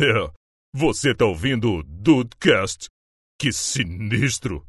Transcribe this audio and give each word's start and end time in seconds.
É, 0.00 0.30
você 0.74 1.14
tá 1.14 1.26
ouvindo 1.26 1.70
o 1.70 1.82
Dudecast? 1.82 2.86
Que 3.38 3.52
sinistro! 3.52 4.64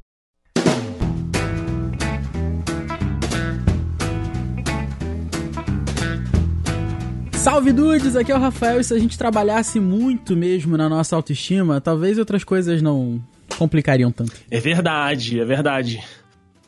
Salve 7.31 7.71
dudes, 7.71 8.17
aqui 8.17 8.33
é 8.33 8.35
o 8.35 8.39
Rafael 8.39 8.81
e 8.81 8.83
se 8.83 8.93
a 8.93 8.99
gente 8.99 9.17
trabalhasse 9.17 9.79
muito 9.79 10.35
mesmo 10.35 10.75
na 10.75 10.89
nossa 10.89 11.15
autoestima, 11.15 11.79
talvez 11.79 12.17
outras 12.17 12.43
coisas 12.43 12.81
não 12.81 13.23
complicariam 13.57 14.11
tanto. 14.11 14.33
É 14.51 14.59
verdade, 14.59 15.39
é 15.39 15.45
verdade. 15.45 16.03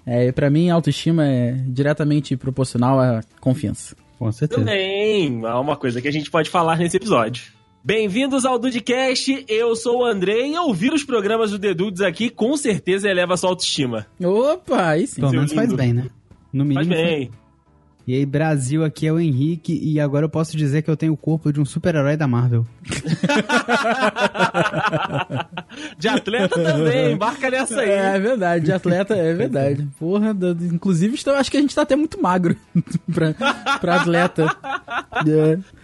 É, 0.05 0.31
para 0.31 0.49
mim 0.49 0.69
autoestima 0.69 1.27
é 1.27 1.51
diretamente 1.67 2.37
proporcional 2.37 3.01
à 3.01 3.21
confiança. 3.41 3.97
Com 4.17 4.31
certeza. 4.31 4.61
Também, 4.61 5.43
é 5.43 5.53
uma 5.55 5.75
coisa 5.75 6.01
que 6.01 6.07
a 6.07 6.11
gente 6.11 6.31
pode 6.31 6.49
falar 6.49 6.77
nesse 6.77 6.95
episódio. 6.95 7.54
Bem-vindos 7.86 8.45
ao 8.45 8.57
Dudecast, 8.57 9.45
eu 9.47 9.75
sou 9.75 9.99
o 9.99 10.05
André 10.05 10.48
e 10.48 10.57
ouvir 10.57 10.91
os 10.91 11.03
programas 11.03 11.52
do 11.52 11.59
The 11.59 11.71
Dudes 11.71 12.02
aqui 12.02 12.31
com 12.31 12.58
certeza 12.58 13.08
eleva 13.08 13.35
a 13.35 13.38
sua 13.38 13.52
autoestima. 13.52 14.08
Opa, 14.20 14.88
aí 14.88 15.05
sim. 15.05 15.21
Pelo 15.21 15.34
menos 15.34 15.53
faz 15.53 15.71
bem, 15.71 15.94
né? 15.94 16.08
No 16.52 16.66
Faz 16.73 16.88
mínimo. 16.88 17.08
bem. 17.08 17.31
E 18.08 18.14
aí, 18.14 18.23
Brasil, 18.26 18.84
aqui 18.84 19.08
é 19.08 19.12
o 19.12 19.20
Henrique 19.20 19.80
e 19.82 20.00
agora 20.00 20.26
eu 20.26 20.30
posso 20.30 20.55
dizer 20.55 20.84
que 20.84 20.91
eu 20.91 20.95
tenho 20.95 21.14
o 21.14 21.18
corpo 21.18 21.52
de 21.52 21.59
um 21.59 21.66
super-herói 21.66 22.16
da 22.16 22.28
Marvel. 22.28 22.64
De 25.98 26.08
atleta 26.08 26.62
também, 26.62 27.14
embarca 27.14 27.50
nessa 27.50 27.81
aí. 27.81 27.90
É, 27.90 28.16
é 28.16 28.20
verdade, 28.20 28.66
de 28.66 28.72
atleta 28.72 29.16
é 29.16 29.34
verdade. 29.34 29.88
Porra, 30.00 30.36
inclusive 30.72 31.16
estou- 31.16 31.34
acho 31.36 31.52
que 31.52 31.58
a 31.58 31.62
gente 31.62 31.76
tá 31.76 31.81
até 31.81 31.95
muito 31.95 32.22
magro 32.22 32.55
pra, 33.14 33.34
pra 33.80 33.95
atleta. 34.02 34.56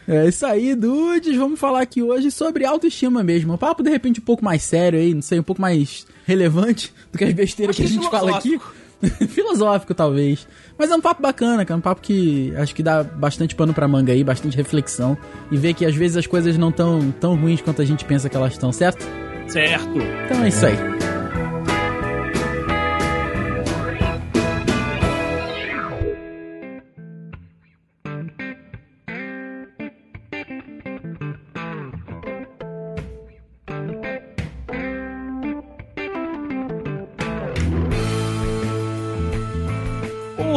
É, 0.08 0.16
é 0.24 0.28
isso 0.28 0.46
aí, 0.46 0.76
dudes. 0.76 1.36
Vamos 1.36 1.60
falar 1.60 1.82
aqui 1.82 2.02
hoje 2.02 2.32
sobre 2.32 2.66
autoestima 2.66 3.24
mesmo. 3.24 3.54
Um 3.54 3.58
papo 3.58 3.84
de 3.84 3.90
repente 3.90 4.20
um 4.20 4.24
pouco 4.24 4.44
mais 4.46 4.64
sério 4.64 5.00
aí, 5.00 5.14
não 5.14 5.22
sei, 5.22 5.40
um 5.40 5.44
pouco 5.44 5.62
mais 5.62 6.06
relevante 6.26 6.94
do 7.12 7.18
que 7.18 7.24
as 7.26 7.34
besteiras 7.34 7.76
que 7.76 7.84
a 7.84 7.88
gente 7.88 8.10
fala 8.10 8.38
aqui. 8.38 8.60
Filosófico, 9.30 9.94
talvez. 9.94 10.48
Mas 10.77 10.91
é 10.91 10.96
um 10.96 11.02
papo 11.02 11.21
bacana, 11.21 11.66
cara. 11.66 11.77
Um 11.77 11.82
papo 11.82 12.02
que 12.02 12.54
acho 12.55 12.74
que 12.74 12.84
dá 12.84 13.04
bastante 13.04 13.55
pano 13.55 13.74
pra 13.74 13.88
manga 13.88 14.13
aí, 14.13 14.24
bastante 14.24 14.55
reflexão. 14.57 15.18
E 15.52 15.57
ver 15.57 15.74
que 15.74 15.85
às 15.85 15.96
vezes 15.96 16.18
as 16.18 16.27
coisas 16.27 16.57
não 16.57 16.71
tão 16.71 17.12
tão 17.20 17.35
ruins 17.35 17.62
quanto 17.62 17.82
a 17.82 17.85
gente 17.85 18.05
pensa 18.05 18.29
que 18.29 18.35
elas 18.35 18.54
estão, 18.54 18.72
certo? 18.72 19.05
Certo. 19.48 19.98
Então 20.26 20.44
é 20.44 20.48
isso 20.48 20.66
aí. 20.66 21.01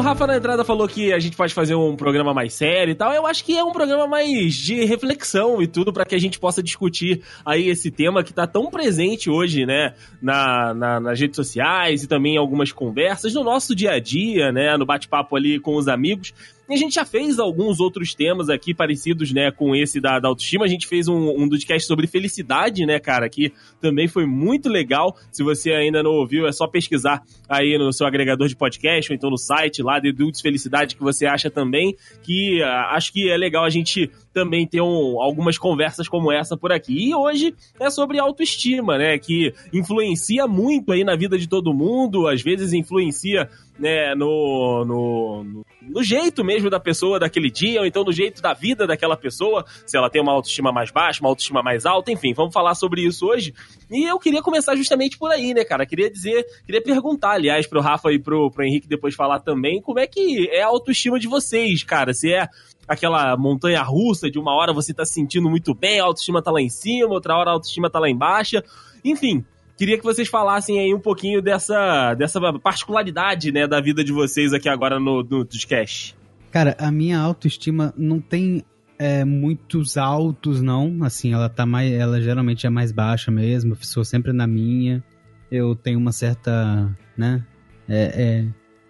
Rafa 0.04 0.26
na 0.26 0.36
entrada 0.36 0.64
falou 0.64 0.86
que 0.86 1.14
a 1.14 1.18
gente 1.18 1.34
pode 1.34 1.54
fazer 1.54 1.74
um 1.74 1.96
programa 1.96 2.34
mais 2.34 2.52
sério 2.52 2.92
e 2.92 2.94
tal. 2.94 3.12
Eu 3.14 3.26
acho 3.26 3.42
que 3.42 3.56
é 3.56 3.64
um 3.64 3.72
programa 3.72 4.06
mais 4.06 4.52
de 4.54 4.84
reflexão 4.84 5.62
e 5.62 5.66
tudo 5.66 5.94
para 5.94 6.04
que 6.04 6.14
a 6.14 6.18
gente 6.18 6.38
possa 6.38 6.62
discutir 6.62 7.22
aí 7.44 7.68
esse 7.70 7.90
tema 7.90 8.22
que 8.22 8.32
tá 8.32 8.46
tão 8.46 8.70
presente 8.70 9.30
hoje, 9.30 9.64
né, 9.64 9.94
na, 10.20 10.74
na- 10.74 11.00
nas 11.00 11.18
redes 11.18 11.36
sociais 11.36 12.02
e 12.02 12.06
também 12.06 12.34
em 12.34 12.38
algumas 12.38 12.70
conversas 12.70 13.32
no 13.32 13.42
nosso 13.42 13.74
dia 13.74 13.92
a 13.92 13.98
dia, 13.98 14.52
né, 14.52 14.76
no 14.76 14.84
bate-papo 14.84 15.36
ali 15.36 15.58
com 15.58 15.74
os 15.74 15.88
amigos. 15.88 16.34
E 16.68 16.74
a 16.74 16.76
gente 16.76 16.94
já 16.94 17.04
fez 17.04 17.38
alguns 17.38 17.78
outros 17.78 18.14
temas 18.14 18.48
aqui 18.48 18.72
parecidos, 18.72 19.32
né, 19.32 19.50
com 19.50 19.76
esse 19.76 20.00
da, 20.00 20.18
da 20.18 20.28
autoestima. 20.28 20.64
A 20.64 20.68
gente 20.68 20.86
fez 20.86 21.08
um, 21.08 21.28
um 21.42 21.48
podcast 21.48 21.86
sobre 21.86 22.06
felicidade, 22.06 22.86
né, 22.86 22.98
cara, 22.98 23.28
que 23.28 23.52
também 23.80 24.08
foi 24.08 24.24
muito 24.26 24.68
legal. 24.68 25.14
Se 25.30 25.42
você 25.42 25.72
ainda 25.72 26.02
não 26.02 26.12
ouviu, 26.12 26.46
é 26.46 26.52
só 26.52 26.66
pesquisar 26.66 27.22
aí 27.48 27.76
no 27.76 27.92
seu 27.92 28.06
agregador 28.06 28.48
de 28.48 28.56
podcast 28.56 29.12
ou 29.12 29.16
então 29.16 29.28
no 29.30 29.36
site 29.36 29.82
lá, 29.82 30.00
The 30.00 30.12
Dudes 30.12 30.40
Felicidade, 30.40 30.96
que 30.96 31.02
você 31.02 31.26
acha 31.26 31.50
também, 31.50 31.94
que 32.22 32.62
ah, 32.62 32.92
acho 32.92 33.12
que 33.12 33.30
é 33.30 33.36
legal 33.36 33.64
a 33.64 33.70
gente 33.70 34.10
também 34.32 34.66
ter 34.66 34.80
um- 34.80 35.20
algumas 35.20 35.58
conversas 35.58 36.08
como 36.08 36.32
essa 36.32 36.56
por 36.56 36.72
aqui. 36.72 37.08
E 37.10 37.14
hoje 37.14 37.54
é 37.78 37.90
sobre 37.90 38.18
autoestima, 38.18 38.96
né, 38.98 39.18
que 39.18 39.52
influencia 39.72 40.46
muito 40.46 40.92
aí 40.92 41.04
na 41.04 41.14
vida 41.14 41.38
de 41.38 41.48
todo 41.48 41.74
mundo, 41.74 42.26
às 42.26 42.42
vezes 42.42 42.72
influencia 42.72 43.48
né, 43.78 44.14
no, 44.14 44.84
no, 44.84 45.44
no, 45.44 45.66
no 45.82 46.02
jeito 46.02 46.44
mesmo 46.44 46.70
da 46.70 46.78
pessoa 46.78 47.18
daquele 47.18 47.50
dia, 47.50 47.80
ou 47.80 47.86
então 47.86 48.04
no 48.04 48.12
jeito 48.12 48.40
da 48.40 48.52
vida 48.52 48.86
daquela 48.86 49.16
pessoa, 49.16 49.64
se 49.84 49.96
ela 49.96 50.08
tem 50.08 50.22
uma 50.22 50.32
autoestima 50.32 50.72
mais 50.72 50.90
baixa, 50.90 51.20
uma 51.20 51.28
autoestima 51.28 51.62
mais 51.62 51.84
alta, 51.84 52.12
enfim, 52.12 52.32
vamos 52.32 52.52
falar 52.52 52.74
sobre 52.74 53.02
isso 53.02 53.26
hoje. 53.26 53.52
E 53.90 54.04
eu 54.04 54.18
queria 54.18 54.42
começar 54.42 54.76
justamente 54.76 55.18
por 55.18 55.30
aí, 55.30 55.52
né, 55.52 55.64
cara? 55.64 55.84
Queria 55.86 56.10
dizer, 56.10 56.44
queria 56.64 56.82
perguntar, 56.82 57.32
aliás, 57.32 57.66
pro 57.66 57.80
Rafa 57.80 58.12
e 58.12 58.18
pro, 58.18 58.50
pro 58.50 58.64
Henrique 58.64 58.88
depois 58.88 59.14
falar 59.14 59.40
também, 59.40 59.80
como 59.80 59.98
é 59.98 60.06
que 60.06 60.48
é 60.50 60.62
a 60.62 60.68
autoestima 60.68 61.18
de 61.18 61.26
vocês, 61.26 61.82
cara? 61.82 62.14
Se 62.14 62.32
é 62.32 62.48
aquela 62.86 63.36
montanha 63.36 63.82
russa 63.82 64.30
de 64.30 64.38
uma 64.38 64.54
hora 64.54 64.72
você 64.72 64.92
tá 64.92 65.04
se 65.04 65.14
sentindo 65.14 65.48
muito 65.48 65.74
bem, 65.74 66.00
a 66.00 66.04
autoestima 66.04 66.42
tá 66.42 66.50
lá 66.50 66.60
em 66.60 66.68
cima, 66.68 67.12
outra 67.12 67.36
hora 67.36 67.50
a 67.50 67.54
autoestima 67.54 67.90
tá 67.90 67.98
lá 67.98 68.08
embaixo. 68.08 68.62
Enfim, 69.04 69.44
queria 69.76 69.96
que 69.98 70.04
vocês 70.04 70.28
falassem 70.28 70.78
aí 70.78 70.94
um 70.94 71.00
pouquinho 71.00 71.40
dessa, 71.42 72.14
dessa 72.14 72.40
particularidade, 72.58 73.50
né, 73.52 73.66
da 73.66 73.80
vida 73.80 74.02
de 74.04 74.12
vocês 74.12 74.52
aqui 74.52 74.68
agora 74.68 74.98
no, 75.00 75.22
no 75.22 75.44
Discast. 75.44 76.16
Cara, 76.50 76.76
a 76.78 76.90
minha 76.90 77.18
autoestima 77.18 77.92
não 77.96 78.20
tem 78.20 78.62
é, 78.98 79.24
muitos 79.24 79.96
altos, 79.96 80.62
não. 80.62 81.02
Assim, 81.02 81.32
ela 81.32 81.48
tá 81.48 81.66
mais. 81.66 81.92
Ela 81.92 82.20
geralmente 82.20 82.64
é 82.66 82.70
mais 82.70 82.92
baixa 82.92 83.30
mesmo. 83.30 83.72
Eu 83.72 83.78
sou 83.80 84.04
sempre 84.04 84.32
na 84.32 84.46
minha. 84.46 85.02
Eu 85.50 85.74
tenho 85.74 85.98
uma 85.98 86.12
certa. 86.12 86.96
né? 87.16 87.44
É, 87.88 88.04
é, 88.16 88.42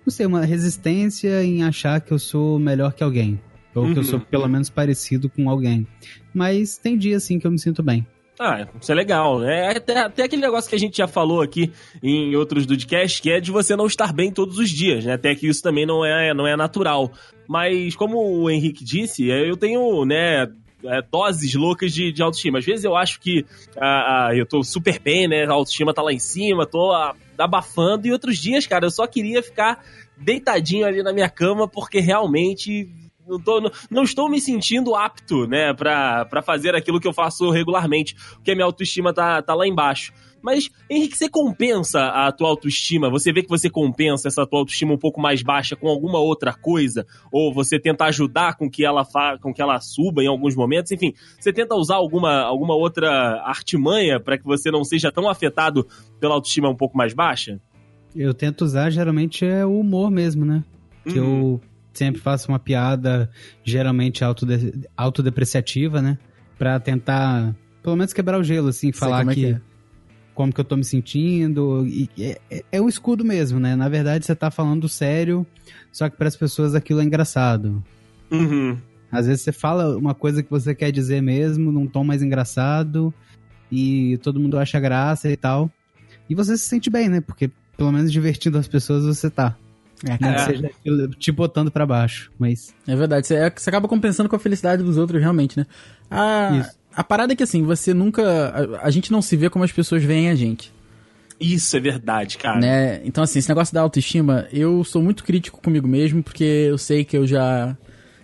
não 0.06 0.10
sei, 0.10 0.26
uma 0.26 0.44
resistência 0.44 1.42
em 1.42 1.62
achar 1.62 2.00
que 2.02 2.12
eu 2.12 2.18
sou 2.18 2.58
melhor 2.58 2.92
que 2.92 3.02
alguém. 3.02 3.40
Ou 3.74 3.84
que 3.86 3.92
eu 3.92 3.96
Uhum. 3.96 4.04
sou 4.04 4.20
pelo 4.20 4.46
menos 4.46 4.68
parecido 4.70 5.28
com 5.30 5.48
alguém. 5.48 5.86
Mas 6.34 6.76
tem 6.76 6.96
dia 6.98 7.16
assim 7.16 7.38
que 7.38 7.46
eu 7.46 7.50
me 7.50 7.58
sinto 7.58 7.82
bem. 7.82 8.06
Ah, 8.38 8.66
isso 8.80 8.90
é 8.90 8.94
legal. 8.94 9.44
É 9.44 9.76
até, 9.76 9.98
até 10.00 10.22
aquele 10.24 10.42
negócio 10.42 10.68
que 10.68 10.74
a 10.74 10.78
gente 10.78 10.96
já 10.96 11.06
falou 11.06 11.40
aqui 11.40 11.72
em 12.02 12.34
outros 12.34 12.66
Dudcast, 12.66 13.22
que 13.22 13.30
é 13.30 13.40
de 13.40 13.52
você 13.52 13.76
não 13.76 13.86
estar 13.86 14.12
bem 14.12 14.32
todos 14.32 14.58
os 14.58 14.70
dias, 14.70 15.04
né? 15.04 15.14
Até 15.14 15.34
que 15.34 15.46
isso 15.46 15.62
também 15.62 15.86
não 15.86 16.04
é, 16.04 16.34
não 16.34 16.46
é 16.46 16.56
natural. 16.56 17.12
Mas, 17.46 17.94
como 17.94 18.18
o 18.18 18.50
Henrique 18.50 18.84
disse, 18.84 19.30
é, 19.30 19.48
eu 19.48 19.56
tenho, 19.56 20.04
né, 20.04 20.48
é, 20.86 21.02
doses 21.02 21.54
loucas 21.54 21.92
de, 21.92 22.12
de 22.12 22.22
autoestima. 22.22 22.58
Às 22.58 22.64
vezes 22.64 22.84
eu 22.84 22.96
acho 22.96 23.20
que 23.20 23.44
ah, 23.76 24.28
ah, 24.28 24.36
eu 24.36 24.44
tô 24.44 24.62
super 24.62 24.98
bem, 24.98 25.28
né? 25.28 25.44
A 25.44 25.52
autoestima 25.52 25.94
tá 25.94 26.02
lá 26.02 26.12
em 26.12 26.18
cima, 26.18 26.66
tô 26.66 26.92
ah, 26.92 27.14
abafando. 27.38 28.06
E 28.06 28.12
outros 28.12 28.38
dias, 28.38 28.66
cara, 28.66 28.86
eu 28.86 28.90
só 28.90 29.06
queria 29.06 29.42
ficar 29.42 29.84
deitadinho 30.16 30.86
ali 30.86 31.02
na 31.02 31.12
minha 31.12 31.28
cama, 31.28 31.66
porque 31.66 32.00
realmente 32.00 32.88
não, 33.28 33.40
tô, 33.40 33.60
não, 33.60 33.70
não 33.90 34.02
estou 34.02 34.28
me 34.28 34.40
sentindo 34.40 34.94
apto, 34.94 35.46
né, 35.46 35.72
pra 35.74 36.42
fazer 36.44 36.74
aquilo 36.74 37.00
que 37.00 37.08
eu 37.08 37.12
faço 37.12 37.50
regularmente, 37.50 38.14
porque 38.34 38.50
a 38.50 38.54
minha 38.54 38.66
autoestima 38.66 39.12
tá, 39.12 39.40
tá 39.42 39.54
lá 39.54 39.66
embaixo. 39.66 40.12
Mas, 40.42 40.68
Henrique, 40.90 41.16
você 41.16 41.26
compensa 41.26 42.04
a 42.04 42.30
tua 42.30 42.48
autoestima? 42.50 43.08
Você 43.08 43.32
vê 43.32 43.42
que 43.42 43.48
você 43.48 43.70
compensa 43.70 44.28
essa 44.28 44.46
tua 44.46 44.58
autoestima 44.58 44.92
um 44.92 44.98
pouco 44.98 45.18
mais 45.18 45.42
baixa 45.42 45.74
com 45.74 45.88
alguma 45.88 46.18
outra 46.18 46.52
coisa? 46.52 47.06
Ou 47.32 47.50
você 47.50 47.78
tenta 47.78 48.04
ajudar 48.04 48.54
com 48.58 48.68
que 48.68 48.84
ela 48.84 49.06
fa 49.06 49.38
com 49.40 49.54
que 49.54 49.62
ela 49.62 49.80
suba 49.80 50.22
em 50.22 50.26
alguns 50.26 50.54
momentos? 50.54 50.92
Enfim, 50.92 51.14
você 51.40 51.50
tenta 51.50 51.74
usar 51.74 51.94
alguma, 51.94 52.42
alguma 52.42 52.74
outra 52.74 53.40
artimanha 53.42 54.20
para 54.20 54.36
que 54.36 54.44
você 54.44 54.70
não 54.70 54.84
seja 54.84 55.10
tão 55.10 55.30
afetado 55.30 55.86
pela 56.20 56.34
autoestima 56.34 56.68
um 56.68 56.76
pouco 56.76 56.94
mais 56.94 57.14
baixa? 57.14 57.58
Eu 58.14 58.34
tento 58.34 58.66
usar 58.66 58.90
geralmente 58.90 59.46
é 59.46 59.64
o 59.64 59.80
humor 59.80 60.10
mesmo, 60.10 60.44
né? 60.44 60.62
Que 61.04 61.18
Uhum. 61.18 61.52
eu 61.54 61.60
sempre 61.94 62.20
faço 62.20 62.48
uma 62.50 62.58
piada 62.58 63.30
geralmente 63.62 64.24
autode 64.24 64.86
autodepreciativa, 64.96 66.02
né? 66.02 66.18
Pra 66.58 66.78
tentar, 66.78 67.54
pelo 67.82 67.96
menos 67.96 68.12
quebrar 68.12 68.38
o 68.38 68.44
gelo, 68.44 68.68
assim, 68.68 68.92
falar 68.92 69.20
como 69.20 69.30
é 69.30 69.34
que, 69.34 69.40
que 69.40 69.46
é. 69.52 69.60
como 70.34 70.52
que 70.52 70.60
eu 70.60 70.64
tô 70.64 70.76
me 70.76 70.84
sentindo. 70.84 71.86
E 71.86 72.08
é, 72.18 72.40
é- 72.50 72.64
é 72.72 72.80
o 72.80 72.88
escudo 72.88 73.24
mesmo, 73.24 73.58
né? 73.58 73.74
Na 73.76 73.88
verdade, 73.88 74.24
você 74.26 74.34
tá 74.34 74.50
falando 74.50 74.88
sério, 74.88 75.46
só 75.92 76.08
que 76.08 76.16
para 76.16 76.28
as 76.28 76.36
pessoas 76.36 76.74
aquilo 76.74 77.00
é 77.00 77.04
engraçado. 77.04 77.82
Uhum. 78.30 78.76
Às 79.10 79.26
vezes 79.26 79.42
você 79.42 79.52
fala 79.52 79.96
uma 79.96 80.14
coisa 80.14 80.42
que 80.42 80.50
você 80.50 80.74
quer 80.74 80.90
dizer 80.90 81.20
mesmo, 81.22 81.70
num 81.70 81.86
tom 81.86 82.02
mais 82.02 82.22
engraçado, 82.22 83.14
e 83.70 84.18
todo 84.22 84.40
mundo 84.40 84.58
acha 84.58 84.80
graça 84.80 85.30
e 85.30 85.36
tal. 85.36 85.70
E 86.28 86.34
você 86.34 86.56
se 86.56 86.66
sente 86.66 86.90
bem, 86.90 87.08
né? 87.08 87.20
Porque 87.20 87.50
pelo 87.76 87.92
menos 87.92 88.10
divertindo 88.12 88.58
as 88.58 88.66
pessoas 88.68 89.04
você 89.04 89.28
tá. 89.30 89.56
É, 90.04 90.18
Nem 90.20 90.30
É. 90.30 90.34
que 90.34 90.40
seja 90.44 90.66
aquilo 90.66 91.08
te 91.08 91.32
botando 91.32 91.70
pra 91.70 91.86
baixo. 91.86 92.30
Mas 92.38 92.74
É 92.86 92.94
verdade, 92.94 93.26
você, 93.26 93.50
você 93.54 93.70
acaba 93.70 93.88
compensando 93.88 94.28
com 94.28 94.36
a 94.36 94.38
felicidade 94.38 94.82
dos 94.82 94.96
outros, 94.98 95.20
realmente, 95.20 95.58
né? 95.58 95.66
A, 96.10 96.58
Isso. 96.60 96.70
a 96.94 97.02
parada 97.04 97.32
é 97.32 97.36
que, 97.36 97.42
assim, 97.42 97.62
você 97.62 97.94
nunca. 97.94 98.22
A, 98.82 98.86
a 98.86 98.90
gente 98.90 99.10
não 99.10 99.22
se 99.22 99.36
vê 99.36 99.48
como 99.50 99.64
as 99.64 99.72
pessoas 99.72 100.02
veem 100.02 100.28
a 100.30 100.34
gente. 100.34 100.72
Isso 101.40 101.76
é 101.76 101.80
verdade, 101.80 102.38
cara. 102.38 102.60
né? 102.60 103.00
Então, 103.04 103.24
assim, 103.24 103.38
esse 103.38 103.48
negócio 103.48 103.74
da 103.74 103.80
autoestima, 103.80 104.46
eu 104.52 104.84
sou 104.84 105.02
muito 105.02 105.24
crítico 105.24 105.60
comigo 105.60 105.86
mesmo, 105.88 106.22
porque 106.22 106.44
eu 106.44 106.78
sei 106.78 107.04
que 107.04 107.16
eu 107.16 107.26
já 107.26 107.76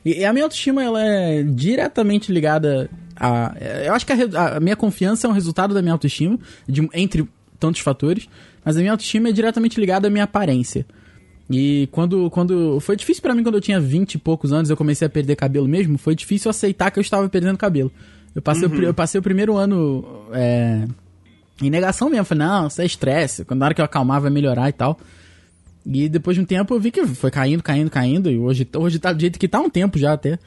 E, 0.04 0.20
e 0.20 0.24
a 0.24 0.32
minha 0.32 0.44
autoestima, 0.44 0.82
ela 0.82 1.02
é 1.02 1.42
diretamente 1.42 2.32
ligada 2.32 2.88
a... 3.16 3.52
Eu 3.84 3.94
acho 3.94 4.06
que 4.06 4.12
a, 4.12 4.56
a 4.56 4.60
minha 4.60 4.76
confiança 4.76 5.26
é 5.26 5.30
um 5.30 5.32
resultado 5.32 5.74
da 5.74 5.82
minha 5.82 5.92
autoestima, 5.92 6.38
de, 6.66 6.88
entre 6.94 7.28
tantos 7.58 7.82
fatores, 7.82 8.28
mas 8.64 8.76
a 8.76 8.80
minha 8.80 8.92
autoestima 8.92 9.28
é 9.28 9.32
diretamente 9.32 9.78
ligada 9.78 10.06
à 10.06 10.10
minha 10.10 10.24
aparência. 10.24 10.86
E 11.50 11.88
quando, 11.90 12.30
quando 12.30 12.78
foi 12.78 12.94
difícil 12.94 13.20
para 13.20 13.34
mim 13.34 13.42
quando 13.42 13.56
eu 13.56 13.60
tinha 13.60 13.80
20 13.80 14.14
e 14.14 14.18
poucos 14.18 14.52
anos, 14.52 14.70
eu 14.70 14.76
comecei 14.76 15.04
a 15.04 15.10
perder 15.10 15.34
cabelo 15.34 15.66
mesmo, 15.66 15.98
foi 15.98 16.14
difícil 16.14 16.48
aceitar 16.48 16.92
que 16.92 16.98
eu 16.98 17.02
estava 17.02 17.28
perdendo 17.28 17.58
cabelo. 17.58 17.90
Eu 18.32 18.40
passei, 18.40 18.68
uhum. 18.68 18.78
o, 18.78 18.82
eu 18.82 18.94
passei 18.94 19.18
o 19.18 19.22
primeiro 19.22 19.56
ano 19.56 20.04
é, 20.32 20.86
em 21.60 21.68
negação 21.68 22.08
mesmo, 22.08 22.24
falei, 22.24 22.46
não, 22.46 22.68
isso 22.68 22.80
é 22.80 22.86
estresse, 22.86 23.44
quando 23.44 23.58
na 23.58 23.66
hora 23.66 23.74
que 23.74 23.80
eu 23.80 23.84
acalmar 23.84 24.20
vai 24.20 24.30
melhorar 24.30 24.68
e 24.68 24.72
tal. 24.72 24.96
E 25.84 26.08
depois 26.08 26.36
de 26.36 26.40
um 26.40 26.44
tempo 26.44 26.72
eu 26.72 26.78
vi 26.78 26.92
que 26.92 27.04
foi 27.04 27.32
caindo, 27.32 27.64
caindo, 27.64 27.90
caindo, 27.90 28.30
e 28.30 28.38
hoje, 28.38 28.68
hoje 28.76 29.00
tá 29.00 29.12
do 29.12 29.20
jeito 29.20 29.36
que 29.36 29.48
tá 29.48 29.60
um 29.60 29.68
tempo 29.68 29.98
já 29.98 30.12
até. 30.12 30.38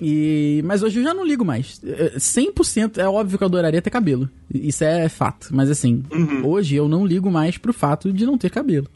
E, 0.00 0.62
mas 0.64 0.82
hoje 0.82 1.00
eu 1.00 1.04
já 1.04 1.12
não 1.12 1.26
ligo 1.26 1.44
mais. 1.44 1.80
100% 2.16 2.98
é 2.98 3.08
óbvio 3.08 3.36
que 3.36 3.44
eu 3.44 3.48
adoraria 3.48 3.82
ter 3.82 3.90
cabelo. 3.90 4.30
Isso 4.52 4.82
é 4.84 5.08
fato. 5.08 5.48
Mas 5.50 5.68
assim, 5.68 6.04
uhum. 6.10 6.46
hoje 6.46 6.76
eu 6.76 6.88
não 6.88 7.04
ligo 7.04 7.30
mais 7.30 7.58
pro 7.58 7.72
fato 7.72 8.12
de 8.12 8.24
não 8.24 8.38
ter 8.38 8.48
cabelo. 8.48 8.88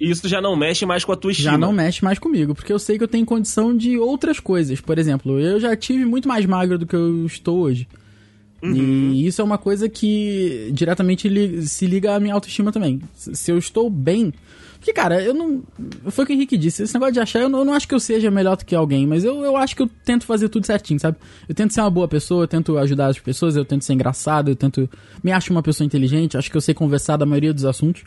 Isso 0.00 0.26
já 0.26 0.40
não 0.40 0.56
mexe 0.56 0.86
mais 0.86 1.04
com 1.04 1.12
a 1.12 1.16
tua 1.16 1.30
estima. 1.30 1.52
Já 1.52 1.58
não 1.58 1.72
mexe 1.72 2.02
mais 2.02 2.18
comigo, 2.18 2.54
porque 2.54 2.72
eu 2.72 2.78
sei 2.78 2.96
que 2.96 3.04
eu 3.04 3.08
tenho 3.08 3.26
condição 3.26 3.76
de 3.76 3.98
outras 3.98 4.40
coisas. 4.40 4.80
Por 4.80 4.98
exemplo, 4.98 5.38
eu 5.38 5.60
já 5.60 5.76
tive 5.76 6.06
muito 6.06 6.26
mais 6.26 6.46
magro 6.46 6.78
do 6.78 6.86
que 6.86 6.96
eu 6.96 7.26
estou 7.26 7.58
hoje. 7.58 7.86
Uhum. 8.62 9.12
E 9.12 9.26
isso 9.26 9.40
é 9.40 9.44
uma 9.44 9.58
coisa 9.58 9.88
que 9.88 10.70
diretamente 10.72 11.28
li 11.28 11.66
se 11.66 11.86
liga 11.86 12.14
à 12.14 12.20
minha 12.20 12.34
autoestima 12.34 12.72
também. 12.72 13.00
Se 13.14 13.50
eu 13.50 13.58
estou 13.58 13.90
bem. 13.90 14.32
Porque, 14.78 14.94
cara, 14.94 15.22
eu 15.22 15.34
não. 15.34 15.62
Foi 16.08 16.24
o 16.24 16.26
que 16.26 16.32
o 16.32 16.34
Henrique 16.34 16.56
disse. 16.56 16.82
Esse 16.82 16.94
negócio 16.94 17.12
de 17.12 17.20
achar, 17.20 17.40
eu 17.40 17.50
não, 17.50 17.58
eu 17.60 17.64
não 17.66 17.74
acho 17.74 17.86
que 17.86 17.94
eu 17.94 18.00
seja 18.00 18.30
melhor 18.30 18.56
do 18.56 18.64
que 18.64 18.74
alguém, 18.74 19.06
mas 19.06 19.24
eu, 19.24 19.44
eu 19.44 19.54
acho 19.56 19.76
que 19.76 19.82
eu 19.82 19.90
tento 20.04 20.24
fazer 20.24 20.48
tudo 20.48 20.64
certinho, 20.64 20.98
sabe? 20.98 21.18
Eu 21.46 21.54
tento 21.54 21.74
ser 21.74 21.82
uma 21.82 21.90
boa 21.90 22.08
pessoa, 22.08 22.44
eu 22.44 22.48
tento 22.48 22.78
ajudar 22.78 23.08
as 23.08 23.18
pessoas, 23.18 23.56
eu 23.56 23.64
tento 23.64 23.84
ser 23.84 23.92
engraçado, 23.92 24.50
eu 24.50 24.56
tento. 24.56 24.88
Me 25.22 25.32
acho 25.32 25.52
uma 25.52 25.62
pessoa 25.62 25.84
inteligente, 25.84 26.38
acho 26.38 26.50
que 26.50 26.56
eu 26.56 26.62
sei 26.62 26.74
conversar 26.74 27.18
da 27.18 27.26
maioria 27.26 27.52
dos 27.52 27.66
assuntos. 27.66 28.04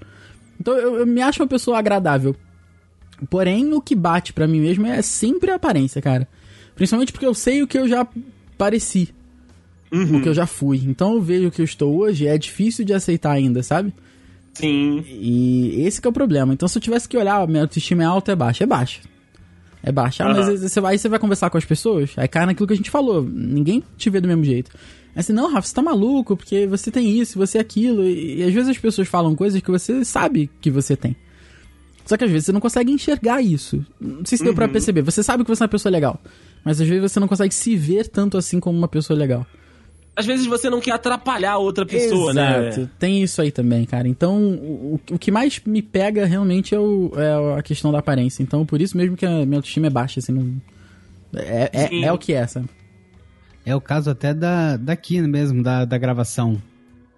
Então 0.60 0.76
eu, 0.76 0.98
eu 0.98 1.08
me 1.08 1.22
acho 1.22 1.42
uma 1.42 1.48
pessoa 1.48 1.78
agradável. 1.78 2.36
Porém, 3.30 3.74
o 3.74 3.82
que 3.82 3.96
bate 3.96 4.34
para 4.34 4.48
mim 4.48 4.60
mesmo 4.60 4.86
é 4.88 5.02
sempre 5.02 5.52
a 5.52 5.56
aparência, 5.56 6.02
cara. 6.02 6.28
Principalmente 6.76 7.12
porque 7.12 7.26
eu 7.26 7.34
sei 7.34 7.62
o 7.62 7.68
que 7.68 7.78
eu 7.78 7.88
já 7.88 8.08
pareci. 8.58 9.14
Uhum. 9.92 10.18
O 10.18 10.22
que 10.22 10.30
eu 10.30 10.34
já 10.34 10.48
fui. 10.48 10.82
Então 10.86 11.14
eu 11.14 11.22
vejo 11.22 11.48
o 11.48 11.52
que 11.52 11.62
eu 11.62 11.66
estou 11.66 11.96
hoje, 11.96 12.28
é 12.28 12.38
difícil 12.38 12.84
de 12.84 12.94
aceitar 12.94 13.32
ainda, 13.32 13.62
sabe? 13.62 13.94
Sim. 14.54 15.04
E 15.08 15.84
esse 15.86 16.02
é 16.04 16.10
o 16.10 16.14
problema. 16.14 16.54
Então 16.54 16.68
se 16.68 16.78
eu 16.78 16.82
tivesse 16.82 17.08
que 17.08 17.18
olhar, 17.18 17.48
minha 17.48 17.62
autoestima 17.62 18.04
é 18.04 18.06
alta, 18.06 18.32
é 18.32 18.36
baixa? 18.36 18.64
É 18.64 18.68
baixa. 18.68 19.02
É 19.84 19.92
baixa. 19.92 20.26
Uhum. 20.26 20.34
mas 20.34 20.62
você 20.62 20.80
vai, 20.80 20.98
você 20.98 21.10
vai 21.10 21.20
conversar 21.20 21.50
com 21.50 21.58
as 21.58 21.66
pessoas, 21.66 22.14
aí 22.16 22.28
cai 22.28 22.46
naquilo 22.46 22.66
que 22.66 22.74
a 22.74 22.78
gente 22.78 22.90
falou. 22.90 23.22
Ninguém 23.22 23.84
te 23.98 24.10
vê 24.10 24.22
do 24.22 24.28
mesmo 24.28 24.44
jeito. 24.46 24.72
Aí 25.14 25.20
assim, 25.20 25.34
não, 25.34 25.52
Rafa, 25.52 25.68
você 25.68 25.76
tá 25.76 25.82
maluco, 25.82 26.38
porque 26.38 26.66
você 26.66 26.90
tem 26.90 27.20
isso, 27.20 27.38
você 27.38 27.58
é 27.58 27.62
aquilo. 27.62 28.04
E, 28.04 28.38
e 28.40 28.44
às 28.44 28.54
vezes 28.54 28.70
as 28.70 28.78
pessoas 28.78 29.08
falam 29.08 29.36
coisas 29.36 29.62
que 29.62 29.70
você 29.70 30.06
sabe 30.06 30.50
que 30.62 30.72
você 30.72 30.96
tem. 30.96 31.16
Só 32.06 32.18
que 32.18 32.24
às 32.24 32.32
vezes 32.32 32.46
você 32.46 32.52
não 32.52 32.62
consegue 32.62 32.92
enxergar 32.92 33.42
isso. 33.42 33.86
Não 34.00 34.26
sei 34.26 34.38
se 34.38 34.44
deu 34.44 34.52
uhum. 34.52 34.56
pra 34.56 34.68
perceber. 34.68 35.02
Você 35.02 35.22
sabe 35.22 35.44
que 35.44 35.50
você 35.50 35.64
é 35.64 35.66
uma 35.66 35.70
pessoa 35.70 35.92
legal. 35.92 36.20
Mas 36.64 36.80
às 36.80 36.88
vezes 36.88 37.12
você 37.12 37.20
não 37.20 37.28
consegue 37.28 37.54
se 37.54 37.76
ver 37.76 38.08
tanto 38.08 38.38
assim 38.38 38.60
como 38.60 38.78
uma 38.78 38.88
pessoa 38.88 39.18
legal. 39.18 39.46
Às 40.16 40.26
vezes 40.26 40.46
você 40.46 40.70
não 40.70 40.80
quer 40.80 40.92
atrapalhar 40.92 41.58
outra 41.58 41.86
pessoa, 41.86 42.34
né? 42.34 42.68
Exato. 42.68 42.82
né? 42.82 42.90
Tem 43.00 43.24
isso 43.24 43.42
aí 43.42 43.52
também, 43.52 43.84
cara. 43.86 44.08
Então, 44.08 44.54
o, 44.54 45.00
o 45.12 45.18
que 45.18 45.32
mais 45.32 45.60
me 45.66 45.82
pega 45.82 46.26
realmente 46.26 46.76
é, 46.76 46.80
o, 46.80 47.12
é, 47.16 47.60
a 47.60 47.64
questão 47.64 47.92
da 47.92 48.00
aparência. 48.00 48.44
Então, 48.44 48.66
por 48.66 48.80
isso 48.80 48.96
mesmo 48.96 49.18
que 49.18 49.26
a 49.26 49.46
minha 49.46 49.58
autoestima 49.58 49.88
é 49.88 49.90
baixa, 49.90 50.20
assim, 50.20 50.32
não... 50.32 50.62
É, 51.36 51.70
é, 51.74 52.02
é 52.04 52.12
o 52.12 52.18
que 52.18 52.34
é, 52.34 52.46
sabe? 52.46 52.70
É 53.66 53.76
o 53.76 53.82
caso 53.82 54.12
até 54.12 54.34
da, 54.34 54.78
daqui 54.78 55.20
mesmo, 55.22 55.64
da, 55.64 55.84
da 55.84 55.98
gravação. 55.98 56.62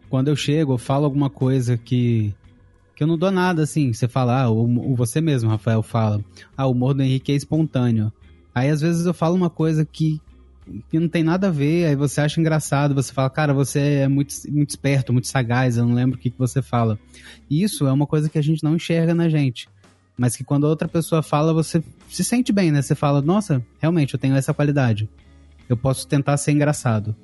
Quando 0.09 0.29
eu 0.29 0.35
chego, 0.35 0.73
eu 0.73 0.77
falo 0.77 1.03
alguma 1.03 1.29
coisa 1.29 1.75
que, 1.75 2.33
que 2.95 3.03
eu 3.03 3.07
não 3.07 3.17
dou 3.17 3.31
nada, 3.31 3.63
assim. 3.63 3.91
Você 3.91 4.07
fala, 4.07 4.43
ah, 4.43 4.49
o, 4.49 4.95
você 4.95 5.19
mesmo, 5.19 5.49
Rafael, 5.49 5.83
fala. 5.83 6.23
Ah, 6.55 6.65
o 6.65 6.71
humor 6.71 6.93
do 6.93 7.03
Henrique 7.03 7.33
é 7.33 7.35
espontâneo. 7.35 8.13
Aí 8.53 8.69
às 8.69 8.79
vezes 8.79 9.05
eu 9.05 9.13
falo 9.13 9.35
uma 9.35 9.49
coisa 9.49 9.83
que, 9.83 10.21
que 10.89 10.99
não 10.99 11.07
tem 11.07 11.23
nada 11.23 11.47
a 11.47 11.51
ver, 11.51 11.85
aí 11.85 11.95
você 11.95 12.21
acha 12.21 12.39
engraçado, 12.39 12.95
você 12.95 13.13
fala, 13.13 13.29
cara, 13.29 13.53
você 13.53 13.79
é 13.79 14.07
muito, 14.07 14.33
muito 14.49 14.69
esperto, 14.69 15.13
muito 15.13 15.27
sagaz, 15.27 15.77
eu 15.77 15.85
não 15.85 15.93
lembro 15.93 16.17
o 16.17 16.19
que, 16.19 16.29
que 16.29 16.39
você 16.39 16.61
fala. 16.61 16.99
E 17.49 17.63
isso 17.63 17.85
é 17.85 17.91
uma 17.91 18.07
coisa 18.07 18.29
que 18.29 18.37
a 18.37 18.41
gente 18.41 18.63
não 18.63 18.75
enxerga 18.75 19.13
na 19.13 19.29
gente. 19.29 19.67
Mas 20.17 20.35
que 20.35 20.43
quando 20.43 20.63
outra 20.63 20.87
pessoa 20.87 21.21
fala, 21.21 21.53
você 21.53 21.83
se 22.09 22.23
sente 22.23 22.53
bem, 22.53 22.71
né? 22.71 22.81
Você 22.81 22.95
fala, 22.95 23.21
nossa, 23.21 23.61
realmente, 23.79 24.13
eu 24.13 24.19
tenho 24.19 24.35
essa 24.35 24.53
qualidade 24.53 25.09
eu 25.67 25.75
posso 25.75 26.07
tentar 26.07 26.37
ser 26.37 26.51
engraçado. 26.51 27.15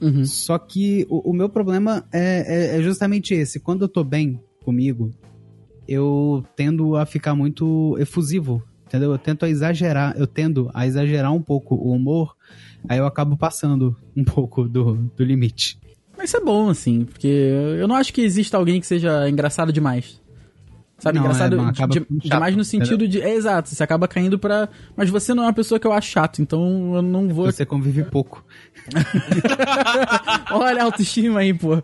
Uhum. 0.00 0.24
Só 0.24 0.58
que 0.58 1.06
o, 1.08 1.30
o 1.30 1.32
meu 1.32 1.48
problema 1.48 2.04
é, 2.12 2.76
é, 2.76 2.78
é, 2.78 2.82
justamente 2.82 3.34
esse. 3.34 3.58
Quando 3.58 3.82
eu 3.82 3.88
tô 3.88 4.04
bem 4.04 4.40
comigo, 4.64 5.12
eu 5.88 6.44
tendo 6.54 6.96
a 6.96 7.04
ficar 7.04 7.34
muito 7.34 7.96
efusivo, 7.98 8.62
entendeu? 8.88 9.12
Eu 9.12 9.18
tento 9.18 9.44
a 9.44 9.48
exagerar, 9.48 10.14
eu 10.16 10.26
tendo 10.26 10.70
a 10.74 10.86
exagerar 10.86 11.32
um 11.32 11.42
pouco 11.42 11.74
o 11.74 11.92
humor, 11.92 12.34
aí 12.88 12.98
eu 12.98 13.06
acabo 13.06 13.36
passando 13.36 13.96
um 14.16 14.24
pouco 14.24 14.68
do, 14.68 14.94
do 15.16 15.24
limite. 15.24 15.78
Mas 16.16 16.30
isso 16.30 16.38
é 16.38 16.40
bom, 16.40 16.68
assim, 16.68 17.04
porque 17.04 17.28
eu 17.28 17.86
não 17.86 17.94
acho 17.94 18.12
que 18.12 18.22
exista 18.22 18.56
alguém 18.56 18.80
que 18.80 18.86
seja 18.86 19.28
engraçado 19.28 19.72
demais. 19.72 20.20
Sabe, 20.98 21.18
não, 21.18 21.26
engraçado 21.26 21.54
é, 21.54 21.56
não, 21.56 21.70
de, 21.70 22.28
demais 22.28 22.56
no 22.56 22.64
sentido 22.64 23.04
entendeu? 23.04 23.20
de. 23.20 23.22
É 23.22 23.32
exato, 23.36 23.68
você 23.68 23.84
acaba 23.84 24.08
caindo 24.08 24.36
pra. 24.36 24.68
Mas 24.96 25.08
você 25.08 25.32
não 25.32 25.44
é 25.44 25.46
uma 25.46 25.52
pessoa 25.52 25.78
que 25.78 25.86
eu 25.86 25.92
acho 25.92 26.10
chato, 26.10 26.42
então 26.42 26.96
eu 26.96 27.02
não 27.02 27.28
vou. 27.28 27.46
Você 27.46 27.64
convive 27.64 28.02
pouco. 28.02 28.44
Olha 30.50 30.82
a 30.82 30.84
autoestima 30.86 31.38
aí, 31.38 31.54
pô. 31.54 31.80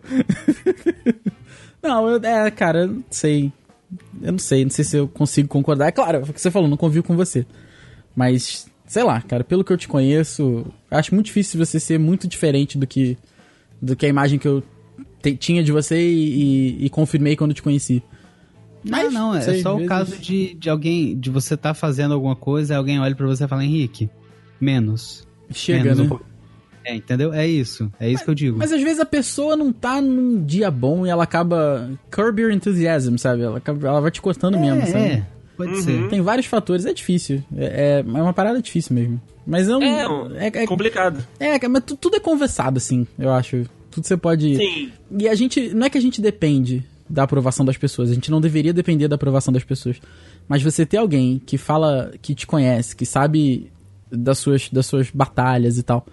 não, 1.80 2.08
eu, 2.08 2.20
é, 2.24 2.50
cara, 2.50 2.88
não 2.88 3.04
sei. 3.08 3.52
Eu 4.22 4.32
não 4.32 4.38
sei, 4.38 4.64
não 4.64 4.70
sei 4.70 4.84
se 4.84 4.96
eu 4.96 5.08
consigo 5.08 5.48
concordar. 5.48 5.88
É 5.88 5.92
claro, 5.92 6.22
o 6.22 6.32
que 6.32 6.40
você 6.40 6.50
falou, 6.50 6.69
não 6.69 6.76
convivo 6.76 7.06
com 7.06 7.16
você. 7.16 7.46
Mas, 8.14 8.66
sei 8.86 9.02
lá, 9.02 9.20
cara, 9.20 9.44
pelo 9.44 9.64
que 9.64 9.72
eu 9.72 9.76
te 9.76 9.88
conheço, 9.88 10.66
acho 10.90 11.14
muito 11.14 11.26
difícil 11.26 11.64
você 11.64 11.78
ser 11.78 11.98
muito 11.98 12.26
diferente 12.26 12.78
do 12.78 12.86
que, 12.86 13.16
do 13.81 13.94
que 13.96 14.06
a 14.06 14.08
imagem 14.08 14.38
que 14.38 14.48
eu 14.48 14.62
te, 15.22 15.36
tinha 15.36 15.62
de 15.62 15.72
você 15.72 16.00
e, 16.00 16.78
e, 16.82 16.86
e 16.86 16.90
confirmei 16.90 17.36
quando 17.36 17.54
te 17.54 17.62
conheci. 17.62 18.02
Mas, 18.82 19.12
não, 19.12 19.32
não, 19.32 19.36
é 19.36 19.62
só 19.62 19.76
o 19.76 19.86
caso 19.86 20.19
de, 20.19 20.54
de 20.54 20.69
alguém, 20.69 21.19
de 21.19 21.31
você 21.31 21.54
estar 21.54 21.70
tá 21.70 21.75
fazendo 21.75 22.12
alguma 22.12 22.36
coisa, 22.36 22.76
alguém 22.76 23.00
olha 23.00 23.14
para 23.14 23.26
você 23.26 23.44
e 23.44 23.48
fala, 23.48 23.64
Henrique, 23.64 24.10
menos. 24.60 25.26
Chega, 25.50 25.94
menos 25.94 25.98
né? 25.98 26.04
Um 26.04 26.33
é, 26.84 26.94
entendeu? 26.94 27.32
É 27.32 27.46
isso. 27.46 27.90
É 27.98 28.06
isso 28.06 28.16
mas, 28.16 28.22
que 28.22 28.31
eu 28.31 28.34
digo. 28.34 28.58
Mas 28.58 28.72
às 28.72 28.82
vezes 28.82 29.00
a 29.00 29.06
pessoa 29.06 29.56
não 29.56 29.72
tá 29.72 30.00
num 30.00 30.44
dia 30.44 30.70
bom 30.70 31.06
e 31.06 31.10
ela 31.10 31.25
acaba. 31.25 31.91
Curb 32.10 32.43
your 32.43 32.53
enthusiasm, 32.53 33.17
sabe? 33.17 33.43
Ela, 33.43 33.62
ela 33.82 34.00
vai 34.00 34.10
te 34.10 34.20
cortando 34.20 34.56
é, 34.56 34.60
mesmo, 34.60 34.86
sabe? 34.86 35.05
É, 35.05 35.26
pode 35.56 35.72
uhum. 35.72 35.82
ser. 35.82 36.08
Tem 36.08 36.20
vários 36.20 36.46
fatores, 36.46 36.84
é 36.84 36.93
difícil. 36.93 37.43
É, 37.56 37.64
é, 37.64 37.98
é 38.00 38.22
uma 38.22 38.34
parada 38.34 38.60
difícil 38.60 38.94
mesmo. 38.94 39.20
Mas 39.46 39.67
não. 39.67 39.82
É, 39.82 40.46
é, 40.46 40.62
é 40.62 40.67
complicado. 40.67 41.24
É, 41.41 41.67
mas 41.69 41.82
tudo 41.84 42.17
é 42.17 42.20
conversado, 42.20 42.79
assim, 42.79 43.06
eu 43.19 43.32
acho. 43.32 43.64
Tudo 43.91 44.06
você 44.06 44.17
pode. 44.17 44.56
Sim. 44.56 44.93
E 45.19 45.29
a 45.29 45.34
gente. 45.34 45.70
Não 45.74 45.86
é 45.86 45.91
que 45.91 45.98
a 45.98 46.03
gente 46.03 46.20
depende 46.20 46.84
da 47.08 47.22
aprovação 47.22 47.64
das 47.64 47.76
pessoas. 47.76 48.10
A 48.10 48.14
gente 48.14 48.31
não 48.31 48.41
deveria 48.41 48.72
depender 48.72 49.08
da 49.08 49.14
aprovação 49.14 49.53
das 49.53 49.64
pessoas. 49.64 50.00
Mas 50.48 50.62
você 50.62 50.84
ter 50.84 50.96
alguém 50.96 51.41
que 51.44 51.56
fala, 51.56 52.12
que 52.20 52.34
te 52.34 52.46
conhece, 52.46 52.96
que 52.96 53.06
sabe 53.06 53.70
das 54.10 54.38
suas, 54.38 54.69
das 54.70 54.86
suas 54.86 55.10
batalhas 55.10 55.79
e 55.79 55.82
tal, 55.82 56.06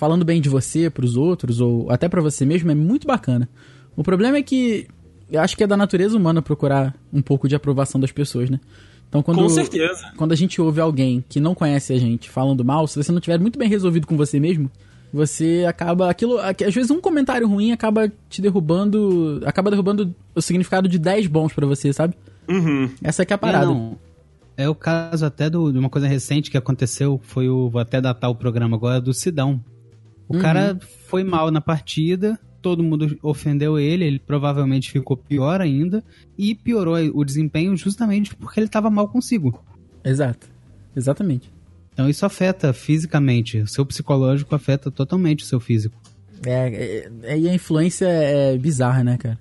falando 0.00 0.24
bem 0.24 0.40
de 0.40 0.48
você 0.48 0.88
para 0.88 1.04
os 1.04 1.14
outros, 1.14 1.60
ou 1.60 1.90
até 1.90 2.08
para 2.08 2.22
você 2.22 2.46
mesmo, 2.46 2.70
é 2.70 2.74
muito 2.74 3.06
bacana. 3.06 3.46
O 3.94 4.02
problema 4.02 4.38
é 4.38 4.42
que 4.42 4.88
eu 5.30 5.38
acho 5.42 5.54
que 5.54 5.62
é 5.62 5.66
da 5.66 5.76
natureza 5.76 6.16
humana 6.16 6.40
procurar 6.40 6.96
um 7.12 7.20
pouco 7.20 7.46
de 7.46 7.54
aprovação 7.54 8.00
das 8.00 8.10
pessoas, 8.10 8.48
né? 8.48 8.58
Então, 9.06 9.22
quando, 9.22 9.42
com 9.42 9.48
certeza. 9.50 10.10
Quando 10.16 10.32
a 10.32 10.34
gente 10.34 10.58
ouve 10.58 10.80
alguém 10.80 11.22
que 11.28 11.38
não 11.38 11.54
conhece 11.54 11.92
a 11.92 11.98
gente 11.98 12.30
falando 12.30 12.64
mal, 12.64 12.86
se 12.86 12.96
você 12.96 13.12
não 13.12 13.20
tiver 13.20 13.38
muito 13.38 13.58
bem 13.58 13.68
resolvido 13.68 14.06
com 14.06 14.16
você 14.16 14.40
mesmo, 14.40 14.70
você 15.12 15.66
acaba 15.68 16.08
aquilo, 16.08 16.38
às 16.38 16.74
vezes 16.74 16.90
um 16.90 17.00
comentário 17.00 17.46
ruim 17.46 17.70
acaba 17.70 18.10
te 18.30 18.40
derrubando, 18.40 19.42
acaba 19.44 19.70
derrubando 19.70 20.14
o 20.34 20.40
significado 20.40 20.88
de 20.88 20.98
10 20.98 21.26
bons 21.26 21.52
para 21.52 21.66
você, 21.66 21.92
sabe? 21.92 22.14
Uhum. 22.48 22.88
Essa 23.04 23.20
é 23.20 23.26
que 23.26 23.34
é 23.34 23.36
a 23.36 23.38
parada. 23.38 23.66
Não, 23.66 23.98
é 24.56 24.66
o 24.66 24.74
caso 24.74 25.26
até 25.26 25.50
do, 25.50 25.70
de 25.70 25.78
uma 25.78 25.90
coisa 25.90 26.08
recente 26.08 26.50
que 26.50 26.56
aconteceu, 26.56 27.20
foi 27.22 27.50
o 27.50 27.68
vou 27.68 27.82
até 27.82 28.00
datar 28.00 28.30
o 28.30 28.34
programa 28.34 28.78
agora 28.78 28.98
do 28.98 29.12
Sidão. 29.12 29.60
O 30.30 30.34
uhum. 30.34 30.40
cara 30.40 30.78
foi 31.08 31.24
mal 31.24 31.50
na 31.50 31.60
partida, 31.60 32.38
todo 32.62 32.84
mundo 32.84 33.18
ofendeu 33.20 33.76
ele, 33.76 34.04
ele 34.04 34.20
provavelmente 34.20 34.88
ficou 34.88 35.16
pior 35.16 35.60
ainda 35.60 36.04
e 36.38 36.54
piorou 36.54 36.94
o 37.14 37.24
desempenho 37.24 37.76
justamente 37.76 38.36
porque 38.36 38.60
ele 38.60 38.66
estava 38.66 38.88
mal 38.88 39.08
consigo. 39.08 39.60
Exato. 40.04 40.46
Exatamente. 40.94 41.52
Então 41.92 42.08
isso 42.08 42.24
afeta 42.24 42.72
fisicamente. 42.72 43.58
O 43.58 43.66
seu 43.66 43.84
psicológico 43.84 44.54
afeta 44.54 44.88
totalmente 44.88 45.42
o 45.42 45.46
seu 45.46 45.58
físico. 45.58 46.00
É, 46.46 46.52
é, 46.52 47.10
é, 47.24 47.38
e 47.38 47.48
a 47.48 47.54
influência 47.54 48.06
é 48.06 48.56
bizarra, 48.56 49.02
né, 49.02 49.18
cara? 49.18 49.36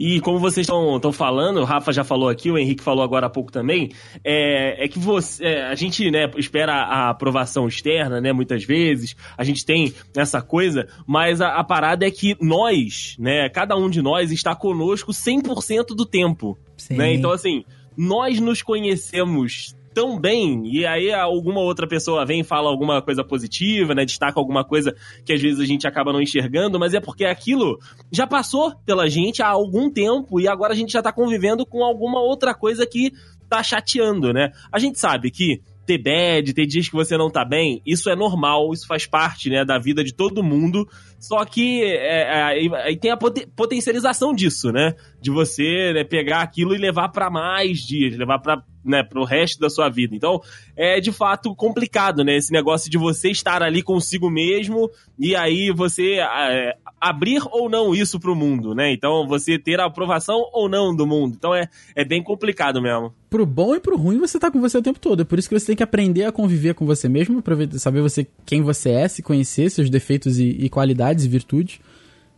E 0.00 0.18
como 0.18 0.38
vocês 0.38 0.66
estão 0.66 1.12
falando, 1.12 1.60
o 1.60 1.64
Rafa 1.64 1.92
já 1.92 2.02
falou 2.02 2.30
aqui, 2.30 2.50
o 2.50 2.56
Henrique 2.56 2.82
falou 2.82 3.04
agora 3.04 3.26
há 3.26 3.30
pouco 3.30 3.52
também, 3.52 3.90
é, 4.24 4.82
é 4.82 4.88
que 4.88 4.98
você, 4.98 5.44
é, 5.44 5.66
a 5.66 5.74
gente 5.74 6.10
né, 6.10 6.30
espera 6.38 6.72
a 6.72 7.10
aprovação 7.10 7.68
externa, 7.68 8.18
né, 8.18 8.32
muitas 8.32 8.64
vezes, 8.64 9.14
a 9.36 9.44
gente 9.44 9.62
tem 9.62 9.92
essa 10.16 10.40
coisa, 10.40 10.88
mas 11.06 11.42
a, 11.42 11.48
a 11.48 11.62
parada 11.62 12.06
é 12.06 12.10
que 12.10 12.34
nós, 12.40 13.14
né, 13.18 13.50
cada 13.50 13.76
um 13.76 13.90
de 13.90 14.00
nós 14.00 14.32
está 14.32 14.56
conosco 14.56 15.12
100% 15.12 15.88
do 15.88 16.06
tempo. 16.06 16.58
Né? 16.90 17.12
Então, 17.12 17.30
assim, 17.30 17.62
nós 17.94 18.40
nos 18.40 18.62
conhecemos 18.62 19.76
tão 19.94 20.18
bem, 20.18 20.62
e 20.66 20.86
aí 20.86 21.12
alguma 21.12 21.60
outra 21.60 21.86
pessoa 21.86 22.24
vem 22.24 22.40
e 22.40 22.44
fala 22.44 22.68
alguma 22.68 23.02
coisa 23.02 23.24
positiva, 23.24 23.94
né? 23.94 24.04
Destaca 24.04 24.38
alguma 24.38 24.64
coisa 24.64 24.94
que 25.24 25.32
às 25.32 25.40
vezes 25.40 25.60
a 25.60 25.64
gente 25.64 25.86
acaba 25.86 26.12
não 26.12 26.20
enxergando, 26.20 26.78
mas 26.78 26.94
é 26.94 27.00
porque 27.00 27.24
aquilo 27.24 27.78
já 28.10 28.26
passou 28.26 28.74
pela 28.84 29.08
gente 29.08 29.42
há 29.42 29.48
algum 29.48 29.90
tempo 29.90 30.40
e 30.40 30.48
agora 30.48 30.72
a 30.72 30.76
gente 30.76 30.92
já 30.92 31.02
tá 31.02 31.12
convivendo 31.12 31.66
com 31.66 31.84
alguma 31.84 32.20
outra 32.20 32.54
coisa 32.54 32.86
que 32.86 33.12
tá 33.48 33.62
chateando, 33.62 34.32
né? 34.32 34.52
A 34.72 34.78
gente 34.78 34.98
sabe 34.98 35.30
que 35.30 35.60
ter 35.84 35.98
bad, 35.98 36.54
ter 36.54 36.66
dias 36.66 36.88
que 36.88 36.94
você 36.94 37.16
não 37.16 37.28
tá 37.28 37.44
bem, 37.44 37.82
isso 37.84 38.08
é 38.08 38.14
normal, 38.14 38.72
isso 38.72 38.86
faz 38.86 39.06
parte, 39.06 39.50
né, 39.50 39.64
da 39.64 39.76
vida 39.76 40.04
de 40.04 40.14
todo 40.14 40.42
mundo. 40.42 40.88
Só 41.18 41.44
que 41.44 41.82
é, 41.82 42.22
é, 42.22 42.68
aí 42.84 42.96
tem 42.96 43.10
a 43.10 43.16
potencialização 43.16 44.32
disso, 44.32 44.70
né? 44.70 44.94
De 45.20 45.30
você 45.30 45.92
né, 45.92 46.04
pegar 46.04 46.42
aquilo 46.42 46.74
e 46.74 46.78
levar 46.78 47.08
para 47.10 47.30
mais 47.30 47.78
dias, 47.78 48.16
levar 48.16 48.38
para 48.38 48.62
né, 48.84 49.02
pro 49.02 49.24
resto 49.24 49.60
da 49.60 49.68
sua 49.68 49.88
vida. 49.88 50.14
Então, 50.14 50.40
é 50.76 51.00
de 51.00 51.12
fato 51.12 51.54
complicado, 51.54 52.24
né? 52.24 52.36
Esse 52.36 52.52
negócio 52.52 52.90
de 52.90 52.98
você 52.98 53.30
estar 53.30 53.62
ali 53.62 53.82
consigo 53.82 54.30
mesmo 54.30 54.90
e 55.18 55.36
aí 55.36 55.70
você 55.70 56.18
é, 56.20 56.74
abrir 57.00 57.42
ou 57.50 57.68
não 57.68 57.94
isso 57.94 58.18
pro 58.18 58.34
mundo, 58.34 58.74
né? 58.74 58.92
Então, 58.92 59.26
você 59.26 59.58
ter 59.58 59.80
a 59.80 59.86
aprovação 59.86 60.42
ou 60.52 60.68
não 60.68 60.94
do 60.94 61.06
mundo. 61.06 61.34
Então, 61.36 61.54
é, 61.54 61.68
é 61.94 62.04
bem 62.04 62.22
complicado 62.22 62.80
mesmo. 62.80 63.12
Pro 63.28 63.46
bom 63.46 63.74
e 63.74 63.80
pro 63.80 63.96
ruim, 63.96 64.18
você 64.18 64.38
tá 64.38 64.50
com 64.50 64.60
você 64.60 64.78
o 64.78 64.82
tempo 64.82 64.98
todo. 64.98 65.22
É 65.22 65.24
por 65.24 65.38
isso 65.38 65.48
que 65.48 65.58
você 65.58 65.66
tem 65.66 65.76
que 65.76 65.82
aprender 65.82 66.24
a 66.24 66.32
conviver 66.32 66.74
com 66.74 66.84
você 66.84 67.08
mesmo, 67.08 67.42
saber 67.78 68.00
você 68.00 68.26
quem 68.44 68.62
você 68.62 68.90
é, 68.90 69.08
se 69.08 69.22
conhecer, 69.22 69.70
seus 69.70 69.88
defeitos 69.88 70.38
e, 70.38 70.48
e 70.48 70.68
qualidades 70.68 71.24
e 71.24 71.28
virtudes. 71.28 71.80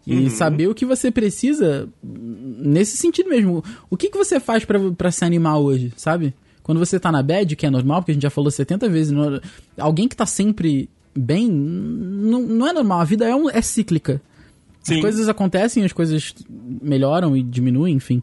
E 0.06 0.14
uhum. 0.14 0.30
saber 0.30 0.68
o 0.68 0.74
que 0.74 0.84
você 0.84 1.10
precisa 1.10 1.88
nesse 2.02 2.96
sentido 2.96 3.30
mesmo. 3.30 3.62
O 3.88 3.96
que, 3.96 4.10
que 4.10 4.18
você 4.18 4.40
faz 4.40 4.64
para 4.64 5.10
se 5.12 5.24
animar 5.24 5.58
hoje, 5.58 5.92
sabe? 5.96 6.34
Quando 6.62 6.78
você 6.78 6.98
tá 6.98 7.12
na 7.12 7.22
bad, 7.22 7.54
que 7.54 7.66
é 7.66 7.70
normal, 7.70 8.00
porque 8.00 8.12
a 8.12 8.14
gente 8.14 8.22
já 8.22 8.30
falou 8.30 8.50
70 8.50 8.88
vezes, 8.88 9.12
não, 9.12 9.40
alguém 9.78 10.08
que 10.08 10.16
tá 10.16 10.26
sempre 10.26 10.88
bem, 11.14 11.48
não, 11.48 12.40
não 12.42 12.66
é 12.66 12.72
normal. 12.72 13.00
A 13.00 13.04
vida 13.04 13.28
é, 13.28 13.34
um, 13.34 13.48
é 13.48 13.62
cíclica. 13.62 14.20
Sim. 14.82 14.96
As 14.96 15.00
coisas 15.00 15.28
acontecem, 15.28 15.84
as 15.84 15.92
coisas 15.92 16.34
melhoram 16.50 17.36
e 17.36 17.42
diminuem, 17.42 17.94
enfim. 17.94 18.22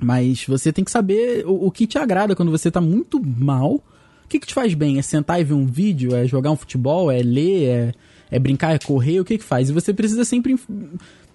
Mas 0.00 0.44
você 0.46 0.72
tem 0.72 0.84
que 0.84 0.90
saber 0.90 1.46
o, 1.46 1.66
o 1.66 1.70
que 1.70 1.86
te 1.86 1.98
agrada 1.98 2.34
quando 2.34 2.50
você 2.50 2.70
tá 2.70 2.80
muito 2.80 3.20
mal. 3.20 3.74
O 3.74 4.28
que, 4.28 4.40
que 4.40 4.46
te 4.46 4.54
faz 4.54 4.74
bem? 4.74 4.98
É 4.98 5.02
sentar 5.02 5.40
e 5.40 5.44
ver 5.44 5.54
um 5.54 5.66
vídeo? 5.66 6.14
É 6.14 6.26
jogar 6.26 6.50
um 6.50 6.56
futebol? 6.56 7.10
É 7.10 7.22
ler? 7.22 7.64
É 7.64 7.94
é 8.30 8.38
brincar, 8.38 8.74
é 8.74 8.78
correr, 8.78 9.20
o 9.20 9.24
que 9.24 9.38
que 9.38 9.44
faz? 9.44 9.68
E 9.68 9.72
você 9.72 9.92
precisa 9.92 10.24
sempre 10.24 10.56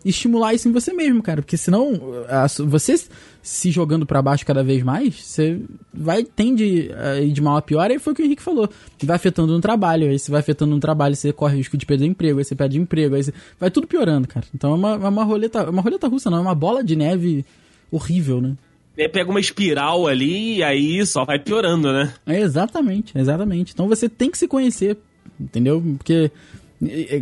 estimular 0.04 0.54
isso 0.54 0.68
em 0.68 0.72
você 0.72 0.94
mesmo, 0.94 1.22
cara, 1.22 1.42
porque 1.42 1.58
senão 1.58 1.94
a, 2.28 2.48
você 2.66 3.00
se 3.42 3.72
jogando 3.72 4.06
para 4.06 4.22
baixo 4.22 4.46
cada 4.46 4.64
vez 4.64 4.84
mais, 4.84 5.16
você 5.16 5.60
vai 5.94 6.24
tende 6.24 6.92
a 6.94 7.20
ir 7.20 7.32
de 7.32 7.42
mal 7.42 7.58
a 7.58 7.62
pior, 7.62 7.90
aí 7.90 8.00
foi 8.00 8.14
o 8.14 8.16
que 8.16 8.22
o 8.22 8.26
Henrique 8.26 8.42
falou, 8.42 8.70
vai 9.04 9.16
afetando 9.16 9.54
no 9.54 9.62
trabalho, 9.62 10.10
aí 10.10 10.18
você 10.18 10.32
vai 10.32 10.40
afetando 10.40 10.74
no 10.74 10.80
trabalho, 10.80 11.16
você 11.16 11.32
corre 11.32 11.58
risco 11.58 11.78
de 11.78 11.86
perder 11.86 12.06
emprego, 12.06 12.40
aí 12.40 12.46
você 12.46 12.56
perde 12.56 12.80
emprego, 12.80 13.16
aí 13.16 13.24
você 13.24 13.34
vai 13.60 13.70
tudo 13.70 13.88
piorando, 13.88 14.28
cara. 14.28 14.46
Então 14.54 14.72
é 14.72 14.76
uma, 14.76 14.92
é 14.94 15.10
uma 15.10 15.24
roleta, 15.24 15.60
é 15.60 15.70
uma 15.70 15.82
roleta 15.82 16.08
russa, 16.08 16.30
não, 16.30 16.40
é 16.40 16.42
uma 16.42 16.56
bola 16.56 16.84
de 16.84 16.96
neve 16.96 17.46
horrível, 17.92 18.42
né? 18.42 18.56
É, 18.98 19.08
pega 19.08 19.30
uma 19.30 19.40
espiral 19.40 20.08
ali 20.08 20.58
e 20.58 20.64
aí 20.64 21.06
só 21.06 21.24
vai 21.24 21.40
piorando, 21.40 21.94
né? 21.94 22.14
É, 22.26 22.40
exatamente, 22.40 23.18
exatamente. 23.18 23.74
Então 23.74 23.88
você 23.88 24.10
tem 24.10 24.30
que 24.30 24.38
se 24.38 24.48
conhecer, 24.48 24.98
entendeu? 25.40 25.82
Porque 25.98 26.30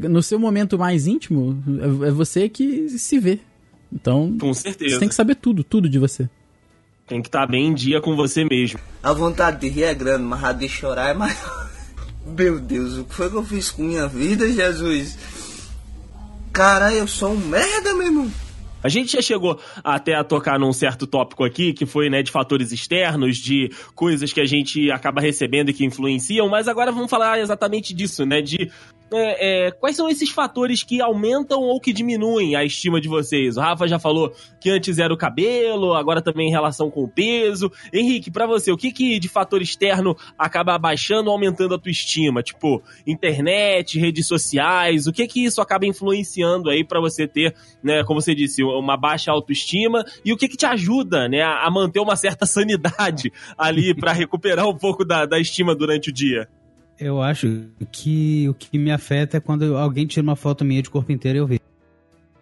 no 0.10 0.24
seu 0.24 0.40
momento 0.40 0.80
mais 0.80 1.06
íntimo, 1.06 1.62
é, 2.04 2.08
é 2.08 2.12
você 2.12 2.48
que 2.48 2.88
se 2.90 3.20
vê. 3.20 3.40
Então, 3.92 4.38
com 4.40 4.54
certeza. 4.54 4.96
Você 4.96 5.00
tem 5.00 5.10
que 5.10 5.16
saber 5.16 5.36
tudo, 5.36 5.64
tudo 5.64 5.90
de 5.90 6.00
você. 6.00 6.30
Tem 7.08 7.22
que 7.22 7.28
estar 7.28 7.42
tá 7.42 7.48
bem 7.48 7.68
em 7.68 7.74
dia 7.74 8.00
com 8.00 8.16
você 8.16 8.46
mesmo. 8.46 8.80
A 9.02 9.12
vontade 9.12 9.60
de 9.60 9.68
rir 9.68 9.84
é 9.84 9.94
grande, 9.94 10.24
mas 10.24 10.44
a 10.44 10.54
de 10.54 10.70
chorar 10.70 11.10
é 11.10 11.14
maior. 11.14 11.70
Meu 12.26 12.60
Deus, 12.60 12.98
o 12.98 13.06
que 13.06 13.16
foi 13.16 13.30
que 13.30 13.36
eu 13.36 13.44
fiz 13.44 13.72
com 13.72 13.82
minha 13.82 14.08
vida, 14.08 14.48
Jesus? 14.52 15.18
Caralho, 16.54 16.98
eu 16.98 17.08
sou 17.08 17.32
um 17.32 17.38
merda, 17.38 17.94
meu 17.96 18.06
irmão. 18.08 18.32
A 18.84 18.88
gente 18.88 19.14
já 19.14 19.22
chegou 19.22 19.60
até 19.84 20.16
a 20.16 20.24
tocar 20.24 20.58
num 20.60 20.72
certo 20.72 21.06
tópico 21.06 21.44
aqui, 21.44 21.74
que 21.74 21.86
foi, 21.86 22.10
né, 22.10 22.24
de 22.24 22.32
fatores 22.32 22.72
externos, 22.72 23.38
de 23.38 23.72
coisas 23.94 24.32
que 24.32 24.40
a 24.40 24.46
gente 24.46 24.90
acaba 24.92 25.20
recebendo 25.20 25.70
e 25.70 25.74
que 25.74 25.84
influenciam, 25.84 26.48
mas 26.48 26.68
agora 26.68 26.92
vamos 26.92 27.10
falar 27.10 27.40
exatamente 27.40 27.94
disso, 27.94 28.26
né, 28.26 28.42
de 28.42 28.72
é, 29.12 29.68
é, 29.68 29.72
quais 29.72 29.96
são 29.96 30.08
esses 30.08 30.30
fatores 30.30 30.84
que 30.84 31.02
aumentam 31.02 31.62
ou 31.62 31.80
que 31.80 31.92
diminuem 31.92 32.56
a 32.56 32.64
estima 32.64 33.02
de 33.02 33.08
vocês? 33.08 33.58
O 33.58 33.62
Rafa 33.62 33.88
já 33.88 33.98
falou 33.98 34.34
que 34.60 34.70
antes 34.70 35.00
era 35.00 35.14
o 35.14 35.18
cabelo, 35.18 35.94
agora 35.94 36.22
também 36.22 36.48
em 36.48 36.52
relação 36.52 36.92
com 36.92 37.04
o 37.04 37.08
peso. 37.08 37.72
Henrique, 37.92 38.30
para 38.30 38.46
você, 38.46 38.72
o 38.72 38.78
que, 38.78 38.92
que 38.92 39.20
de 39.20 39.28
fator 39.28 39.62
externo 39.62 40.16
acaba 40.38 40.76
abaixando 40.76 41.30
ou 41.30 41.34
aumentando 41.34 41.74
a 41.76 41.80
tua 41.80 41.92
estima? 41.92 42.44
Tipo, 42.44 42.82
internet, 43.06 44.00
redes 44.00 44.28
sociais, 44.28 45.08
o 45.08 45.12
que 45.12 45.28
que 45.28 45.44
isso 45.44 45.62
acaba 45.62 45.86
influenciando 45.86 46.70
aí 46.70 46.84
para 46.84 47.00
você 47.00 47.28
ter, 47.28 47.56
né, 47.84 48.04
como 48.04 48.22
você 48.22 48.36
disse, 48.36 48.64
uma 48.64 48.98
baixa 48.98 49.32
autoestima 49.32 50.04
e 50.24 50.32
o 50.32 50.38
que 50.38 50.48
que 50.48 50.58
te 50.58 50.66
ajuda, 50.66 51.28
né, 51.28 51.42
a 51.42 51.70
manter 51.72 52.00
uma 52.00 52.16
certa 52.16 52.46
sanidade 52.48 53.32
ali 53.58 53.96
para 53.96 54.12
recuperar 54.12 54.68
um 54.68 54.78
pouco 54.78 55.04
da, 55.04 55.26
da 55.26 55.40
estima 55.40 55.74
durante 55.74 56.10
o 56.10 56.14
dia? 56.14 56.48
Eu 57.00 57.22
acho 57.22 57.70
que 57.92 58.50
o 58.50 58.54
que 58.54 58.78
me 58.78 58.92
afeta 58.92 59.38
é 59.38 59.40
quando 59.40 59.78
alguém 59.78 60.06
tira 60.06 60.22
uma 60.22 60.36
foto 60.36 60.66
minha 60.66 60.82
de 60.82 60.90
corpo 60.90 61.12
inteiro 61.12 61.38
e 61.38 61.40
eu 61.40 61.48
vejo. 61.48 61.62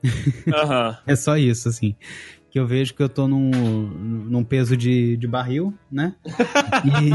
Uhum. 0.03 0.95
é 1.05 1.15
só 1.15 1.37
isso, 1.37 1.69
assim. 1.69 1.95
Que 2.49 2.59
eu 2.59 2.65
vejo 2.65 2.95
que 2.95 3.03
eu 3.03 3.09
tô 3.09 3.27
num, 3.27 3.51
num 3.51 4.43
peso 4.43 4.75
de, 4.75 5.15
de 5.15 5.27
barril, 5.27 5.73
né? 5.91 6.15
e... 6.85 7.11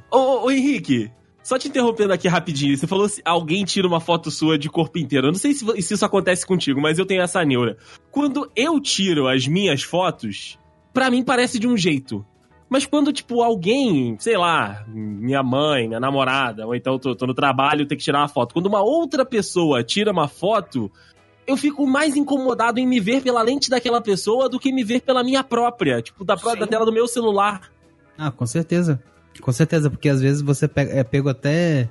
ô, 0.10 0.46
ô, 0.46 0.50
Henrique, 0.50 1.10
só 1.42 1.58
te 1.58 1.68
interrompendo 1.68 2.14
aqui 2.14 2.28
rapidinho. 2.28 2.74
Você 2.76 2.86
falou 2.86 3.06
se 3.06 3.20
alguém 3.22 3.62
tira 3.64 3.86
uma 3.86 4.00
foto 4.00 4.30
sua 4.30 4.58
de 4.58 4.70
corpo 4.70 4.98
inteiro. 4.98 5.26
Eu 5.26 5.32
não 5.32 5.38
sei 5.38 5.52
se, 5.52 5.66
se 5.82 5.94
isso 5.94 6.04
acontece 6.04 6.46
contigo, 6.46 6.80
mas 6.80 6.98
eu 6.98 7.04
tenho 7.04 7.20
essa 7.20 7.44
neura. 7.44 7.76
Quando 8.10 8.50
eu 8.56 8.80
tiro 8.80 9.28
as 9.28 9.46
minhas 9.46 9.82
fotos, 9.82 10.58
para 10.94 11.10
mim 11.10 11.22
parece 11.22 11.58
de 11.58 11.68
um 11.68 11.76
jeito. 11.76 12.24
Mas 12.68 12.84
quando, 12.84 13.12
tipo, 13.12 13.42
alguém, 13.42 14.16
sei 14.18 14.36
lá, 14.36 14.84
minha 14.88 15.42
mãe, 15.42 15.86
minha 15.86 16.00
namorada, 16.00 16.66
ou 16.66 16.74
então 16.74 16.98
tô, 16.98 17.14
tô 17.14 17.26
no 17.26 17.34
trabalho 17.34 17.86
tem 17.86 17.96
que 17.96 18.02
tirar 18.02 18.20
uma 18.20 18.28
foto. 18.28 18.52
Quando 18.52 18.66
uma 18.66 18.82
outra 18.82 19.24
pessoa 19.24 19.84
tira 19.84 20.10
uma 20.10 20.26
foto, 20.26 20.90
eu 21.46 21.56
fico 21.56 21.86
mais 21.86 22.16
incomodado 22.16 22.80
em 22.80 22.86
me 22.86 22.98
ver 22.98 23.22
pela 23.22 23.40
lente 23.40 23.70
daquela 23.70 24.00
pessoa 24.00 24.48
do 24.48 24.58
que 24.58 24.72
me 24.72 24.82
ver 24.82 25.00
pela 25.00 25.22
minha 25.22 25.44
própria, 25.44 26.02
tipo, 26.02 26.24
da, 26.24 26.34
da 26.34 26.66
tela 26.66 26.84
do 26.84 26.92
meu 26.92 27.06
celular. 27.06 27.70
Ah, 28.18 28.32
com 28.32 28.46
certeza. 28.46 29.00
Com 29.40 29.52
certeza, 29.52 29.88
porque 29.88 30.08
às 30.08 30.20
vezes 30.20 30.42
você 30.42 30.68
é 30.76 31.04
pego 31.04 31.28
até 31.28 31.88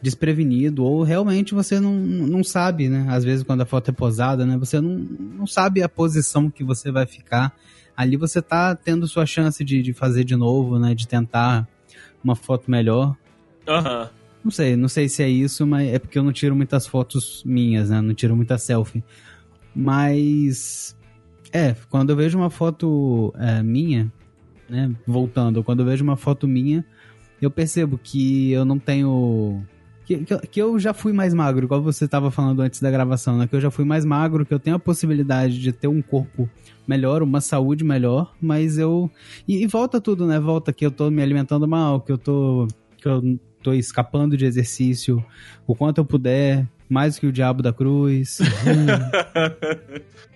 desprevenido, 0.00 0.84
ou 0.84 1.02
realmente 1.02 1.54
você 1.54 1.80
não, 1.80 1.94
não 1.94 2.44
sabe, 2.44 2.90
né? 2.90 3.06
Às 3.08 3.24
vezes 3.24 3.42
quando 3.42 3.62
a 3.62 3.66
foto 3.66 3.90
é 3.90 3.92
posada, 3.92 4.44
né? 4.44 4.56
Você 4.58 4.80
não, 4.80 4.90
não 4.90 5.46
sabe 5.46 5.82
a 5.82 5.88
posição 5.88 6.50
que 6.50 6.62
você 6.62 6.92
vai 6.92 7.06
ficar 7.06 7.54
ali 7.96 8.16
você 8.16 8.40
tá 8.42 8.74
tendo 8.74 9.06
sua 9.06 9.26
chance 9.26 9.64
de, 9.64 9.82
de 9.82 9.92
fazer 9.92 10.24
de 10.24 10.36
novo, 10.36 10.78
né? 10.78 10.94
De 10.94 11.06
tentar 11.06 11.68
uma 12.22 12.34
foto 12.34 12.70
melhor. 12.70 13.16
Aham. 13.68 14.02
Uhum. 14.02 14.24
Não 14.44 14.50
sei, 14.50 14.76
não 14.76 14.88
sei 14.88 15.08
se 15.08 15.22
é 15.22 15.28
isso, 15.28 15.66
mas 15.66 15.90
é 15.90 15.98
porque 15.98 16.18
eu 16.18 16.22
não 16.22 16.30
tiro 16.30 16.54
muitas 16.54 16.86
fotos 16.86 17.42
minhas, 17.46 17.88
né? 17.88 18.02
Não 18.02 18.12
tiro 18.12 18.36
muita 18.36 18.58
selfie. 18.58 19.02
Mas. 19.74 20.94
É, 21.50 21.74
quando 21.88 22.10
eu 22.10 22.16
vejo 22.16 22.36
uma 22.36 22.50
foto 22.50 23.32
é, 23.38 23.62
minha, 23.62 24.12
né? 24.68 24.94
Voltando, 25.06 25.64
quando 25.64 25.80
eu 25.80 25.86
vejo 25.86 26.04
uma 26.04 26.16
foto 26.16 26.46
minha, 26.46 26.84
eu 27.40 27.50
percebo 27.50 27.96
que 27.96 28.52
eu 28.52 28.66
não 28.66 28.78
tenho. 28.78 29.64
Que, 30.04 30.18
que, 30.18 30.38
que, 30.46 30.60
eu 30.60 30.78
já 30.78 30.92
fui 30.92 31.12
mais 31.12 31.32
magro, 31.32 31.64
igual 31.64 31.82
você 31.82 32.04
estava 32.04 32.30
falando 32.30 32.60
antes 32.60 32.80
da 32.80 32.90
gravação, 32.90 33.38
né? 33.38 33.46
Que 33.46 33.56
eu 33.56 33.60
já 33.60 33.70
fui 33.70 33.84
mais 33.84 34.04
magro, 34.04 34.44
que 34.44 34.52
eu 34.52 34.58
tenho 34.58 34.76
a 34.76 34.78
possibilidade 34.78 35.58
de 35.58 35.72
ter 35.72 35.88
um 35.88 36.02
corpo 36.02 36.48
melhor, 36.86 37.22
uma 37.22 37.40
saúde 37.40 37.84
melhor, 37.84 38.34
mas 38.40 38.78
eu. 38.78 39.10
E, 39.48 39.62
e, 39.62 39.66
volta 39.66 40.00
tudo, 40.00 40.26
né? 40.26 40.38
Volta 40.38 40.72
que 40.72 40.84
eu 40.84 40.90
tô 40.90 41.10
me 41.10 41.22
alimentando 41.22 41.66
mal, 41.66 42.00
que 42.00 42.12
eu 42.12 42.18
tô. 42.18 42.68
que 42.98 43.08
eu 43.08 43.38
tô 43.62 43.72
escapando 43.72 44.36
de 44.36 44.44
exercício 44.44 45.24
o 45.66 45.74
quanto 45.74 45.98
eu 45.98 46.04
puder, 46.04 46.68
mais 46.88 47.18
que 47.18 47.26
o 47.26 47.32
diabo 47.32 47.62
da 47.62 47.72
cruz. 47.72 48.38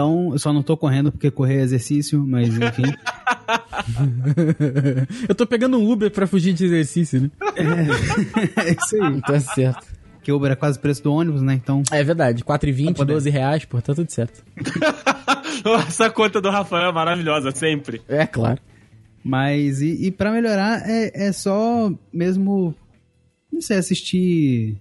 então, 0.00 0.30
eu 0.32 0.38
só 0.38 0.50
não 0.50 0.62
tô 0.62 0.78
correndo 0.78 1.12
porque 1.12 1.30
correr 1.30 1.58
é 1.58 1.62
exercício, 1.62 2.24
mas 2.26 2.48
enfim. 2.48 2.84
eu 5.28 5.34
tô 5.34 5.46
pegando 5.46 5.76
um 5.76 5.92
Uber 5.92 6.10
pra 6.10 6.26
fugir 6.26 6.54
de 6.54 6.64
exercício, 6.64 7.20
né? 7.20 7.30
É, 7.54 8.62
é 8.64 8.72
isso 8.72 9.02
aí. 9.02 9.20
Tá 9.20 9.38
certo 9.38 10.00
que 10.22 10.32
Uber 10.32 10.52
é 10.52 10.54
quase 10.54 10.78
o 10.78 10.80
preço 10.80 11.02
do 11.02 11.12
ônibus, 11.12 11.42
né? 11.42 11.52
Então. 11.54 11.82
É 11.90 12.04
verdade, 12.04 12.44
4,20, 12.44 12.86
Tá 12.86 12.92
podendo. 12.92 13.14
12 13.14 13.30
reais, 13.30 13.64
pô, 13.64 13.80
tá 13.80 13.94
tudo 13.94 14.10
certo. 14.10 14.44
Essa 15.86 16.10
conta 16.10 16.40
do 16.40 16.50
Rafael 16.50 16.90
é 16.90 16.92
maravilhosa, 16.92 17.50
sempre. 17.50 18.00
É, 18.08 18.26
claro. 18.26 18.60
Mas, 19.24 19.82
e, 19.82 20.06
e 20.06 20.10
para 20.10 20.30
melhorar, 20.30 20.88
é, 20.88 21.28
é 21.28 21.32
só 21.32 21.92
mesmo, 22.12 22.74
não 23.52 23.60
sei, 23.60 23.76
assistir 23.78 24.78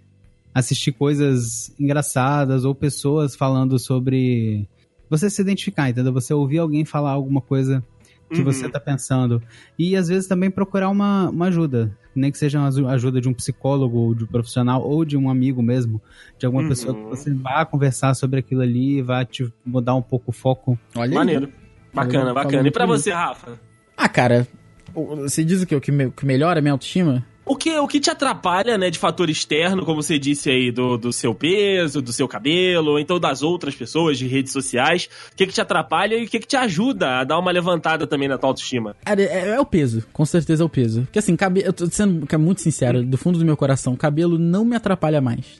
assistir 0.53 0.91
coisas 0.91 1.73
engraçadas 1.79 2.65
ou 2.65 2.73
pessoas 2.73 3.35
falando 3.35 3.77
sobre. 3.79 4.67
Você 5.09 5.29
se 5.29 5.41
identificar, 5.41 5.89
entendeu? 5.89 6.13
Você 6.13 6.33
ouvir 6.33 6.59
alguém 6.59 6.85
falar 6.85 7.11
alguma 7.11 7.41
coisa 7.41 7.83
que 8.31 8.39
Uhum. 8.39 8.45
você 8.45 8.69
tá 8.69 8.79
pensando. 8.79 9.41
E 9.77 9.95
às 9.95 10.07
vezes 10.07 10.27
também 10.27 10.51
procurar 10.51 10.89
uma, 10.89 11.29
uma 11.29 11.47
ajuda. 11.47 11.97
Nem 12.15 12.31
que 12.31 12.37
seja 12.37 12.59
uma 12.59 12.91
ajuda 12.91 13.19
de 13.21 13.27
um 13.29 13.33
psicólogo, 13.33 13.97
ou 13.97 14.13
de 14.15 14.23
um 14.23 14.27
profissional, 14.27 14.83
ou 14.87 15.03
de 15.05 15.17
um 15.17 15.29
amigo 15.29 15.61
mesmo, 15.63 15.99
de 16.37 16.45
alguma 16.45 16.61
Uhum. 16.63 16.69
pessoa 16.69 16.93
que 16.93 17.01
você 17.03 17.33
vá 17.33 17.65
conversar 17.65 18.13
sobre 18.13 18.39
aquilo 18.39 18.61
ali, 18.61 19.01
vá 19.01 19.23
te 19.25 19.51
mudar 19.65 19.95
um 19.95 20.01
pouco 20.01 20.29
o 20.29 20.33
foco. 20.33 20.77
Olha 20.95 21.09
aí. 21.09 21.15
Maneiro. 21.15 21.49
Bacana, 21.93 22.19
Falou- 22.19 22.33
bacana. 22.35 22.51
falou 22.57 22.67
E 22.67 22.71
pra 22.71 22.85
muito 22.87 22.99
você, 23.01 23.11
Rafa? 23.11 23.59
Ah, 23.97 24.09
cara, 24.09 24.47
o- 24.93 25.15
você 25.17 25.43
diz 25.43 25.61
o 25.63 25.65
quê? 25.65 25.75
O 25.75 25.81
que, 25.81 25.91
me- 25.91 26.11
que 26.11 26.25
melhora 26.25 26.59
a 26.59 26.61
minha 26.61 26.71
autoestima? 26.73 27.25
O 27.49 27.55
que, 27.55 27.75
o 27.79 27.87
que 27.87 27.99
te 27.99 28.11
atrapalha, 28.11 28.77
né, 28.77 28.91
de 28.91 28.99
fator 28.99 29.27
externo, 29.27 29.83
como 29.83 30.03
você 30.03 30.19
disse 30.19 30.51
aí, 30.51 30.71
do, 30.71 30.99
do 30.99 31.11
seu 31.11 31.33
peso, 31.33 31.99
do 31.99 32.13
seu 32.13 32.27
cabelo, 32.27 32.91
ou 32.91 32.99
então 32.99 33.19
das 33.19 33.41
outras 33.41 33.73
pessoas 33.73 34.19
de 34.19 34.27
redes 34.27 34.53
sociais? 34.53 35.09
O 35.33 35.35
que, 35.35 35.47
que 35.47 35.53
te 35.53 35.59
atrapalha 35.59 36.13
e 36.15 36.25
o 36.25 36.29
que, 36.29 36.37
que 36.37 36.45
te 36.45 36.55
ajuda 36.55 37.17
a 37.17 37.23
dar 37.23 37.39
uma 37.39 37.49
levantada 37.49 38.05
também 38.05 38.27
na 38.27 38.37
tua 38.37 38.51
autoestima? 38.51 38.95
Cara, 39.03 39.23
é, 39.23 39.49
é 39.55 39.59
o 39.59 39.65
peso, 39.65 40.05
com 40.13 40.23
certeza 40.27 40.61
é 40.61 40.65
o 40.65 40.69
peso. 40.69 41.01
Porque 41.05 41.17
assim, 41.17 41.35
cabe, 41.35 41.63
eu 41.65 41.73
tô 41.73 41.87
sendo 41.87 42.23
cara, 42.27 42.39
muito 42.39 42.61
sincero, 42.61 43.03
do 43.03 43.17
fundo 43.17 43.39
do 43.39 43.45
meu 43.45 43.57
coração, 43.57 43.95
cabelo 43.95 44.37
não 44.37 44.63
me 44.63 44.75
atrapalha 44.75 45.19
mais. 45.19 45.59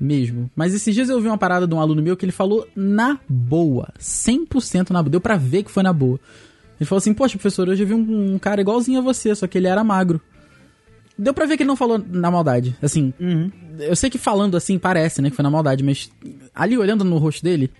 Mesmo. 0.00 0.50
Mas 0.56 0.72
esses 0.72 0.94
dias 0.94 1.10
eu 1.10 1.16
ouvi 1.16 1.28
uma 1.28 1.36
parada 1.36 1.66
de 1.66 1.74
um 1.74 1.80
aluno 1.80 2.00
meu 2.00 2.16
que 2.16 2.24
ele 2.24 2.32
falou 2.32 2.66
na 2.74 3.20
boa. 3.28 3.92
100% 4.00 4.88
na 4.88 5.02
boa. 5.02 5.10
Deu 5.10 5.20
pra 5.20 5.36
ver 5.36 5.62
que 5.62 5.70
foi 5.70 5.82
na 5.82 5.92
boa. 5.92 6.18
Ele 6.80 6.88
falou 6.88 6.98
assim: 6.98 7.14
Poxa, 7.14 7.38
professor, 7.38 7.68
hoje 7.68 7.82
eu 7.82 7.86
vi 7.86 7.94
um, 7.94 8.34
um 8.34 8.38
cara 8.38 8.62
igualzinho 8.62 8.98
a 8.98 9.02
você, 9.02 9.34
só 9.34 9.46
que 9.46 9.58
ele 9.58 9.68
era 9.68 9.84
magro. 9.84 10.20
Deu 11.22 11.32
pra 11.32 11.46
ver 11.46 11.56
que 11.56 11.62
ele 11.62 11.68
não 11.68 11.76
falou 11.76 12.02
na 12.04 12.32
maldade. 12.32 12.76
Assim, 12.82 13.14
eu 13.78 13.94
sei 13.94 14.10
que 14.10 14.18
falando 14.18 14.56
assim 14.56 14.76
parece, 14.76 15.22
né, 15.22 15.30
que 15.30 15.36
foi 15.36 15.42
na 15.44 15.50
maldade, 15.50 15.84
mas 15.84 16.10
ali 16.52 16.76
olhando 16.76 17.04
no 17.04 17.16
rosto 17.16 17.44
dele, 17.44 17.70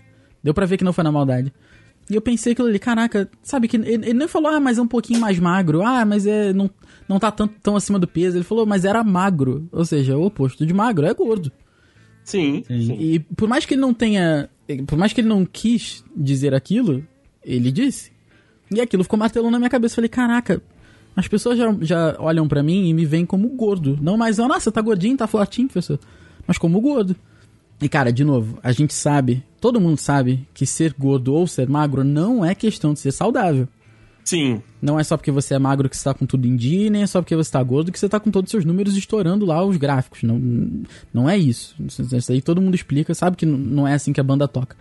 deu 0.41 0.53
pra 0.53 0.65
ver 0.65 0.77
que 0.77 0.83
não 0.83 0.93
foi 0.93 1.03
na 1.03 1.11
maldade. 1.11 1.51
E 2.09 2.15
eu 2.15 2.21
pensei 2.21 2.53
aquilo 2.53 2.69
ali, 2.69 2.79
caraca, 2.79 3.29
sabe 3.41 3.67
que 3.67 3.75
ele, 3.75 3.91
ele 3.91 4.13
nem 4.13 4.27
falou, 4.29 4.49
ah, 4.49 4.61
mas 4.61 4.77
é 4.77 4.81
um 4.81 4.87
pouquinho 4.87 5.19
mais 5.19 5.39
magro, 5.39 5.81
ah, 5.81 6.05
mas 6.05 6.25
é 6.25 6.53
não, 6.53 6.69
não 7.07 7.19
tá 7.19 7.31
tanto, 7.31 7.55
tão 7.61 7.75
acima 7.75 7.99
do 7.99 8.07
peso. 8.07 8.37
Ele 8.37 8.45
falou, 8.45 8.65
mas 8.65 8.85
era 8.85 9.03
magro. 9.03 9.67
Ou 9.73 9.83
seja, 9.83 10.17
o 10.17 10.25
oposto 10.25 10.65
de 10.65 10.73
magro 10.73 11.05
é 11.05 11.13
gordo. 11.13 11.51
Sim, 12.23 12.63
sim. 12.65 12.95
E 12.97 13.19
por 13.19 13.49
mais 13.49 13.65
que 13.65 13.73
ele 13.73 13.81
não 13.81 13.93
tenha. 13.93 14.49
Por 14.87 14.97
mais 14.97 15.11
que 15.11 15.19
ele 15.19 15.27
não 15.27 15.45
quis 15.45 16.03
dizer 16.15 16.53
aquilo, 16.53 17.05
ele 17.43 17.71
disse. 17.73 18.11
E 18.71 18.79
aquilo 18.79 19.03
ficou 19.03 19.19
martelando 19.19 19.51
na 19.51 19.59
minha 19.59 19.69
cabeça. 19.69 19.93
Eu 19.93 19.95
Falei, 19.95 20.09
caraca, 20.09 20.61
as 21.15 21.27
pessoas 21.27 21.57
já, 21.57 21.75
já 21.81 22.15
olham 22.19 22.47
pra 22.47 22.63
mim 22.63 22.87
e 22.89 22.93
me 22.93 23.05
veem 23.05 23.25
como 23.25 23.47
gordo. 23.49 23.97
Não 24.01 24.17
mais, 24.17 24.39
ah, 24.39 24.47
nossa, 24.47 24.71
tá 24.71 24.81
gordinho, 24.81 25.17
tá 25.17 25.27
fortinho, 25.27 25.67
professor. 25.67 25.99
Mas 26.47 26.57
como 26.57 26.79
gordo. 26.81 27.15
E 27.81 27.89
cara, 27.89 28.11
de 28.13 28.23
novo, 28.23 28.57
a 28.63 28.71
gente 28.71 28.93
sabe, 28.93 29.43
todo 29.59 29.79
mundo 29.81 29.97
sabe 29.97 30.47
que 30.53 30.65
ser 30.65 30.93
gordo 30.97 31.33
ou 31.33 31.45
ser 31.45 31.67
magro 31.67 32.03
não 32.03 32.43
é 32.45 32.55
questão 32.55 32.93
de 32.93 32.99
ser 32.99 33.11
saudável. 33.11 33.67
Sim. 34.23 34.61
Não 34.81 34.97
é 34.97 35.03
só 35.03 35.17
porque 35.17 35.31
você 35.31 35.53
é 35.53 35.59
magro 35.59 35.89
que 35.89 35.97
você 35.97 36.03
tá 36.05 36.13
com 36.13 36.25
tudo 36.25 36.47
em 36.47 36.55
dia, 36.55 36.89
nem 36.89 37.03
é 37.03 37.07
só 37.07 37.21
porque 37.21 37.35
você 37.35 37.51
tá 37.51 37.61
gordo 37.61 37.91
que 37.91 37.99
você 37.99 38.07
tá 38.07 38.21
com 38.21 38.31
todos 38.31 38.47
os 38.47 38.51
seus 38.51 38.63
números 38.63 38.95
estourando 38.95 39.45
lá 39.45 39.63
os 39.65 39.75
gráficos. 39.75 40.23
Não, 40.23 40.41
não 41.13 41.29
é 41.29 41.37
isso. 41.37 41.75
Isso 41.85 42.31
aí 42.31 42.41
todo 42.41 42.61
mundo 42.61 42.73
explica, 42.73 43.13
sabe 43.13 43.35
que 43.35 43.45
não 43.45 43.85
é 43.85 43.93
assim 43.95 44.13
que 44.13 44.21
a 44.21 44.23
banda 44.23 44.47
toca. 44.47 44.77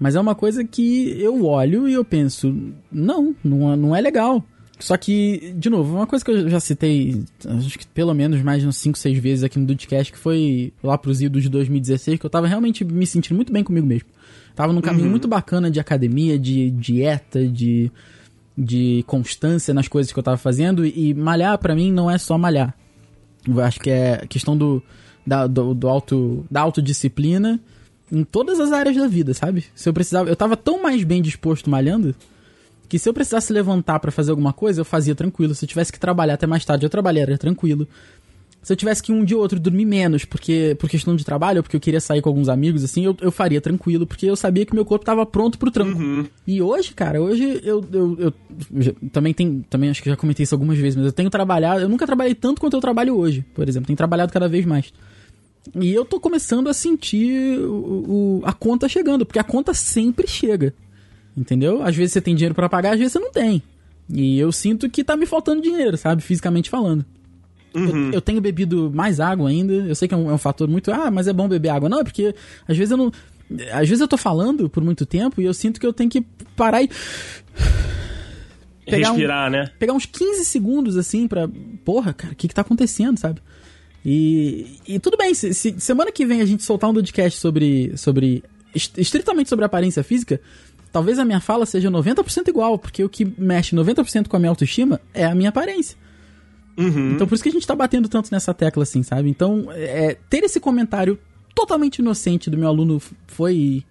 Mas 0.00 0.16
é 0.16 0.20
uma 0.20 0.34
coisa 0.34 0.64
que 0.64 1.16
eu 1.20 1.44
olho 1.44 1.88
e 1.88 1.92
eu 1.92 2.04
penso, 2.04 2.52
não, 2.90 3.34
não, 3.44 3.72
é- 3.72 3.76
não 3.76 3.96
é 3.96 4.00
legal. 4.00 4.44
Só 4.78 4.96
que, 4.96 5.52
de 5.56 5.68
novo, 5.68 5.96
uma 5.96 6.06
coisa 6.06 6.24
que 6.24 6.30
eu 6.30 6.48
já 6.48 6.60
citei, 6.60 7.24
acho 7.44 7.78
que 7.78 7.86
pelo 7.88 8.14
menos 8.14 8.40
mais 8.42 8.62
de 8.62 8.68
uns 8.68 8.76
5, 8.76 8.96
6 8.96 9.18
vezes 9.18 9.44
aqui 9.44 9.58
no 9.58 9.66
Dudcast, 9.66 10.12
que 10.12 10.18
foi 10.18 10.72
lá 10.82 10.96
pros 10.96 11.20
idos 11.20 11.42
de 11.42 11.48
2016, 11.48 12.18
que 12.20 12.24
eu 12.24 12.30
tava 12.30 12.46
realmente 12.46 12.84
me 12.84 13.06
sentindo 13.06 13.34
muito 13.34 13.52
bem 13.52 13.64
comigo 13.64 13.86
mesmo. 13.86 14.08
Tava 14.54 14.72
num 14.72 14.80
caminho 14.80 15.08
muito 15.08 15.26
bacana 15.28 15.70
de 15.70 15.80
academia, 15.80 16.38
de 16.38 16.70
dieta, 16.70 17.46
de, 17.46 17.90
de 18.56 19.04
constância 19.06 19.72
nas 19.72 19.88
coisas 19.88 20.12
que 20.12 20.18
eu 20.18 20.22
tava 20.22 20.36
fazendo. 20.36 20.84
E 20.84 21.14
malhar, 21.14 21.56
pra 21.58 21.74
mim, 21.74 21.92
não 21.92 22.10
é 22.10 22.18
só 22.18 22.36
malhar. 22.36 22.74
Eu 23.46 23.60
acho 23.60 23.78
que 23.80 23.90
é 23.90 24.26
questão 24.28 24.56
do, 24.56 24.82
da, 25.26 25.46
do, 25.46 25.74
do 25.74 25.88
auto, 25.88 26.44
da 26.50 26.60
autodisciplina 26.60 27.60
em 28.10 28.24
todas 28.24 28.58
as 28.58 28.72
áreas 28.72 28.96
da 28.96 29.06
vida, 29.06 29.32
sabe? 29.34 29.64
Se 29.74 29.88
eu 29.88 29.92
precisava. 29.92 30.28
Eu 30.28 30.36
tava 30.36 30.56
tão 30.56 30.82
mais 30.82 31.04
bem 31.04 31.22
disposto 31.22 31.70
malhando 31.70 32.14
que 32.88 32.98
se 32.98 33.08
eu 33.08 33.12
precisasse 33.14 33.52
levantar 33.52 33.98
pra 34.00 34.10
fazer 34.10 34.30
alguma 34.30 34.52
coisa, 34.52 34.80
eu 34.80 34.84
fazia 34.84 35.14
tranquilo. 35.14 35.54
Se 35.54 35.64
eu 35.64 35.68
tivesse 35.68 35.92
que 35.92 36.00
trabalhar 36.00 36.34
até 36.34 36.46
mais 36.46 36.64
tarde, 36.64 36.86
eu 36.86 36.90
trabalharia 36.90 37.36
tranquilo. 37.36 37.86
Se 38.62 38.72
eu 38.72 38.76
tivesse 38.76 39.02
que 39.02 39.12
um 39.12 39.24
dia 39.24 39.36
ou 39.36 39.42
outro 39.42 39.58
dormir 39.60 39.84
menos, 39.84 40.24
porque 40.24 40.76
por 40.80 40.90
questão 40.90 41.14
de 41.14 41.24
trabalho, 41.24 41.58
ou 41.58 41.62
porque 41.62 41.76
eu 41.76 41.80
queria 41.80 42.00
sair 42.00 42.20
com 42.20 42.28
alguns 42.28 42.48
amigos, 42.48 42.82
assim, 42.82 43.04
eu, 43.04 43.16
eu 43.20 43.30
faria 43.30 43.60
tranquilo, 43.60 44.06
porque 44.06 44.26
eu 44.26 44.34
sabia 44.36 44.66
que 44.66 44.74
meu 44.74 44.84
corpo 44.84 45.04
tava 45.04 45.24
pronto 45.24 45.58
pro 45.58 45.70
trampo. 45.70 45.96
E 46.46 46.60
hoje, 46.60 46.92
cara, 46.92 47.20
hoje 47.20 47.60
eu, 47.62 47.84
eu, 47.92 48.16
eu, 48.18 48.34
eu 48.74 48.82
já- 48.82 48.92
também 49.12 49.32
tem, 49.32 49.64
também 49.70 49.90
acho 49.90 50.02
que 50.02 50.10
já 50.10 50.16
comentei 50.16 50.42
isso 50.44 50.54
algumas 50.54 50.76
vezes, 50.76 50.96
mas 50.96 51.06
eu 51.06 51.12
tenho 51.12 51.30
trabalhado, 51.30 51.80
eu 51.82 51.88
nunca 51.88 52.04
trabalhei 52.06 52.34
tanto 52.34 52.60
quanto 52.60 52.74
eu 52.76 52.80
trabalho 52.80 53.16
hoje, 53.16 53.44
por 53.54 53.68
exemplo, 53.68 53.86
tenho 53.86 53.96
trabalhado 53.96 54.32
cada 54.32 54.48
vez 54.48 54.66
mais. 54.66 54.92
E 55.80 55.92
eu 55.92 56.04
tô 56.04 56.18
começando 56.18 56.68
a 56.68 56.74
sentir 56.74 57.58
o, 57.60 58.40
o- 58.40 58.42
a 58.44 58.52
conta 58.52 58.88
chegando, 58.88 59.24
porque 59.24 59.38
a 59.38 59.44
conta 59.44 59.72
sempre 59.72 60.26
chega. 60.26 60.74
Entendeu? 61.38 61.82
Às 61.82 61.94
vezes 61.94 62.12
você 62.12 62.20
tem 62.20 62.34
dinheiro 62.34 62.54
pra 62.54 62.68
pagar, 62.68 62.92
às 62.94 62.98
vezes 62.98 63.12
você 63.12 63.18
não 63.20 63.30
tem. 63.30 63.62
E 64.12 64.38
eu 64.38 64.50
sinto 64.50 64.88
que 64.90 65.04
tá 65.04 65.16
me 65.16 65.26
faltando 65.26 65.62
dinheiro, 65.62 65.96
sabe? 65.96 66.22
Fisicamente 66.22 66.68
falando. 66.70 67.04
Eu, 67.74 68.12
eu 68.14 68.20
tenho 68.20 68.40
bebido 68.40 68.90
mais 68.92 69.20
água 69.20 69.48
ainda. 69.50 69.72
Eu 69.72 69.94
sei 69.94 70.08
que 70.08 70.14
é 70.14 70.16
um, 70.16 70.30
é 70.30 70.32
um 70.34 70.38
fator 70.38 70.66
muito. 70.66 70.90
Ah, 70.90 71.10
mas 71.10 71.28
é 71.28 71.32
bom 71.32 71.46
beber 71.46 71.68
água. 71.68 71.88
Não, 71.88 72.00
é 72.00 72.04
porque 72.04 72.34
às 72.66 72.76
vezes 72.76 72.90
eu 72.90 72.96
não. 72.96 73.12
Às 73.72 73.88
vezes 73.88 74.00
eu 74.00 74.08
tô 74.08 74.16
falando 74.16 74.68
por 74.68 74.82
muito 74.82 75.06
tempo 75.06 75.40
e 75.40 75.44
eu 75.44 75.54
sinto 75.54 75.78
que 75.78 75.86
eu 75.86 75.92
tenho 75.92 76.10
que 76.10 76.22
parar 76.56 76.82
e. 76.82 76.88
Pegar 78.86 79.08
um- 79.10 79.12
Respirar, 79.12 79.50
né? 79.50 79.70
pegar 79.78 79.92
uns 79.92 80.06
15 80.06 80.44
segundos 80.46 80.96
assim 80.96 81.28
pra. 81.28 81.48
Porra, 81.84 82.12
cara, 82.14 82.32
o 82.32 82.36
que 82.36 82.48
que 82.48 82.54
tá 82.54 82.62
acontecendo, 82.62 83.18
sabe? 83.18 83.40
E, 84.04 84.78
e 84.88 84.98
tudo 84.98 85.16
bem, 85.18 85.34
se, 85.34 85.52
se 85.52 85.74
semana 85.78 86.10
que 86.10 86.24
vem 86.24 86.40
a 86.40 86.46
gente 86.46 86.62
soltar 86.62 86.88
um 86.88 86.94
podcast 86.94 87.38
sobre. 87.38 87.92
sobre 87.96 88.42
est- 88.74 88.96
estritamente 88.96 89.48
sobre 89.50 89.64
aparência 89.66 90.02
física, 90.02 90.40
talvez 90.92 91.18
a 91.18 91.24
minha 91.24 91.40
fala 91.40 91.66
seja 91.66 91.90
90% 91.90 92.48
igual, 92.48 92.78
porque 92.78 93.02
o 93.04 93.08
que 93.08 93.24
mexe 93.38 93.74
90% 93.74 94.28
com 94.28 94.36
a 94.36 94.38
minha 94.38 94.50
autoestima 94.50 95.00
é 95.12 95.24
a 95.24 95.34
minha 95.34 95.48
aparência. 95.48 95.96
Uhum. 96.76 97.12
Então 97.12 97.26
por 97.26 97.34
isso 97.34 97.42
que 97.42 97.48
a 97.48 97.52
gente 97.52 97.66
tá 97.66 97.74
batendo 97.74 98.08
tanto 98.08 98.30
nessa 98.30 98.54
tecla 98.54 98.84
assim, 98.84 99.02
sabe? 99.02 99.28
Então, 99.28 99.66
é, 99.72 100.16
ter 100.30 100.44
esse 100.44 100.60
comentário 100.60 101.18
totalmente 101.54 101.98
inocente 101.98 102.48
do 102.48 102.56
meu 102.56 102.68
aluno 102.68 103.02
foi. 103.26 103.82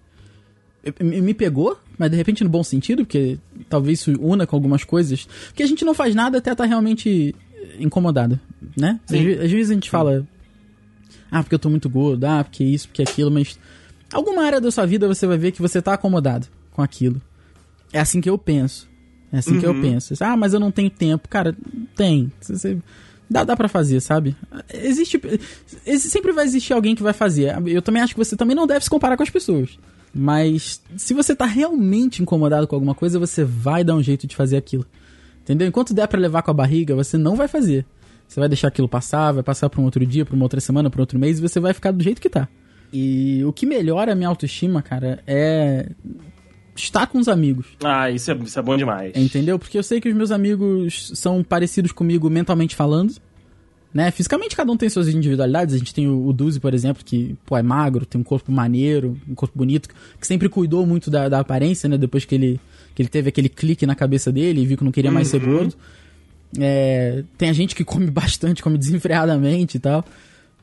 me 1.00 1.34
pegou, 1.34 1.78
mas 1.98 2.10
de 2.10 2.16
repente 2.16 2.42
no 2.42 2.48
bom 2.48 2.64
sentido, 2.64 3.04
porque 3.04 3.38
talvez 3.68 4.00
isso 4.00 4.12
una 4.18 4.46
com 4.46 4.56
algumas 4.56 4.84
coisas. 4.84 5.28
Porque 5.48 5.62
a 5.62 5.66
gente 5.66 5.84
não 5.84 5.92
faz 5.92 6.14
nada 6.14 6.38
até 6.38 6.52
estar 6.52 6.64
realmente 6.64 7.34
incomodado, 7.78 8.40
né? 8.74 8.98
Às, 9.04 9.44
às 9.44 9.50
vezes 9.50 9.70
a 9.70 9.74
gente 9.74 9.90
fala. 9.90 10.26
Ah, 11.30 11.42
porque 11.42 11.54
eu 11.54 11.58
tô 11.58 11.68
muito 11.68 11.90
gordo, 11.90 12.24
ah, 12.24 12.42
porque 12.42 12.64
isso, 12.64 12.88
porque 12.88 13.02
aquilo, 13.02 13.30
mas. 13.30 13.58
Alguma 14.10 14.44
área 14.44 14.58
da 14.58 14.70
sua 14.70 14.86
vida 14.86 15.06
você 15.06 15.26
vai 15.26 15.36
ver 15.36 15.52
que 15.52 15.60
você 15.60 15.82
tá 15.82 15.92
acomodado 15.92 16.46
com 16.78 16.82
aquilo. 16.82 17.20
É 17.92 17.98
assim 17.98 18.20
que 18.20 18.30
eu 18.30 18.38
penso. 18.38 18.88
É 19.32 19.38
assim 19.38 19.58
que 19.58 19.66
eu 19.66 19.72
Uhum. 19.72 19.82
penso. 19.82 20.14
Ah, 20.20 20.36
mas 20.36 20.54
eu 20.54 20.60
não 20.60 20.70
tenho 20.70 20.88
tempo. 20.88 21.28
Cara, 21.28 21.56
tem. 21.96 22.30
Você- 22.40 22.78
Dá, 23.30 23.42
dá 23.44 23.54
pra 23.56 23.68
fazer, 23.68 24.00
sabe? 24.00 24.34
Existe. 24.72 25.20
exi- 25.84 26.08
Sempre 26.08 26.32
vai 26.32 26.44
existir 26.46 26.72
alguém 26.72 26.94
que 26.94 27.02
vai 27.02 27.12
fazer. 27.12 27.52
Eu 27.66 27.82
também 27.82 28.00
acho 28.00 28.14
que 28.14 28.24
você 28.24 28.36
também 28.36 28.54
não 28.56 28.66
deve 28.66 28.84
se 28.84 28.88
comparar 28.88 29.16
com 29.18 29.22
as 29.24 29.28
pessoas. 29.28 29.76
Mas 30.14 30.80
se 30.96 31.12
você 31.12 31.34
tá 31.36 31.44
realmente 31.44 32.22
incomodado 32.22 32.66
com 32.66 32.74
alguma 32.76 32.94
coisa, 32.94 33.18
você 33.18 33.42
vai 33.44 33.82
dar 33.84 33.96
um 33.96 34.02
jeito 34.02 34.26
de 34.26 34.34
fazer 34.36 34.56
aquilo. 34.56 34.86
Entendeu? 35.42 35.66
Enquanto 35.68 35.92
der 35.92 36.06
pra 36.08 36.18
levar 36.18 36.40
com 36.42 36.50
a 36.50 36.54
barriga, 36.54 36.94
você 36.94 37.18
não 37.18 37.34
vai 37.36 37.48
fazer. 37.48 37.84
Você 38.26 38.38
vai 38.40 38.48
deixar 38.48 38.68
aquilo 38.68 38.88
passar, 38.88 39.32
vai 39.32 39.42
passar 39.42 39.68
pra 39.68 39.80
um 39.80 39.84
outro 39.84 40.06
dia, 40.06 40.24
pra 40.24 40.34
uma 40.36 40.44
outra 40.44 40.60
semana, 40.60 40.88
pra 40.88 41.02
outro 41.02 41.18
mês, 41.18 41.38
e 41.38 41.42
você 41.42 41.58
vai 41.60 41.74
ficar 41.74 41.90
do 41.90 42.02
jeito 42.04 42.20
que 42.22 42.30
tá. 42.30 42.48
E 42.90 43.44
o 43.44 43.52
que 43.52 43.66
melhora 43.66 44.12
a 44.12 44.14
minha 44.14 44.28
autoestima, 44.30 44.80
cara, 44.80 45.22
é 45.26 45.90
estar 46.82 47.06
com 47.06 47.18
os 47.18 47.28
amigos. 47.28 47.66
Ah, 47.82 48.10
isso 48.10 48.30
é, 48.30 48.34
isso 48.36 48.58
é 48.58 48.62
bom 48.62 48.76
demais. 48.76 49.12
Entendeu? 49.16 49.58
Porque 49.58 49.78
eu 49.78 49.82
sei 49.82 50.00
que 50.00 50.08
os 50.08 50.14
meus 50.14 50.30
amigos 50.30 51.12
são 51.14 51.42
parecidos 51.42 51.92
comigo 51.92 52.28
mentalmente 52.28 52.74
falando. 52.74 53.14
Né? 53.92 54.10
Fisicamente 54.10 54.54
cada 54.54 54.70
um 54.70 54.76
tem 54.76 54.88
suas 54.88 55.08
individualidades. 55.08 55.74
A 55.74 55.78
gente 55.78 55.94
tem 55.94 56.06
o, 56.06 56.26
o 56.26 56.32
Duzi, 56.32 56.60
por 56.60 56.74
exemplo, 56.74 57.02
que 57.04 57.36
pô, 57.46 57.56
é 57.56 57.62
magro, 57.62 58.04
tem 58.04 58.20
um 58.20 58.24
corpo 58.24 58.52
maneiro, 58.52 59.18
um 59.28 59.34
corpo 59.34 59.56
bonito, 59.56 59.88
que 60.20 60.26
sempre 60.26 60.48
cuidou 60.48 60.86
muito 60.86 61.10
da, 61.10 61.28
da 61.28 61.40
aparência, 61.40 61.88
né? 61.88 61.96
Depois 61.96 62.24
que 62.24 62.34
ele, 62.34 62.60
que 62.94 63.02
ele 63.02 63.08
teve 63.08 63.30
aquele 63.30 63.48
clique 63.48 63.86
na 63.86 63.94
cabeça 63.94 64.30
dele 64.30 64.60
e 64.60 64.66
viu 64.66 64.76
que 64.76 64.84
não 64.84 64.92
queria 64.92 65.10
mais 65.10 65.28
ser 65.28 65.40
gordo. 65.40 65.74
É, 66.58 67.24
tem 67.36 67.48
a 67.48 67.52
gente 67.52 67.74
que 67.74 67.84
come 67.84 68.06
bastante, 68.10 68.62
come 68.62 68.78
desenfreadamente 68.78 69.78
e 69.78 69.80
tal. 69.80 70.04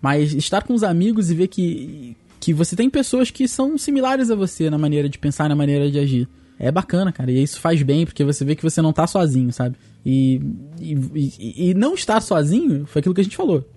Mas 0.02 0.34
estar 0.34 0.62
com 0.64 0.74
os 0.74 0.84
amigos 0.84 1.32
e 1.32 1.36
ver 1.36 1.48
que, 1.48 2.16
que 2.46 2.54
você 2.54 2.76
tem 2.76 2.92
pessoas 2.92 3.32
que 3.32 3.48
são 3.48 3.76
similares 3.76 4.30
a 4.30 4.36
você 4.36 4.70
na 4.70 4.78
maneira 4.78 5.10
de 5.10 5.18
pensar, 5.18 5.50
na 5.50 5.56
maneira 5.56 5.90
de 5.90 5.98
agir. 5.98 6.30
É 6.60 6.72
bacana, 6.72 7.12
cara. 7.12 7.32
E 7.32 7.42
isso 7.42 7.60
faz 7.60 7.82
bem, 7.82 8.06
porque 8.06 8.24
você 8.24 8.46
vê 8.46 8.56
que 8.56 8.62
você 8.62 8.84
não 8.84 8.94
tá 8.94 9.08
sozinho, 9.08 9.52
sabe? 9.52 9.76
E, 10.06 10.40
e, 10.80 11.72
e, 11.72 11.74
não 11.74 11.96
estar 11.96 12.22
sozinho 12.22 12.86
foi 12.86 13.00
aquilo 13.00 13.16
que 13.16 13.22
a 13.22 13.24
gente 13.24 13.36
falou. 13.36 13.68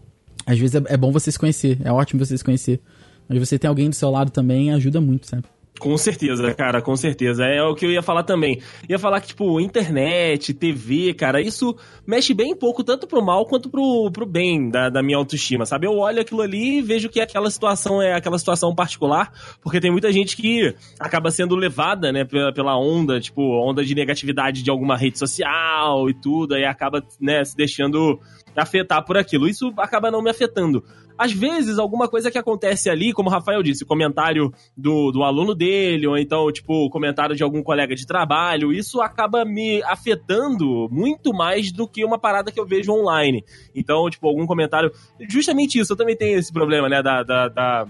Às 0.45 0.59
vezes 0.59 0.75
é, 0.75 0.83
é 0.93 0.97
bom 0.99 1.11
você 1.11 1.33
se 1.33 1.39
conhecer, 1.39 1.79
é 1.83 1.91
ótimo 1.91 2.23
você 2.23 2.37
se 2.37 2.45
conhecer. 2.45 2.79
Mas 3.27 3.39
você 3.39 3.59
tem 3.59 3.71
alguém 3.71 3.89
do 3.89 3.95
seu 3.95 4.11
lado 4.11 4.31
também 4.31 4.71
ajuda 4.71 5.01
muito, 5.01 5.27
sabe? 5.27 5.45
Com 5.79 5.97
certeza, 5.97 6.53
cara, 6.55 6.83
com 6.83 6.97
certeza. 6.97 7.45
É 7.45 7.63
o 7.63 7.75
que 7.75 7.87
eu 7.87 7.91
ia 7.91 8.03
falar 8.03 8.23
também. 8.23 8.61
Ia 8.89 8.99
falar 8.99 9.21
que, 9.21 9.29
tipo, 9.29 9.61
internet, 9.61 10.53
TV, 10.53 11.15
cara, 11.15 11.41
isso 11.41 11.77
mexe 12.07 12.35
bem 12.35 12.55
pouco, 12.57 12.83
tanto 12.83 13.07
pro 13.07 13.25
mal 13.25 13.47
quanto 13.47 13.71
pro, 13.71 14.11
pro 14.13 14.27
bem 14.27 14.69
da, 14.69 14.89
da 14.89 15.03
minha 15.03 15.17
autoestima, 15.17 15.65
sabe? 15.65 15.87
Eu 15.87 15.97
olho 15.99 16.21
aquilo 16.21 16.41
ali 16.41 16.79
e 16.79 16.83
vejo 16.83 17.09
que 17.09 17.21
aquela 17.21 17.51
situação 17.51 18.03
é 18.03 18.15
aquela 18.15 18.39
situação 18.39 18.75
particular, 18.75 19.33
porque 19.63 19.81
tem 19.81 19.91
muita 19.91 20.13
gente 20.13 20.37
que 20.37 20.75
acaba 20.99 21.31
sendo 21.31 21.55
levada, 21.55 22.13
né, 22.13 22.25
pela, 22.25 22.53
pela 22.53 22.79
onda, 22.79 23.21
tipo, 23.21 23.43
onda 23.43 23.85
de 23.85 23.95
negatividade 23.95 24.63
de 24.63 24.71
alguma 24.71 24.97
rede 24.97 25.19
social 25.19 26.09
e 26.11 26.15
tudo, 26.15 26.55
aí 26.55 26.65
acaba, 26.65 27.03
né, 27.21 27.45
se 27.45 27.57
deixando 27.57 28.19
afetar 28.59 29.05
por 29.05 29.17
aquilo. 29.17 29.49
Isso 29.49 29.73
acaba 29.79 30.11
não 30.11 30.23
me 30.23 30.31
afetando. 30.31 30.83
Às 31.19 31.33
vezes, 31.33 31.79
alguma 31.79 32.09
coisa 32.09 32.31
que 32.31 32.39
acontece 32.39 32.89
ali, 32.89 33.13
como 33.13 33.29
o 33.29 33.33
Rafael 33.33 33.61
disse, 33.61 33.85
comentário 33.85 34.53
do, 34.77 35.11
do 35.11 35.25
aluno 35.25 35.53
dele, 35.53 36.07
ou 36.07 36.17
então, 36.17 36.51
tipo, 36.53 36.89
comentário 36.91 37.35
de 37.35 37.43
algum 37.43 37.61
colega 37.61 37.95
de 37.97 38.07
trabalho, 38.07 38.73
isso 38.73 39.01
acaba 39.01 39.45
me 39.45 39.83
afetando 39.83 40.89
muito 40.91 41.33
mais 41.33 41.73
do 41.73 41.89
que 41.89 42.05
uma 42.05 42.19
parada 42.19 42.53
que 42.53 42.61
eu 42.61 42.67
vejo 42.67 42.93
online. 42.93 43.45
Então, 43.75 44.09
tipo, 44.09 44.29
algum 44.29 44.47
comentário. 44.47 44.93
Justamente 45.29 45.81
isso, 45.81 45.93
eu 45.93 45.97
também 45.97 46.17
tenho 46.17 46.39
esse 46.39 46.53
problema, 46.53 46.89
né, 46.89 47.03
da, 47.03 47.25
da, 47.25 47.49
da 47.49 47.87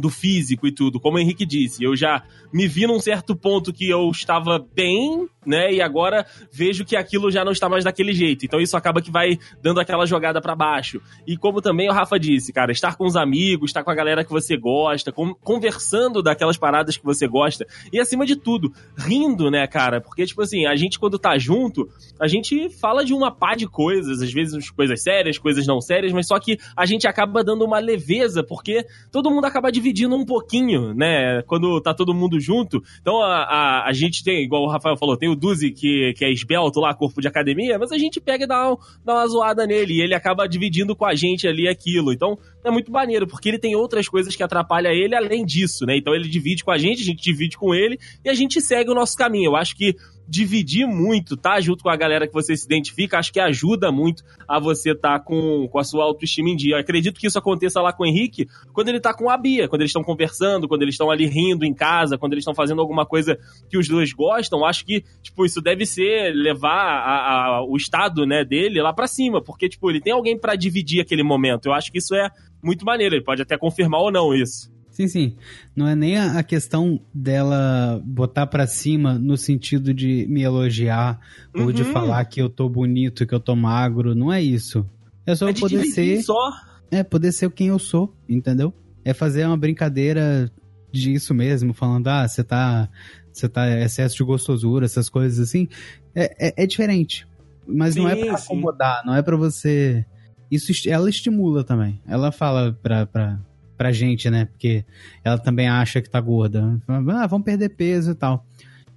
do 0.00 0.10
físico 0.10 0.66
e 0.66 0.72
tudo, 0.72 1.00
como 1.00 1.16
o 1.16 1.20
Henrique 1.20 1.46
disse, 1.46 1.82
eu 1.82 1.96
já 1.96 2.22
me 2.52 2.66
vi 2.66 2.86
num 2.86 3.00
certo 3.00 3.36
ponto 3.36 3.72
que 3.72 3.88
eu 3.88 4.10
estava 4.10 4.64
bem, 4.74 5.28
né? 5.46 5.72
E 5.72 5.80
agora 5.80 6.26
vejo 6.52 6.84
que 6.84 6.96
aquilo 6.96 7.30
já 7.30 7.44
não 7.44 7.52
está 7.52 7.68
mais 7.68 7.84
daquele 7.84 8.12
jeito. 8.12 8.44
Então 8.44 8.60
isso 8.60 8.76
acaba 8.76 9.00
que 9.00 9.10
vai 9.10 9.38
dando 9.62 9.80
aquela 9.80 10.06
jogada 10.06 10.40
para 10.40 10.54
baixo. 10.54 11.00
E 11.26 11.36
como 11.36 11.60
também 11.60 11.88
o 11.88 11.92
Rafa 11.92 12.18
disse, 12.18 12.52
cara, 12.52 12.72
estar 12.72 12.96
com 12.96 13.06
os 13.06 13.16
amigos, 13.16 13.70
estar 13.70 13.82
com 13.82 13.90
a 13.90 13.94
galera 13.94 14.24
que 14.24 14.30
você 14.30 14.56
gosta, 14.56 15.12
conversando 15.12 16.22
daquelas 16.22 16.56
paradas 16.56 16.96
que 16.96 17.04
você 17.04 17.26
gosta. 17.26 17.66
E 17.92 17.98
acima 17.98 18.26
de 18.26 18.36
tudo, 18.36 18.72
rindo, 18.96 19.50
né, 19.50 19.66
cara? 19.66 20.00
Porque, 20.00 20.26
tipo 20.26 20.42
assim, 20.42 20.66
a 20.66 20.76
gente 20.76 20.98
quando 20.98 21.18
tá 21.18 21.38
junto, 21.38 21.88
a 22.20 22.28
gente 22.28 22.68
fala 22.70 23.04
de 23.04 23.14
uma 23.14 23.30
pá 23.30 23.54
de 23.54 23.66
coisas, 23.66 24.20
às 24.20 24.32
vezes 24.32 24.70
coisas 24.70 25.02
sérias, 25.02 25.38
coisas 25.38 25.66
não 25.66 25.80
sérias, 25.80 26.12
mas 26.12 26.26
só 26.26 26.38
que 26.38 26.58
a 26.76 26.84
gente 26.84 27.06
acaba 27.06 27.42
dando 27.42 27.64
uma 27.64 27.78
leveza, 27.78 28.42
porque 28.42 28.84
todo 29.10 29.30
mundo 29.30 29.46
acaba 29.46 29.72
dividindo 29.72 29.87
um 30.16 30.24
pouquinho, 30.24 30.94
né? 30.94 31.42
Quando 31.46 31.80
tá 31.80 31.94
todo 31.94 32.14
mundo 32.14 32.40
junto. 32.40 32.82
Então 33.00 33.20
a, 33.20 33.42
a, 33.42 33.88
a 33.88 33.92
gente 33.92 34.22
tem, 34.22 34.44
igual 34.44 34.62
o 34.62 34.68
Rafael 34.68 34.96
falou, 34.96 35.16
tem 35.16 35.28
o 35.28 35.36
Duzi 35.36 35.70
que, 35.70 36.14
que 36.16 36.24
é 36.24 36.32
esbelto 36.32 36.80
lá, 36.80 36.94
corpo 36.94 37.20
de 37.20 37.28
academia, 37.28 37.78
mas 37.78 37.92
a 37.92 37.98
gente 37.98 38.20
pega 38.20 38.44
e 38.44 38.46
dá, 38.46 38.72
um, 38.72 38.76
dá 39.04 39.14
uma 39.14 39.26
zoada 39.26 39.66
nele 39.66 39.94
e 39.94 40.00
ele 40.00 40.14
acaba 40.14 40.48
dividindo 40.48 40.94
com 40.94 41.04
a 41.04 41.14
gente 41.14 41.46
ali 41.46 41.68
aquilo. 41.68 42.12
Então 42.12 42.38
é 42.64 42.70
muito 42.70 42.90
maneiro, 42.90 43.26
porque 43.26 43.48
ele 43.48 43.58
tem 43.58 43.74
outras 43.74 44.08
coisas 44.08 44.34
que 44.34 44.42
atrapalham 44.42 44.92
ele 44.92 45.14
além 45.14 45.44
disso, 45.44 45.86
né? 45.86 45.96
Então 45.96 46.14
ele 46.14 46.28
divide 46.28 46.64
com 46.64 46.70
a 46.70 46.78
gente, 46.78 47.02
a 47.02 47.04
gente 47.06 47.22
divide 47.22 47.56
com 47.56 47.74
ele 47.74 47.98
e 48.24 48.28
a 48.28 48.34
gente 48.34 48.60
segue 48.60 48.90
o 48.90 48.94
nosso 48.94 49.16
caminho. 49.16 49.50
Eu 49.50 49.56
acho 49.56 49.76
que 49.76 49.94
dividir 50.28 50.86
muito, 50.86 51.36
tá? 51.36 51.58
Junto 51.60 51.82
com 51.82 51.88
a 51.88 51.96
galera 51.96 52.26
que 52.26 52.34
você 52.34 52.54
se 52.54 52.66
identifica, 52.66 53.18
acho 53.18 53.32
que 53.32 53.40
ajuda 53.40 53.90
muito 53.90 54.22
a 54.46 54.60
você 54.60 54.94
tá 54.94 55.18
com, 55.18 55.66
com 55.68 55.78
a 55.78 55.84
sua 55.84 56.04
autoestima 56.04 56.50
em 56.50 56.56
dia. 56.56 56.74
Eu 56.74 56.80
acredito 56.80 57.18
que 57.18 57.26
isso 57.26 57.38
aconteça 57.38 57.80
lá 57.80 57.92
com 57.92 58.02
o 58.02 58.06
Henrique 58.06 58.46
quando 58.72 58.88
ele 58.88 59.00
tá 59.00 59.14
com 59.14 59.30
a 59.30 59.36
Bia, 59.36 59.68
quando 59.68 59.80
eles 59.80 59.90
estão 59.90 60.02
conversando, 60.02 60.68
quando 60.68 60.82
eles 60.82 60.94
estão 60.94 61.10
ali 61.10 61.26
rindo 61.26 61.64
em 61.64 61.72
casa, 61.72 62.18
quando 62.18 62.34
eles 62.34 62.42
estão 62.42 62.54
fazendo 62.54 62.80
alguma 62.80 63.06
coisa 63.06 63.38
que 63.70 63.78
os 63.78 63.88
dois 63.88 64.12
gostam. 64.12 64.64
Acho 64.64 64.84
que, 64.84 65.02
tipo, 65.22 65.46
isso 65.46 65.62
deve 65.62 65.86
ser 65.86 66.32
levar 66.34 66.68
a, 66.68 67.56
a, 67.56 67.64
o 67.64 67.76
estado, 67.76 68.26
né, 68.26 68.44
dele 68.44 68.82
lá 68.82 68.92
para 68.92 69.06
cima, 69.06 69.42
porque, 69.42 69.68
tipo, 69.68 69.88
ele 69.90 70.00
tem 70.00 70.12
alguém 70.12 70.38
para 70.38 70.54
dividir 70.54 71.00
aquele 71.00 71.22
momento. 71.22 71.66
Eu 71.66 71.72
acho 71.72 71.90
que 71.90 71.98
isso 71.98 72.14
é 72.14 72.28
muito 72.62 72.84
maneiro. 72.84 73.14
Ele 73.14 73.24
pode 73.24 73.40
até 73.40 73.56
confirmar 73.56 74.02
ou 74.02 74.12
não 74.12 74.34
isso. 74.34 74.70
Sim, 74.98 75.06
sim. 75.06 75.36
Não 75.76 75.86
é 75.86 75.94
nem 75.94 76.18
a 76.18 76.42
questão 76.42 77.00
dela 77.14 78.02
botar 78.04 78.48
pra 78.48 78.66
cima 78.66 79.16
no 79.16 79.36
sentido 79.36 79.94
de 79.94 80.26
me 80.28 80.42
elogiar 80.42 81.20
uhum. 81.54 81.66
ou 81.66 81.72
de 81.72 81.84
uhum. 81.84 81.92
falar 81.92 82.24
que 82.24 82.42
eu 82.42 82.50
tô 82.50 82.68
bonito, 82.68 83.24
que 83.24 83.32
eu 83.32 83.38
tô 83.38 83.54
magro. 83.54 84.12
Não 84.12 84.32
é 84.32 84.42
isso. 84.42 84.84
É 85.24 85.36
só 85.36 85.48
é 85.48 85.52
poder 85.52 85.84
ser. 85.84 86.20
Só. 86.24 86.50
É, 86.90 87.04
poder 87.04 87.30
ser 87.30 87.48
quem 87.52 87.68
eu 87.68 87.78
sou, 87.78 88.12
entendeu? 88.28 88.74
É 89.04 89.14
fazer 89.14 89.46
uma 89.46 89.56
brincadeira 89.56 90.50
disso 90.90 91.32
mesmo, 91.32 91.72
falando, 91.72 92.08
ah, 92.08 92.26
você 92.26 92.42
tá. 92.42 92.88
Você 93.32 93.48
tá 93.48 93.70
excesso 93.80 94.16
de 94.16 94.24
gostosura, 94.24 94.84
essas 94.84 95.08
coisas 95.08 95.38
assim. 95.38 95.68
É, 96.12 96.48
é, 96.48 96.64
é 96.64 96.66
diferente. 96.66 97.24
Mas 97.64 97.94
sim, 97.94 98.00
não 98.00 98.08
é 98.08 98.16
pra 98.16 98.34
acomodar, 98.34 99.06
não 99.06 99.14
é 99.14 99.22
para 99.22 99.36
você. 99.36 100.04
Isso 100.50 100.72
ela 100.88 101.08
estimula 101.08 101.62
também. 101.62 102.02
Ela 102.04 102.32
fala 102.32 102.76
pra, 102.82 103.06
pra, 103.06 103.38
pra 103.78 103.92
gente, 103.92 104.28
né? 104.28 104.46
Porque 104.46 104.84
ela 105.24 105.38
também 105.38 105.68
acha 105.68 106.02
que 106.02 106.10
tá 106.10 106.20
gorda. 106.20 106.78
Ah, 106.86 107.26
vamos 107.28 107.44
perder 107.44 107.70
peso 107.70 108.10
e 108.10 108.14
tal. 108.14 108.44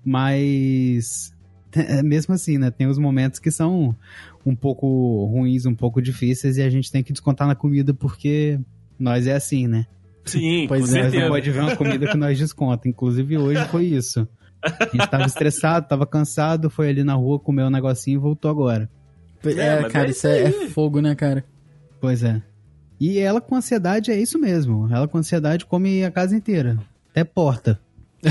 Mas 0.04 1.34
é 1.72 2.02
mesmo 2.02 2.34
assim, 2.34 2.58
né? 2.58 2.72
Tem 2.72 2.88
os 2.88 2.98
momentos 2.98 3.39
que 3.39 3.52
são 3.52 3.96
um 4.44 4.56
pouco 4.56 5.26
ruins, 5.26 5.67
um 5.67 5.76
pouco 5.76 6.02
difíceis 6.02 6.58
e 6.58 6.63
a 6.63 6.70
gente 6.70 6.91
tem 6.91 7.04
que 7.04 7.13
descontar 7.13 7.48
na 7.48 7.56
comida 7.56 7.94
porque 7.94 8.60
nós 9.00 9.28
é 9.28 9.34
assim, 9.34 9.67
né? 9.67 9.86
Sim, 10.26 10.65
pois 10.67 10.82
com 10.82 10.98
é, 10.98 11.04
certeza. 11.04 11.24
não 11.24 11.30
pode 11.30 11.52
ver 11.52 11.60
uma 11.62 11.76
comida 11.76 12.08
que 12.08 12.17
nós 12.17 12.38
desconta. 12.38 12.89
Inclusive 12.89 13.38
hoje 13.38 13.63
foi 13.65 13.86
isso. 13.86 14.28
A 14.63 14.86
gente 14.86 15.10
tava 15.10 15.26
estressado, 15.26 15.88
tava 15.88 16.06
cansado, 16.06 16.70
foi 16.70 16.89
ali 16.89 17.04
na 17.04 17.13
rua, 17.13 17.39
comeu 17.39 17.67
um 17.67 17.72
negocinho 17.72 18.17
e 18.17 18.22
voltou 18.22 18.50
agora. 18.50 18.89
É, 19.44 19.50
é 19.50 19.89
cara, 19.89 20.08
é 20.08 20.12
isso 20.12 20.28
é, 20.28 20.44
é 20.44 20.52
fogo, 20.70 21.02
né, 21.02 21.15
cara? 21.15 21.44
Pois 22.00 22.24
é. 22.24 22.41
E 23.02 23.18
ela 23.18 23.42
com 23.42 23.56
ansiedade 23.56 24.12
é 24.12 24.22
isso 24.22 24.38
mesmo. 24.38 24.88
Ela 24.94 25.08
com 25.08 25.18
ansiedade 25.18 25.66
come 25.66 26.06
a 26.06 26.12
casa 26.12 26.36
inteira. 26.36 26.78
Até 27.10 27.24
porta. 27.24 27.80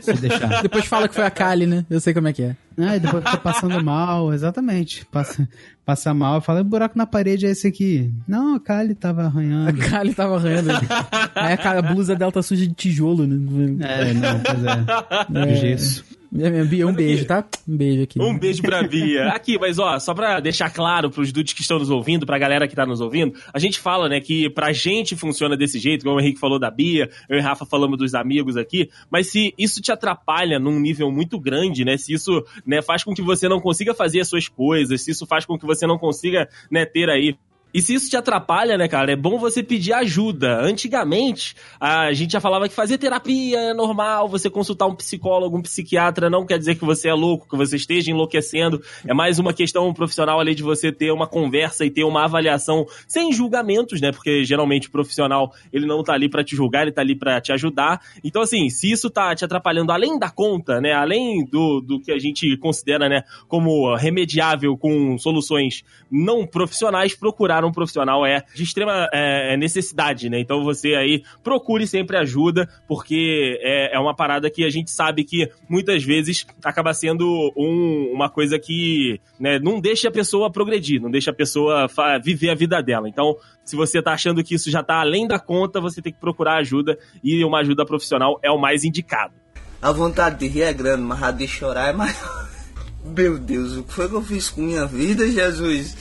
Se 0.00 0.12
deixar. 0.12 0.62
Depois 0.62 0.84
fala 0.84 1.08
que 1.08 1.14
foi 1.16 1.24
a 1.24 1.30
Kali, 1.30 1.66
né? 1.66 1.84
Eu 1.90 1.98
sei 1.98 2.14
como 2.14 2.28
é 2.28 2.32
que 2.32 2.44
é. 2.44 2.56
Ah, 2.78 2.94
e 2.94 3.00
depois 3.00 3.24
fica 3.24 3.38
passando 3.38 3.82
mal, 3.82 4.32
exatamente. 4.32 5.04
Passa, 5.06 5.48
passa 5.84 6.14
mal, 6.14 6.40
fala, 6.40 6.60
o 6.60 6.64
buraco 6.64 6.96
na 6.96 7.04
parede 7.04 7.44
é 7.46 7.50
esse 7.50 7.66
aqui. 7.66 8.14
Não, 8.28 8.54
a 8.54 8.60
Kali 8.60 8.94
tava 8.94 9.24
arranhando. 9.24 9.70
A 9.70 9.90
Kali 9.90 10.14
tava 10.14 10.36
arranhando. 10.36 10.70
Aí 11.34 11.54
a, 11.54 11.78
a 11.78 11.82
blusa 11.82 12.14
dela 12.14 12.30
tá 12.30 12.42
suja 12.42 12.64
de 12.64 12.72
tijolo, 12.72 13.26
né? 13.26 13.34
É, 13.80 14.14
não, 14.14 14.38
pois 14.38 15.44
é. 15.44 15.50
é. 15.50 15.54
Gesso. 15.56 16.04
Minha 16.30 16.64
Bia, 16.64 16.86
um 16.86 16.92
beijo, 16.92 17.26
tá? 17.26 17.44
Um 17.68 17.76
beijo 17.76 18.02
aqui. 18.04 18.22
Um 18.22 18.38
beijo 18.38 18.62
pra 18.62 18.82
Bia. 18.84 19.28
Aqui, 19.34 19.58
mas 19.58 19.78
ó, 19.78 19.98
só 19.98 20.14
pra 20.14 20.38
deixar 20.38 20.70
claro 20.70 21.10
pros 21.10 21.32
dudes 21.32 21.52
que 21.52 21.62
estão 21.62 21.78
nos 21.78 21.90
ouvindo, 21.90 22.24
pra 22.24 22.38
galera 22.38 22.68
que 22.68 22.76
tá 22.76 22.86
nos 22.86 23.00
ouvindo, 23.00 23.34
a 23.52 23.58
gente 23.58 23.80
fala, 23.80 24.08
né, 24.08 24.20
que 24.20 24.48
pra 24.50 24.72
gente 24.72 25.16
funciona 25.16 25.56
desse 25.56 25.78
jeito, 25.78 26.04
como 26.04 26.16
o 26.16 26.20
Henrique 26.20 26.38
falou 26.38 26.58
da 26.58 26.70
Bia, 26.70 27.10
eu 27.28 27.38
e 27.38 27.40
Rafa 27.40 27.66
falamos 27.66 27.98
dos 27.98 28.14
amigos 28.14 28.56
aqui, 28.56 28.88
mas 29.10 29.28
se 29.28 29.52
isso 29.58 29.80
te 29.80 29.90
atrapalha 29.90 30.58
num 30.58 30.78
nível 30.78 31.10
muito 31.10 31.38
grande, 31.40 31.84
né, 31.84 31.96
se 31.96 32.12
isso, 32.12 32.44
né, 32.64 32.80
faz 32.80 33.02
com 33.02 33.12
que 33.12 33.22
você 33.22 33.48
não 33.48 33.60
consiga 33.60 33.92
fazer 33.92 34.20
as 34.20 34.28
suas 34.28 34.46
coisas, 34.46 35.02
se 35.02 35.10
isso 35.10 35.26
faz 35.26 35.44
com 35.44 35.58
que 35.58 35.66
você 35.66 35.86
não 35.86 35.98
consiga, 35.98 36.48
né, 36.70 36.84
ter 36.86 37.10
aí 37.10 37.34
e 37.72 37.80
se 37.80 37.94
isso 37.94 38.10
te 38.10 38.16
atrapalha, 38.16 38.76
né, 38.76 38.88
cara, 38.88 39.12
é 39.12 39.16
bom 39.16 39.38
você 39.38 39.62
pedir 39.62 39.92
ajuda. 39.92 40.60
Antigamente, 40.60 41.54
a 41.78 42.12
gente 42.12 42.32
já 42.32 42.40
falava 42.40 42.68
que 42.68 42.74
fazer 42.74 42.98
terapia 42.98 43.58
é 43.58 43.74
normal, 43.74 44.28
você 44.28 44.50
consultar 44.50 44.86
um 44.86 44.94
psicólogo, 44.94 45.56
um 45.56 45.62
psiquiatra, 45.62 46.28
não 46.28 46.44
quer 46.44 46.58
dizer 46.58 46.74
que 46.74 46.84
você 46.84 47.08
é 47.08 47.14
louco, 47.14 47.48
que 47.48 47.56
você 47.56 47.76
esteja 47.76 48.10
enlouquecendo. 48.10 48.82
É 49.06 49.14
mais 49.14 49.38
uma 49.38 49.52
questão 49.52 49.92
profissional 49.94 50.40
ali 50.40 50.54
de 50.54 50.62
você 50.62 50.90
ter 50.90 51.12
uma 51.12 51.26
conversa 51.26 51.84
e 51.84 51.90
ter 51.90 52.04
uma 52.04 52.24
avaliação 52.24 52.86
sem 53.06 53.32
julgamentos, 53.32 54.00
né? 54.00 54.10
Porque 54.12 54.44
geralmente 54.44 54.88
o 54.88 54.90
profissional, 54.90 55.52
ele 55.72 55.86
não 55.86 56.02
tá 56.02 56.14
ali 56.14 56.28
para 56.28 56.42
te 56.42 56.56
julgar, 56.56 56.82
ele 56.82 56.92
tá 56.92 57.02
ali 57.02 57.16
para 57.16 57.40
te 57.40 57.52
ajudar. 57.52 58.00
Então, 58.24 58.42
assim, 58.42 58.68
se 58.68 58.90
isso 58.90 59.08
tá 59.08 59.34
te 59.34 59.44
atrapalhando 59.44 59.92
além 59.92 60.18
da 60.18 60.30
conta, 60.30 60.80
né, 60.80 60.92
além 60.92 61.44
do, 61.44 61.80
do 61.80 62.00
que 62.00 62.12
a 62.12 62.18
gente 62.18 62.56
considera, 62.56 63.08
né, 63.08 63.22
como 63.48 63.94
remediável 63.96 64.76
com 64.76 65.16
soluções 65.18 65.84
não 66.10 66.46
profissionais, 66.46 67.14
procurar 67.14 67.59
um 67.64 67.72
profissional 67.72 68.24
é 68.24 68.42
de 68.54 68.62
extrema 68.62 69.08
é, 69.12 69.56
necessidade, 69.56 70.28
né? 70.28 70.40
Então 70.40 70.64
você 70.64 70.94
aí 70.94 71.22
procure 71.42 71.86
sempre 71.86 72.16
ajuda, 72.16 72.68
porque 72.86 73.58
é, 73.62 73.96
é 73.96 73.98
uma 73.98 74.14
parada 74.14 74.50
que 74.50 74.64
a 74.64 74.70
gente 74.70 74.90
sabe 74.90 75.24
que 75.24 75.50
muitas 75.68 76.02
vezes 76.02 76.46
acaba 76.64 76.92
sendo 76.94 77.52
um, 77.56 78.12
uma 78.12 78.28
coisa 78.28 78.58
que 78.58 79.20
né, 79.38 79.58
não 79.58 79.80
deixa 79.80 80.08
a 80.08 80.12
pessoa 80.12 80.50
progredir, 80.50 81.00
não 81.00 81.10
deixa 81.10 81.30
a 81.30 81.34
pessoa 81.34 81.88
viver 82.22 82.50
a 82.50 82.54
vida 82.54 82.82
dela. 82.82 83.08
Então, 83.08 83.36
se 83.64 83.76
você 83.76 84.02
tá 84.02 84.12
achando 84.12 84.42
que 84.42 84.54
isso 84.54 84.70
já 84.70 84.82
tá 84.82 85.00
além 85.00 85.26
da 85.26 85.38
conta, 85.38 85.80
você 85.80 86.02
tem 86.02 86.12
que 86.12 86.20
procurar 86.20 86.56
ajuda 86.56 86.98
e 87.22 87.44
uma 87.44 87.60
ajuda 87.60 87.84
profissional 87.86 88.38
é 88.42 88.50
o 88.50 88.58
mais 88.58 88.84
indicado. 88.84 89.34
A 89.80 89.92
vontade 89.92 90.38
de 90.38 90.46
rir 90.46 90.62
é 90.62 90.72
grande, 90.72 91.02
mas 91.02 91.22
a 91.22 91.30
de 91.30 91.48
chorar 91.48 91.88
é 91.88 91.92
maior. 91.92 92.48
Meu 93.04 93.38
Deus, 93.38 93.76
o 93.76 93.82
que 93.82 93.92
foi 93.94 94.08
que 94.08 94.14
eu 94.14 94.22
fiz 94.22 94.50
com 94.50 94.60
minha 94.60 94.86
vida, 94.86 95.26
Jesus? 95.26 95.96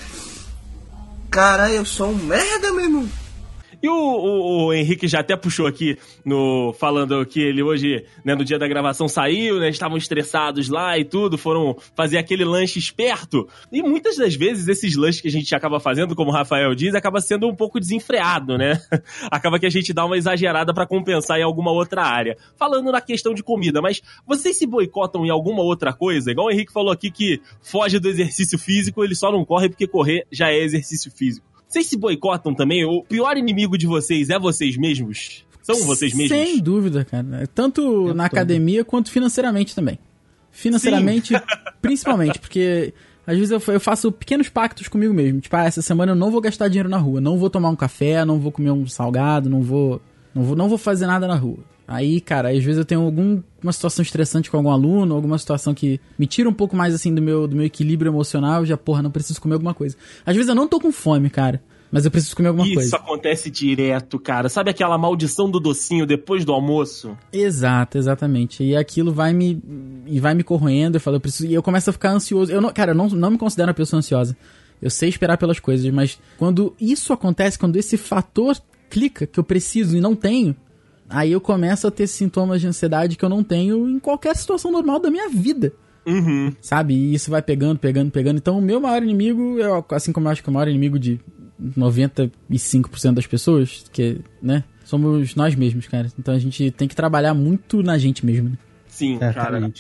Cara, 1.29 1.69
eu 1.71 1.85
sou 1.85 2.09
um 2.09 2.15
merda, 2.15 2.71
meu 2.71 2.85
irmão. 2.85 3.09
E 3.81 3.87
o, 3.87 3.93
o, 3.93 4.65
o 4.65 4.73
Henrique 4.73 5.07
já 5.07 5.19
até 5.19 5.35
puxou 5.35 5.65
aqui 5.65 5.97
no 6.25 6.73
falando 6.73 7.25
que 7.25 7.39
ele 7.39 7.63
hoje, 7.63 8.05
né, 8.25 8.35
no 8.35 8.43
dia 8.43 8.59
da 8.59 8.67
gravação 8.67 9.07
saiu, 9.07 9.59
né, 9.59 9.69
estavam 9.69 9.97
estressados 9.97 10.67
lá 10.67 10.97
e 10.97 11.05
tudo, 11.05 11.37
foram 11.37 11.75
fazer 11.95 12.17
aquele 12.17 12.43
lanche 12.43 12.77
esperto. 12.77 13.47
E 13.71 13.81
muitas 13.81 14.17
das 14.17 14.35
vezes 14.35 14.67
esses 14.67 14.95
lanches 14.95 15.21
que 15.21 15.27
a 15.27 15.31
gente 15.31 15.53
acaba 15.55 15.79
fazendo, 15.79 16.15
como 16.15 16.29
o 16.29 16.33
Rafael 16.33 16.75
diz, 16.75 16.93
acaba 16.93 17.21
sendo 17.21 17.47
um 17.47 17.55
pouco 17.55 17.79
desenfreado, 17.79 18.57
né? 18.57 18.81
acaba 19.31 19.57
que 19.57 19.65
a 19.65 19.69
gente 19.69 19.93
dá 19.93 20.05
uma 20.05 20.17
exagerada 20.17 20.73
para 20.73 20.85
compensar 20.85 21.39
em 21.39 21.43
alguma 21.43 21.71
outra 21.71 22.03
área. 22.03 22.37
Falando 22.57 22.91
na 22.91 23.01
questão 23.01 23.33
de 23.33 23.43
comida, 23.43 23.81
mas 23.81 24.01
vocês 24.27 24.57
se 24.57 24.67
boicotam 24.67 25.25
em 25.25 25.29
alguma 25.29 25.61
outra 25.61 25.93
coisa? 25.93 26.31
Igual 26.31 26.47
o 26.47 26.51
Henrique 26.51 26.73
falou 26.73 26.91
aqui 26.91 27.09
que 27.09 27.41
foge 27.61 27.99
do 27.99 28.09
exercício 28.09 28.59
físico, 28.59 29.03
ele 29.03 29.15
só 29.15 29.31
não 29.31 29.45
corre 29.45 29.69
porque 29.69 29.87
correr 29.87 30.25
já 30.31 30.51
é 30.51 30.59
exercício 30.59 31.11
físico. 31.11 31.48
Vocês 31.69 31.85
se 31.85 31.95
boicotam 31.95 32.53
também? 32.55 32.83
O 32.83 33.03
pior 33.03 33.37
inimigo 33.37 33.77
de 33.77 33.85
vocês 33.85 34.31
é 34.31 34.39
vocês 34.39 34.75
mesmos? 34.75 35.45
São 35.61 35.85
vocês 35.85 36.15
mesmos? 36.15 36.35
Sem 36.35 36.59
dúvida, 36.59 37.05
cara. 37.05 37.47
Tanto 37.53 38.07
na 38.07 38.27
todo. 38.27 38.37
academia 38.37 38.83
quanto 38.83 39.11
financeiramente 39.11 39.75
também. 39.75 39.99
Financeiramente, 40.51 41.35
principalmente, 41.79 42.39
porque 42.39 42.91
às 43.25 43.37
vezes 43.37 43.51
eu, 43.51 43.73
eu, 43.73 43.79
faço 43.79 44.11
pequenos 44.11 44.49
pactos 44.49 44.87
comigo 44.87 45.13
mesmo. 45.13 45.39
Tipo, 45.39 45.55
ah, 45.57 45.65
essa 45.65 45.83
semana 45.83 46.13
eu 46.13 46.15
não 46.15 46.31
vou 46.31 46.41
gastar 46.41 46.67
dinheiro 46.69 46.89
na 46.89 46.97
rua, 46.97 47.21
não 47.21 47.37
vou 47.37 47.51
tomar 47.51 47.69
um 47.69 47.75
café, 47.75 48.25
não 48.25 48.39
vou 48.39 48.51
comer 48.51 48.71
um 48.71 48.87
salgado, 48.87 49.47
não 49.47 49.61
vou, 49.61 50.01
não 50.33 50.43
vou, 50.43 50.55
não 50.55 50.67
vou 50.67 50.77
fazer 50.77 51.05
nada 51.05 51.27
na 51.27 51.35
rua. 51.35 51.59
Aí, 51.91 52.21
cara, 52.21 52.51
às 52.51 52.63
vezes 52.63 52.77
eu 52.77 52.85
tenho 52.85 53.01
alguma 53.01 53.73
situação 53.73 54.03
estressante 54.03 54.51
com 54.51 54.57
algum 54.57 54.69
aluno, 54.69 55.15
alguma 55.15 55.39
situação 55.39 55.73
que 55.73 55.99
me 56.19 56.27
tira 56.27 56.47
um 56.47 56.53
pouco 56.53 56.75
mais, 56.75 56.93
assim, 56.93 57.11
do 57.11 57.19
meu, 57.19 57.47
do 57.47 57.55
meu 57.55 57.65
equilíbrio 57.65 58.11
emocional, 58.11 58.63
já, 58.63 58.77
porra, 58.77 59.01
não 59.01 59.09
preciso 59.09 59.41
comer 59.41 59.55
alguma 59.55 59.73
coisa. 59.73 59.97
Às 60.23 60.35
vezes 60.35 60.47
eu 60.47 60.53
não 60.53 60.67
tô 60.67 60.79
com 60.79 60.91
fome, 60.91 61.31
cara, 61.31 61.59
mas 61.91 62.05
eu 62.05 62.11
preciso 62.11 62.35
comer 62.35 62.49
alguma 62.49 62.63
Isso 62.63 62.75
coisa. 62.75 62.87
Isso 62.89 62.95
acontece 62.95 63.49
direto, 63.49 64.19
cara. 64.19 64.49
Sabe 64.49 64.69
aquela 64.69 64.99
maldição 64.99 65.49
do 65.49 65.59
docinho 65.59 66.05
depois 66.05 66.45
do 66.45 66.53
almoço? 66.53 67.17
Exato, 67.33 67.97
exatamente. 67.97 68.63
E 68.63 68.75
aquilo 68.75 69.11
vai 69.11 69.33
me 69.33 69.59
e 70.05 70.19
vai 70.19 70.35
me 70.35 70.43
corroendo, 70.43 70.97
eu 70.97 71.01
falo, 71.01 71.15
eu 71.15 71.21
preciso, 71.21 71.49
e 71.49 71.55
eu 71.55 71.63
começo 71.63 71.89
a 71.89 71.93
ficar 71.93 72.11
ansioso. 72.11 72.51
Eu 72.51 72.61
não, 72.61 72.71
cara, 72.71 72.91
eu 72.91 72.95
não, 72.95 73.07
não 73.07 73.31
me 73.31 73.37
considero 73.39 73.69
uma 73.69 73.73
pessoa 73.73 73.97
ansiosa. 73.97 74.37
Eu 74.79 74.91
sei 74.91 75.09
esperar 75.09 75.39
pelas 75.39 75.59
coisas, 75.59 75.91
mas 75.91 76.19
quando 76.37 76.75
isso 76.79 77.11
acontece, 77.11 77.57
quando 77.57 77.77
esse 77.77 77.97
fator 77.97 78.55
clica 78.91 79.25
que 79.25 79.39
eu 79.39 79.43
preciso 79.43 79.97
e 79.97 79.99
não 79.99 80.15
tenho, 80.15 80.55
Aí 81.09 81.31
eu 81.31 81.41
começo 81.41 81.87
a 81.87 81.91
ter 81.91 82.07
sintomas 82.07 82.61
de 82.61 82.67
ansiedade 82.67 83.15
que 83.15 83.25
eu 83.25 83.29
não 83.29 83.43
tenho 83.43 83.89
em 83.89 83.99
qualquer 83.99 84.35
situação 84.35 84.71
normal 84.71 84.99
da 84.99 85.09
minha 85.09 85.27
vida. 85.29 85.73
Uhum. 86.05 86.53
Sabe? 86.61 86.93
E 86.93 87.13
isso 87.13 87.29
vai 87.29 87.41
pegando, 87.41 87.79
pegando, 87.79 88.11
pegando. 88.11 88.37
Então, 88.37 88.57
o 88.57 88.61
meu 88.61 88.79
maior 88.79 89.01
inimigo, 89.01 89.57
eu, 89.59 89.85
assim 89.91 90.11
como 90.11 90.27
eu 90.27 90.31
acho 90.31 90.43
que 90.43 90.49
o 90.49 90.51
maior 90.51 90.67
inimigo 90.67 90.97
de 90.97 91.19
95% 91.77 93.13
das 93.13 93.27
pessoas, 93.27 93.85
que, 93.91 94.21
né? 94.41 94.63
Somos 94.85 95.35
nós 95.35 95.53
mesmos, 95.55 95.87
cara. 95.87 96.07
Então 96.17 96.33
a 96.33 96.39
gente 96.39 96.71
tem 96.71 96.87
que 96.87 96.95
trabalhar 96.95 97.33
muito 97.33 97.83
na 97.83 97.97
gente 97.97 98.25
mesmo, 98.25 98.49
né? 98.49 98.57
Sim, 98.87 99.17
é, 99.21 99.31
cara. 99.31 99.71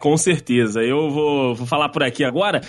Com 0.00 0.16
certeza. 0.16 0.82
Eu 0.82 1.10
vou, 1.10 1.54
vou 1.54 1.66
falar 1.66 1.90
por 1.90 2.02
aqui 2.02 2.24
agora. 2.24 2.60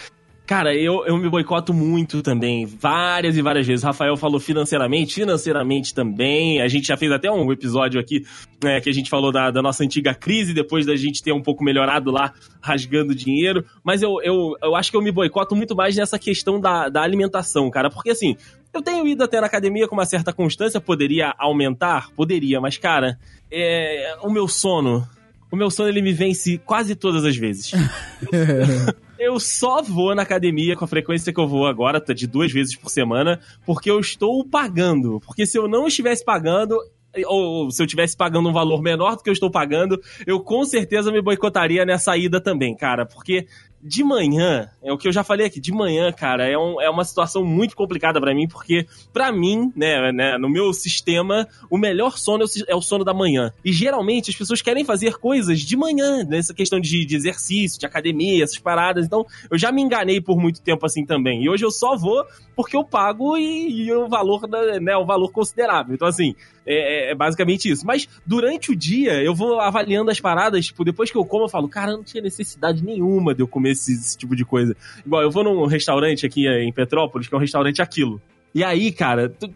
Cara, 0.46 0.76
eu, 0.76 1.06
eu 1.06 1.18
me 1.18 1.30
boicoto 1.30 1.74
muito 1.74 2.22
também, 2.22 2.66
várias 2.66 3.38
e 3.38 3.42
várias 3.42 3.66
vezes. 3.66 3.82
O 3.82 3.88
Rafael 3.88 4.18
falou 4.18 4.42
financeiramente, 4.42 5.16
financeiramente 5.16 5.94
também. 5.94 6.62
A 6.62 6.68
gente 6.68 6.88
já 6.88 6.98
fez 6.98 7.10
até 7.14 7.32
um 7.32 7.50
episódio 7.50 7.98
aqui 7.98 8.26
né, 8.62 8.82
que 8.82 8.90
a 8.90 8.94
gente 8.94 9.10
falou 9.10 9.32
da, 9.32 9.52
da 9.52 9.62
nossa 9.62 9.86
antiga 9.86 10.14
crise, 10.14 10.54
depois 10.54 10.86
da 10.86 10.98
gente 10.98 11.24
ter 11.24 11.32
um 11.32 11.42
pouco 11.42 11.64
melhorado 11.64 12.12
lá, 12.12 12.34
rasgando 12.62 13.16
dinheiro. 13.16 13.64
Mas 13.86 14.02
eu, 14.02 14.22
eu, 14.22 14.58
eu 14.62 14.76
acho 14.76 14.92
que 14.92 14.98
eu 14.98 15.02
me 15.02 15.14
boicoto 15.14 15.56
muito 15.56 15.76
mais 15.78 15.96
nessa 15.96 16.20
questão 16.20 16.60
da, 16.60 16.90
da 16.90 17.02
alimentação, 17.02 17.70
cara. 17.70 17.90
Porque 17.90 18.10
assim, 18.10 18.36
eu 18.74 18.82
tenho 18.82 19.08
ido 19.08 19.24
até 19.24 19.40
na 19.40 19.48
academia 19.48 19.88
com 19.88 19.96
uma 19.96 20.06
certa 20.06 20.34
constância, 20.34 20.82
poderia 20.82 21.34
aumentar? 21.38 22.10
Poderia, 22.18 22.60
mas 22.60 22.78
cara, 22.78 23.18
é, 23.50 24.18
o 24.22 24.30
meu 24.30 24.50
sono. 24.50 25.08
O 25.50 25.56
meu 25.56 25.70
sono 25.70 25.88
ele 25.88 26.02
me 26.02 26.12
vence 26.12 26.58
quase 26.66 26.96
todas 26.96 27.24
as 27.24 27.38
vezes. 27.38 27.72
eu 29.24 29.40
só 29.40 29.82
vou 29.82 30.14
na 30.14 30.22
academia 30.22 30.76
com 30.76 30.86
a 30.86 30.88
frequência 30.88 31.34
que 31.34 31.40
eu 31.40 31.48
vou 31.48 31.66
agora, 31.66 32.02
tá 32.02 32.14
de 32.14 32.28
duas 32.28 32.52
vezes 32.52 32.76
por 32.76 32.90
semana, 32.90 33.40
porque 33.66 33.90
eu 33.90 34.00
estou 34.00 34.46
pagando. 34.46 35.20
Porque 35.26 35.46
se 35.46 35.58
eu 35.58 35.68
não 35.68 35.88
estivesse 35.88 36.24
pagando, 36.24 36.78
ou 37.26 37.70
se 37.70 37.82
eu 37.82 37.86
estivesse 37.86 38.18
pagando 38.18 38.50
um 38.50 38.54
valor 38.54 38.82
menor 38.82 39.16
do 39.16 39.24
que 39.24 39.30
eu 39.30 39.34
estou 39.34 39.52
pagando, 39.52 40.02
eu 40.26 40.40
com 40.40 40.64
certeza 40.66 41.12
me 41.12 41.22
boicotaria 41.22 41.86
nessa 41.86 42.18
ida 42.18 42.42
também, 42.42 42.76
cara. 42.76 43.06
Porque 43.06 43.48
de 43.84 44.02
manhã, 44.02 44.70
é 44.82 44.94
o 44.94 44.98
que 44.98 45.08
eu 45.08 45.12
já 45.12 45.26
falei 45.26 45.46
aqui, 45.46 45.60
de 45.60 45.74
manhã, 45.74 46.10
cara, 46.12 46.48
é, 46.48 46.58
um, 46.58 46.80
é 46.82 46.90
uma 46.90 47.04
situação 47.04 47.44
muito 47.44 47.76
complicada 47.76 48.20
para 48.22 48.34
mim, 48.34 48.48
porque 48.48 48.88
para 49.12 49.30
mim, 49.30 49.74
né, 49.76 50.12
né, 50.14 50.38
no 50.38 50.50
meu 50.50 50.72
sistema, 50.74 51.46
o 51.70 51.78
melhor 51.78 52.18
sono 52.18 52.46
é 52.68 52.76
o 52.76 52.82
sono 52.82 53.04
da 53.04 53.14
manhã. 53.14 53.52
E 53.64 53.74
geralmente 53.74 54.30
as 54.30 54.38
pessoas 54.38 54.62
querem 54.62 54.86
fazer 54.86 55.18
coisas 55.18 55.60
de 55.60 55.76
manhã, 55.76 56.24
nessa 56.24 56.54
questão 56.54 56.80
de, 56.80 57.06
de 57.06 57.16
exercício, 57.16 57.78
de 57.78 57.86
academia, 57.86 58.44
essas 58.44 58.58
paradas. 58.58 59.06
Então, 59.06 59.26
eu 59.52 59.58
já 59.58 59.70
me 59.70 59.82
enganei 59.82 60.22
por 60.22 60.40
muito 60.40 60.62
tempo 60.62 60.86
assim 60.86 61.06
também. 61.06 61.44
E 61.44 61.50
hoje 61.50 61.66
eu 61.66 61.72
só 61.72 61.98
vou 61.98 62.26
porque 62.56 62.78
eu 62.78 62.84
pago 62.84 63.36
e, 63.36 63.88
e 63.88 63.94
o 63.94 64.08
valor, 64.08 64.48
né, 64.82 64.96
o 64.96 65.06
valor 65.06 65.32
considerável. 65.32 65.94
Então, 65.94 66.08
assim, 66.08 66.36
é, 66.66 67.10
é, 67.10 67.12
é, 67.12 67.16
basicamente 67.16 67.70
isso. 67.70 67.86
Mas 67.86 68.08
durante 68.26 68.72
o 68.72 68.76
dia, 68.76 69.22
eu 69.22 69.36
vou 69.36 69.60
avaliando 69.60 70.12
as 70.12 70.20
paradas, 70.20 70.68
tipo, 70.68 70.84
depois 70.84 71.12
que 71.12 71.18
eu 71.18 71.26
como, 71.26 71.46
eu 71.46 71.50
falo, 71.50 71.68
cara, 71.68 71.92
não 71.92 72.04
tinha 72.04 72.24
necessidade 72.24 72.84
nenhuma 72.84 73.34
de 73.34 73.42
eu 73.42 73.48
comer 73.48 73.73
esse, 73.74 73.94
esse 73.94 74.18
tipo 74.18 74.36
de 74.36 74.46
coisa. 74.46 74.76
Igual, 75.06 75.22
eu 75.22 75.32
vou 75.32 75.44
num 75.44 75.66
restaurante 75.66 76.26
aqui 76.26 76.48
em 76.48 76.72
Petrópolis, 76.72 77.28
que 77.28 77.34
é 77.34 77.38
um 77.38 77.42
restaurante 77.42 77.82
aquilo. 77.82 78.22
E 78.54 78.64
aí, 78.64 78.92
cara, 78.92 79.30
tu, 79.30 79.52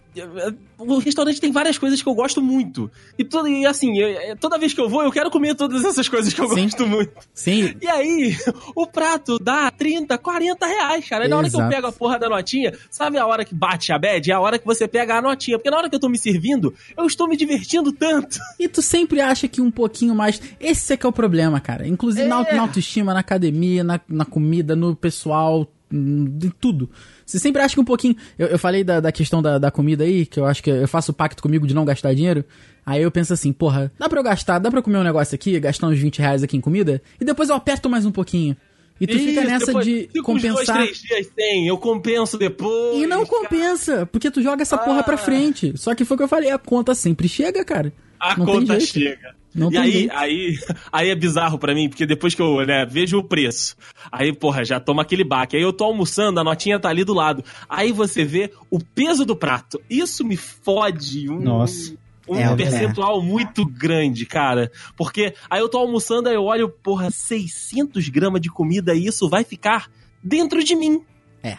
o 0.78 0.98
restaurante 0.98 1.40
tem 1.40 1.52
várias 1.52 1.78
coisas 1.78 2.02
que 2.02 2.10
eu 2.10 2.16
gosto 2.16 2.42
muito. 2.42 2.90
E, 3.18 3.24
to, 3.24 3.48
e 3.48 3.66
assim, 3.66 3.96
eu, 3.98 4.36
toda 4.38 4.58
vez 4.58 4.74
que 4.74 4.82
eu 4.82 4.90
vou, 4.90 5.04
eu 5.04 5.12
quero 5.12 5.30
comer 5.30 5.56
todas 5.56 5.84
essas 5.86 6.10
coisas 6.10 6.34
que 6.34 6.42
eu 6.42 6.50
Sim. 6.50 6.64
gosto 6.64 6.88
muito. 6.88 7.12
Sim. 7.32 7.76
E 7.80 7.88
aí, 7.88 8.36
o 8.76 8.88
prato 8.88 9.38
dá 9.40 9.70
30, 9.70 10.18
40 10.18 10.66
reais, 10.66 11.08
cara. 11.08 11.26
E 11.26 11.28
na 11.28 11.38
hora 11.38 11.50
que 11.50 11.56
eu 11.56 11.70
pego 11.70 11.88
a 11.88 11.92
porra 11.92 12.18
da 12.18 12.28
notinha, 12.28 12.74
sabe 12.90 13.20
a 13.20 13.26
hora 13.28 13.46
que 13.46 13.54
bate 13.54 13.92
a 13.92 14.00
bad? 14.00 14.32
É 14.32 14.34
a 14.34 14.40
hora 14.40 14.58
que 14.58 14.66
você 14.66 14.88
pega 14.88 15.16
a 15.16 15.22
notinha. 15.22 15.60
Porque 15.60 15.70
na 15.70 15.78
hora 15.78 15.90
que 15.90 15.96
eu 15.96 16.00
tô 16.00 16.10
me 16.10 16.18
servindo, 16.18 16.74
eu 16.98 17.06
estou 17.06 17.28
me 17.28 17.38
divertindo 17.38 17.92
tanto. 17.92 18.40
E 18.60 18.68
tu 18.68 18.82
sempre 18.82 19.22
acha 19.22 19.48
que 19.48 19.62
um 19.62 19.70
pouquinho 19.70 20.16
mais. 20.16 20.42
Esse 20.60 20.94
é 20.94 20.98
que 20.98 21.06
é 21.06 21.10
o 21.10 21.14
problema, 21.14 21.60
cara. 21.60 21.88
Inclusive 21.88 22.26
é. 22.26 22.28
na, 22.28 22.42
na 22.42 22.62
autoestima, 22.62 23.14
na 23.14 23.20
academia, 23.20 23.84
na, 23.84 24.00
na 24.08 24.26
comida, 24.26 24.76
no 24.76 24.96
pessoal, 24.96 25.68
de 25.92 26.50
tudo. 26.60 26.90
Você 27.28 27.40
sempre 27.40 27.62
acha 27.62 27.76
que 27.76 27.82
um 27.82 27.86
pouquinho. 27.86 28.16
Eu, 28.40 28.48
eu 28.48 28.58
falei 28.58 28.86
da, 28.86 29.02
da 29.02 29.12
questão 29.12 29.42
da, 29.42 29.58
da 29.58 29.70
comida 29.70 30.06
aí, 30.06 30.26
que 30.26 30.40
eu 30.40 30.46
acho 30.46 30.64
que 30.64 30.70
eu 30.70 30.88
faço 30.88 31.12
pacto 31.12 31.44
comigo 31.44 31.68
de 31.68 31.76
não 31.76 31.84
gastar 31.84 32.14
dinheiro. 32.14 32.46
Aí 32.86 33.04
eu 33.04 33.12
penso 33.12 33.34
assim, 33.34 33.52
porra, 33.52 33.92
dá 34.00 34.08
pra 34.08 34.20
eu 34.20 34.24
gastar, 34.24 34.60
dá 34.60 34.70
pra 34.70 34.80
eu 34.80 34.84
comer 34.84 34.98
um 34.98 35.04
negócio 35.04 35.36
aqui, 35.36 35.60
gastar 35.60 35.88
uns 35.88 36.00
20 36.00 36.20
reais 36.20 36.42
aqui 36.42 36.56
em 36.56 36.62
comida, 36.62 37.02
e 37.20 37.26
depois 37.26 37.50
eu 37.50 37.56
aperto 37.56 37.90
mais 37.90 38.06
um 38.06 38.12
pouquinho. 38.12 38.56
E 39.00 39.06
tu 39.06 39.16
Isso, 39.16 39.26
fica 39.26 39.42
nessa 39.44 39.74
de 39.74 40.10
compensar. 40.24 40.78
Dois, 40.78 41.02
três 41.02 41.02
dias 41.02 41.32
sem, 41.36 41.68
eu 41.68 41.78
compenso 41.78 42.38
depois. 42.38 42.98
E 42.98 43.06
não 43.06 43.26
compensa, 43.26 44.06
porque 44.06 44.32
tu 44.32 44.42
joga 44.42 44.62
essa 44.62 44.78
ah. 44.78 44.80
porra 44.80 45.04
pra 45.04 45.16
ah. 45.16 45.18
frente. 45.18 45.74
Só 45.76 45.94
que 45.94 46.06
foi 46.06 46.16
o 46.16 46.18
que 46.18 46.24
eu 46.24 46.30
falei, 46.30 46.50
a 46.50 46.58
conta 46.58 46.96
sempre 46.96 47.28
chega, 47.28 47.64
cara. 47.66 47.92
A 48.20 48.38
não 48.38 48.46
conta 48.46 48.80
chega. 48.80 49.36
Não 49.54 49.72
e 49.72 49.78
aí, 49.78 50.10
aí, 50.12 50.60
aí 50.92 51.10
é 51.10 51.16
bizarro 51.16 51.58
para 51.58 51.74
mim, 51.74 51.90
porque 51.90 52.06
depois 52.06 52.36
que 52.36 52.42
eu 52.42 52.66
né, 52.66 52.86
vejo 52.86 53.18
o 53.18 53.24
preço, 53.24 53.76
aí, 54.12 54.32
porra, 54.32 54.64
já 54.64 54.80
toma 54.80 55.02
aquele 55.02 55.24
baque. 55.24 55.58
Aí 55.58 55.64
eu 55.64 55.74
tô 55.74 55.86
almoçando, 55.86 56.40
a 56.40 56.44
notinha 56.44 56.80
tá 56.80 56.90
ali 56.90 57.04
do 57.04 57.14
lado. 57.14 57.44
Aí 57.68 57.92
você 57.92 58.24
vê 58.24 58.52
o 58.70 58.80
peso 58.80 59.26
do 59.26 59.36
prato. 59.36 59.82
Isso 59.90 60.24
me 60.24 60.38
fode. 60.38 61.30
Um, 61.30 61.40
Nossa. 61.40 61.96
Um 62.28 62.36
é, 62.36 62.56
percentual 62.56 63.22
é. 63.22 63.24
muito 63.24 63.66
grande, 63.66 64.26
cara. 64.26 64.70
Porque 64.98 65.34
aí 65.50 65.60
eu 65.60 65.70
tô 65.70 65.78
almoçando, 65.78 66.28
aí 66.28 66.36
eu 66.36 66.44
olho, 66.44 66.70
porra, 66.70 67.10
600 67.10 68.10
gramas 68.10 68.42
de 68.42 68.50
comida 68.50 68.94
e 68.94 69.08
isso 69.08 69.30
vai 69.30 69.44
ficar 69.44 69.90
dentro 70.22 70.64
de 70.64 70.76
mim. 70.76 71.02
É. 71.42 71.58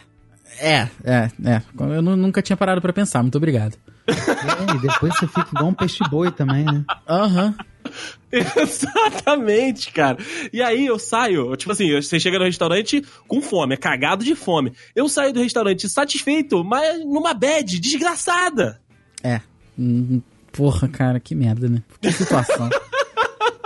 É, 0.60 0.88
é, 1.04 1.30
é. 1.44 1.62
Eu 1.78 2.02
nunca 2.02 2.42
tinha 2.42 2.56
parado 2.56 2.80
para 2.82 2.92
pensar. 2.92 3.22
Muito 3.22 3.38
obrigado. 3.38 3.76
É, 4.08 4.74
e 4.74 4.78
depois 4.78 5.14
você 5.14 5.26
fica 5.26 5.48
igual 5.52 5.68
um 5.68 5.74
peixe-boi 5.74 6.30
também, 6.30 6.64
né? 6.64 6.82
Aham. 7.06 7.46
Uhum. 7.46 7.54
Exatamente, 8.30 9.92
cara. 9.92 10.18
E 10.52 10.62
aí 10.62 10.86
eu 10.86 10.98
saio, 10.98 11.56
tipo 11.56 11.72
assim, 11.72 11.94
você 11.94 12.18
chega 12.20 12.38
no 12.38 12.44
restaurante 12.44 13.02
com 13.26 13.40
fome, 13.40 13.74
é 13.74 13.76
cagado 13.76 14.24
de 14.24 14.34
fome. 14.34 14.72
Eu 14.94 15.08
saio 15.08 15.32
do 15.32 15.40
restaurante 15.40 15.88
satisfeito, 15.88 16.62
mas 16.64 17.04
numa 17.04 17.34
bad, 17.34 17.78
desgraçada. 17.78 18.80
É. 19.22 19.40
Hum, 19.78 20.20
porra, 20.52 20.88
cara, 20.88 21.20
que 21.20 21.34
merda, 21.34 21.68
né? 21.68 21.82
Que 22.00 22.12
situação. 22.12 22.68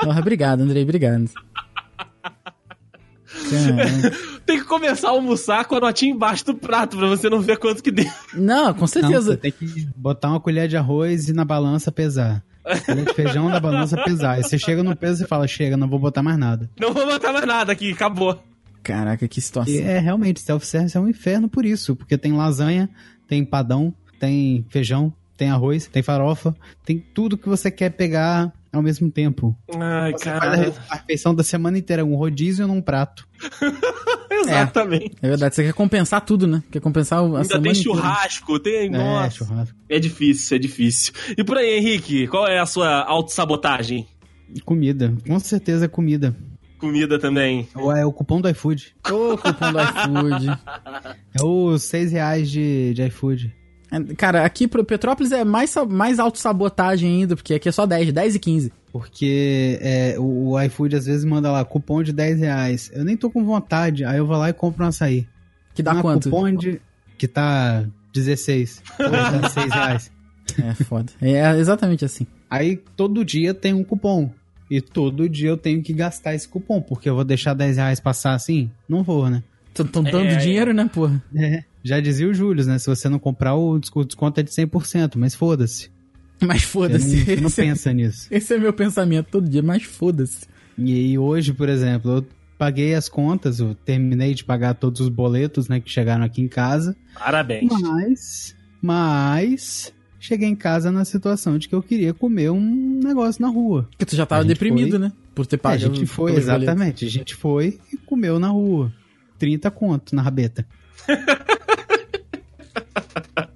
Porra, 0.03 0.21
obrigado, 0.21 0.63
Andrei, 0.63 0.83
obrigado. 0.83 1.31
tem 4.47 4.59
que 4.59 4.65
começar 4.65 5.09
a 5.09 5.11
almoçar 5.12 5.65
com 5.65 5.77
a 5.77 5.81
notinha 5.81 6.12
embaixo 6.12 6.45
do 6.47 6.55
prato 6.55 6.97
pra 6.97 7.09
você 7.09 7.29
não 7.29 7.41
ver 7.41 7.59
quanto 7.59 7.83
que 7.83 7.91
deu. 7.91 8.11
Não, 8.35 8.73
com 8.75 8.87
certeza. 8.87 9.31
Não, 9.31 9.37
tem 9.37 9.53
que 9.53 9.88
botar 9.97 10.31
uma 10.31 10.41
colher 10.41 10.69
de 10.69 10.77
arroz 10.77 11.29
e 11.29 11.33
na 11.33 11.45
balança 11.45 11.91
pesar. 11.93 12.43
Colher 12.87 13.05
de 13.05 13.15
feijão 13.15 13.49
na 13.49 13.61
balança 13.61 13.97
pesar. 14.05 14.33
Aí 14.33 14.43
você 14.43 14.59
chega 14.59 14.83
no 14.83 14.97
peso 14.97 15.25
e 15.25 15.27
fala, 15.27 15.47
chega, 15.47 15.77
não 15.77 15.88
vou 15.88 15.99
botar 15.99 16.23
mais 16.23 16.38
nada. 16.38 16.71
Não 16.79 16.93
vou 16.93 17.07
botar 17.07 17.33
mais 17.33 17.47
nada 17.47 17.73
aqui, 17.73 17.93
acabou. 17.93 18.41
Caraca, 18.83 19.29
que 19.29 19.41
situação. 19.41 19.73
E 19.73 19.81
é, 19.81 19.99
realmente, 19.99 20.41
self-service 20.41 20.97
é 20.97 21.01
um 21.01 21.09
inferno 21.09 21.49
por 21.49 21.65
isso. 21.65 21.95
Porque 21.95 22.19
tem 22.19 22.33
lasanha, 22.33 22.88
tem 23.29 23.45
padão, 23.45 23.95
tem 24.19 24.65
feijão, 24.69 25.12
tem 25.37 25.51
arroz, 25.51 25.87
tem 25.87 26.03
farofa, 26.03 26.55
tem 26.85 26.99
tudo 26.99 27.38
que 27.38 27.49
você 27.49 27.71
quer 27.71 27.91
pegar 27.91 28.53
ao 28.73 28.83
mesmo 28.83 29.11
tempo. 29.11 29.57
Ai, 29.79 30.13
Você 30.13 30.25
faz 30.25 30.41
cara. 30.41 30.75
a 30.89 30.95
refeição 30.97 31.35
da 31.35 31.43
semana 31.45 31.77
inteira, 31.79 32.05
um 32.05 32.15
rodízio 32.15 32.67
num 32.67 32.81
prato. 32.81 33.29
Exatamente. 34.31 35.13
É 35.23 35.29
verdade, 35.29 35.55
você 35.55 35.65
quer 35.65 35.73
compensar 35.75 36.21
tudo, 36.23 36.47
né? 36.47 36.63
Quer 36.71 36.81
compensar 36.81 37.19
a 37.21 37.23
Ainda 37.23 37.45
semana 37.45 37.63
tem 37.63 37.73
inteira. 37.73 37.83
churrasco, 37.83 38.59
tem. 38.59 38.87
É, 38.87 38.89
Nossa. 38.89 39.31
churrasco. 39.37 39.77
É 39.89 39.99
difícil, 39.99 40.57
é 40.57 40.59
difícil. 40.59 41.13
E 41.37 41.45
por 41.45 41.59
aí, 41.59 41.79
Henrique, 41.79 42.27
qual 42.27 42.47
é 42.49 42.59
a 42.59 42.67
sua 42.67 43.03
autossabotagem? 43.05 44.07
Comida, 44.65 45.15
com 45.27 45.39
certeza 45.39 45.85
é 45.85 45.89
comida. 45.89 46.35
Comida 46.79 47.19
também. 47.19 47.69
Ou 47.77 47.93
é 47.95 48.05
o 48.05 48.13
cupom 48.13 48.41
do 48.41 48.49
iFood. 48.49 48.95
Ô, 49.09 49.39
cupom 49.39 49.73
do 49.73 49.81
iFood. 49.81 50.59
É 51.39 51.43
os 51.43 51.83
6 51.85 52.13
reais 52.13 52.51
de, 52.51 52.93
de 52.95 53.07
iFood. 53.07 53.55
É, 53.93 54.15
Cara, 54.15 54.45
aqui 54.45 54.67
pro 54.67 54.85
Petrópolis 54.85 55.31
é 55.33 55.45
mais, 55.45 55.75
mais 55.89 56.19
autossabotagem 56.19 57.21
ainda, 57.21 57.37
porque 57.37 57.55
aqui 57.55 57.69
é 57.69 57.73
só 57.73 57.85
10, 57.87 58.13
10 58.13 58.35
e 58.35 58.39
15. 58.39 58.73
Porque 58.93 59.79
é, 59.81 60.17
o, 60.19 60.51
o 60.51 60.61
iFood 60.63 60.97
às 60.97 61.07
vezes 61.07 61.25
manda 61.25 61.51
lá 61.51 61.65
cupom 61.65 62.03
de 62.03 62.13
10 62.13 62.41
reais. 62.41 62.91
Eu 62.95 63.05
nem 63.05 63.17
tô 63.17 63.31
com 63.31 63.45
vontade, 63.45 64.05
aí 64.05 64.19
eu 64.19 64.27
vou 64.27 64.37
lá 64.37 64.49
e 64.51 64.53
compro 64.53 64.85
um 64.85 64.89
açaí. 64.89 65.27
Que 65.75 65.83
dá 65.83 65.93
Uma 65.93 66.03
quanto? 66.03 66.25
cupom 66.31 66.53
de. 66.55 66.81
que 67.17 67.27
tá 67.29 67.85
16. 68.13 68.83
Ou 68.99 69.11
tá 69.11 69.49
6 69.49 69.73
reais. 69.73 70.13
É 70.63 70.75
foda. 70.85 71.13
É 71.23 71.57
exatamente 71.57 72.05
assim. 72.05 72.27
Aí 72.51 72.77
todo 72.97 73.25
dia 73.25 73.55
tem 73.55 73.73
um 73.73 73.85
cupom. 73.85 74.31
E 74.71 74.81
todo 74.81 75.29
dia 75.29 75.51
eu 75.51 75.57
tenho 75.57 75.83
que 75.83 75.93
gastar 75.93 76.35
esse 76.35 76.49
cupom, 76.49 76.81
porque 76.81 77.09
eu 77.09 77.15
vou 77.15 77.25
deixar 77.25 77.55
10 77.55 77.77
reais 77.77 78.01
passar 78.01 78.35
assim? 78.35 78.71
Não 78.89 79.03
vou, 79.03 79.31
né? 79.31 79.43
Estão 79.71 80.03
dando 80.03 80.19
É, 80.27 80.37
dinheiro, 80.37 80.75
né, 80.75 80.91
porra? 80.93 81.23
É. 81.35 81.65
Já 81.85 82.01
dizia 82.01 82.29
o 82.29 82.35
Júlio, 82.35 82.64
né? 82.64 82.79
Se 82.79 82.87
você 82.87 83.09
não 83.09 83.18
comprar, 83.18 83.55
o 83.55 83.79
desco- 83.79 84.05
desconto 84.05 84.38
é 84.40 84.42
de 84.42 84.51
100%, 84.51 85.16
mas 85.16 85.35
foda-se. 85.35 85.90
Mas 86.40 86.62
foda-se. 86.62 87.16
não, 87.35 87.42
não 87.42 87.47
Esse, 87.49 87.57
pensa 87.62 87.92
nisso. 87.92 88.27
esse 88.31 88.55
é 88.55 88.59
meu 88.59 88.73
pensamento 88.73 89.27
todo 89.31 89.49
dia, 89.49 89.62
mas 89.62 89.83
foda-se. 89.85 90.47
E 90.79 90.92
aí 90.95 91.18
hoje, 91.18 91.53
por 91.53 91.68
exemplo, 91.68 92.11
eu 92.18 92.27
paguei 92.59 92.95
as 92.95 93.09
contas, 93.09 93.59
eu 93.61 93.75
terminei 93.75 94.35
de 94.35 94.45
pagar 94.45 94.75
todos 94.75 95.01
os 95.01 95.09
boletos, 95.09 95.68
né, 95.68 95.81
que 95.81 95.90
chegaram 95.90 96.25
aqui 96.25 96.40
em 96.40 96.49
casa. 96.49 96.97
Parabéns. 97.18 97.71
Mas, 97.81 98.57
mas 98.81 99.92
cheguei 100.18 100.49
em 100.49 100.55
casa 100.57 100.90
na 100.92 101.05
situação 101.05 101.59
de 101.59 101.68
que 101.68 101.75
eu 101.75 101.83
queria 101.83 102.12
comer 102.14 102.51
um 102.51 103.01
negócio 103.03 103.40
na 103.42 103.49
rua. 103.49 103.87
Porque 103.90 104.05
tu 104.05 104.16
já 104.16 104.25
tava 104.27 104.42
A 104.42 104.45
deprimido, 104.45 104.90
foi- 104.90 104.99
né? 104.99 105.12
Por 105.35 105.47
ter 105.47 105.57
a 105.57 105.59
pago. 105.61 105.79
gente 105.79 106.07
foi, 106.07 106.33
pelos 106.33 106.47
boletos. 106.47 106.62
exatamente. 106.64 107.05
A 107.07 107.09
gente 107.11 107.35
foi 107.35 107.79
e 107.92 107.97
comeu 107.97 108.38
na 108.38 108.49
rua. 108.49 108.92
30 109.38 109.71
conto 109.71 110.14
na 110.14 110.23
rabeta. 110.23 110.66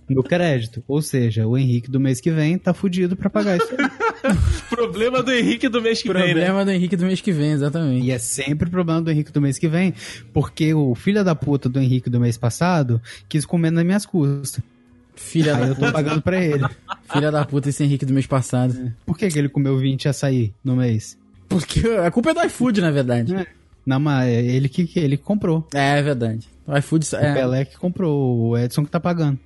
no 0.09 0.23
crédito. 0.23 0.83
Ou 0.87 1.03
seja, 1.03 1.47
o 1.47 1.57
Henrique 1.57 1.91
do 1.91 1.99
mês 2.01 2.21
que 2.21 2.31
vem 2.31 2.59
tá 2.59 2.73
fudido 2.73 3.17
pra 3.17 3.29
pagar 3.29 3.57
isso. 3.57 3.69
Problema 4.71 5.23
do 5.23 5.33
Henrique 5.33 5.69
do 5.69 5.81
mês 5.81 6.03
que 6.03 6.13
vem, 6.13 6.23
né? 6.23 6.33
Problema 6.33 6.65
do 6.65 6.71
Henrique 6.71 6.97
do 6.97 7.05
mês 7.07 7.21
que 7.21 7.33
vem, 7.33 7.53
exatamente. 7.53 8.07
E 8.07 8.11
é 8.11 8.19
sempre 8.19 8.69
problema 8.71 9.01
do 9.01 9.11
Henrique 9.11 9.33
do 9.33 9.41
mês 9.41 9.59
que 9.59 9.69
vem, 9.69 9.95
porque 10.33 10.75
o 10.75 10.95
filho 10.95 11.25
da 11.25 11.35
puta 11.35 11.69
do 11.69 11.81
Henrique 11.81 12.11
do 12.11 12.21
mês 12.21 12.37
passado 12.37 13.01
quis 13.29 13.45
comer 13.45 13.71
nas 13.71 13.85
minhas 13.85 14.05
custas. 14.07 14.63
Filha 15.15 15.55
Aí 15.55 15.61
da 15.63 15.67
eu 15.69 15.75
tô 15.75 15.81
puta. 15.81 15.93
pagando 15.93 16.23
pra 16.23 16.43
ele. 16.45 16.65
Filha 17.11 17.31
da 17.31 17.45
puta 17.45 17.69
esse 17.69 17.83
Henrique 17.83 18.05
do 18.05 18.13
mês 18.13 18.27
passado. 18.27 18.93
Por 19.07 19.17
que, 19.17 19.29
que 19.29 19.39
ele 19.39 19.49
comeu 19.49 19.79
20 19.79 20.09
açaí 20.09 20.53
no 20.63 20.77
mês? 20.77 21.17
Porque 21.49 21.81
a 21.89 22.11
culpa 22.11 22.31
é 22.31 22.35
do 22.35 22.43
iFood, 22.43 22.81
na 22.81 22.91
verdade. 22.91 23.35
Não, 23.87 24.01
mas 24.01 24.29
é 24.29 24.43
ele 24.45 24.69
que, 24.69 24.87
que 24.87 24.99
ele 24.99 25.17
que 25.17 25.23
comprou. 25.23 25.67
É, 25.73 25.99
é 25.99 26.03
verdade. 26.03 26.49
O 26.67 26.77
iFood 26.77 27.07
O 27.13 27.17
é. 27.17 27.35
Pelé 27.35 27.65
que 27.65 27.79
comprou, 27.79 28.49
o 28.49 28.59
Edson 28.59 28.85
que 28.85 28.91
tá 28.91 28.99
pagando. 28.99 29.39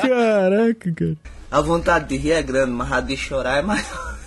Caraca, 0.00 0.92
cara. 0.92 1.16
A 1.50 1.60
vontade 1.60 2.08
de 2.08 2.16
rir 2.16 2.32
é 2.32 2.42
grande, 2.42 2.72
mas 2.72 2.92
a 2.92 3.00
de 3.00 3.16
chorar 3.16 3.58
é 3.58 3.62
maior. 3.62 4.18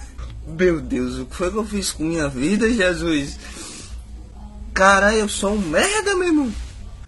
Meu 0.47 0.79
Deus, 0.81 1.19
o 1.19 1.25
que 1.25 1.35
foi 1.35 1.51
que 1.51 1.57
eu 1.57 1.65
fiz 1.65 1.91
com 1.91 2.03
minha 2.03 2.27
vida, 2.27 2.71
Jesus? 2.71 3.37
Cara, 4.73 5.13
eu 5.13 5.27
sou 5.27 5.53
um 5.53 5.59
merda, 5.59 6.15
meu 6.15 6.27
irmão. 6.27 6.51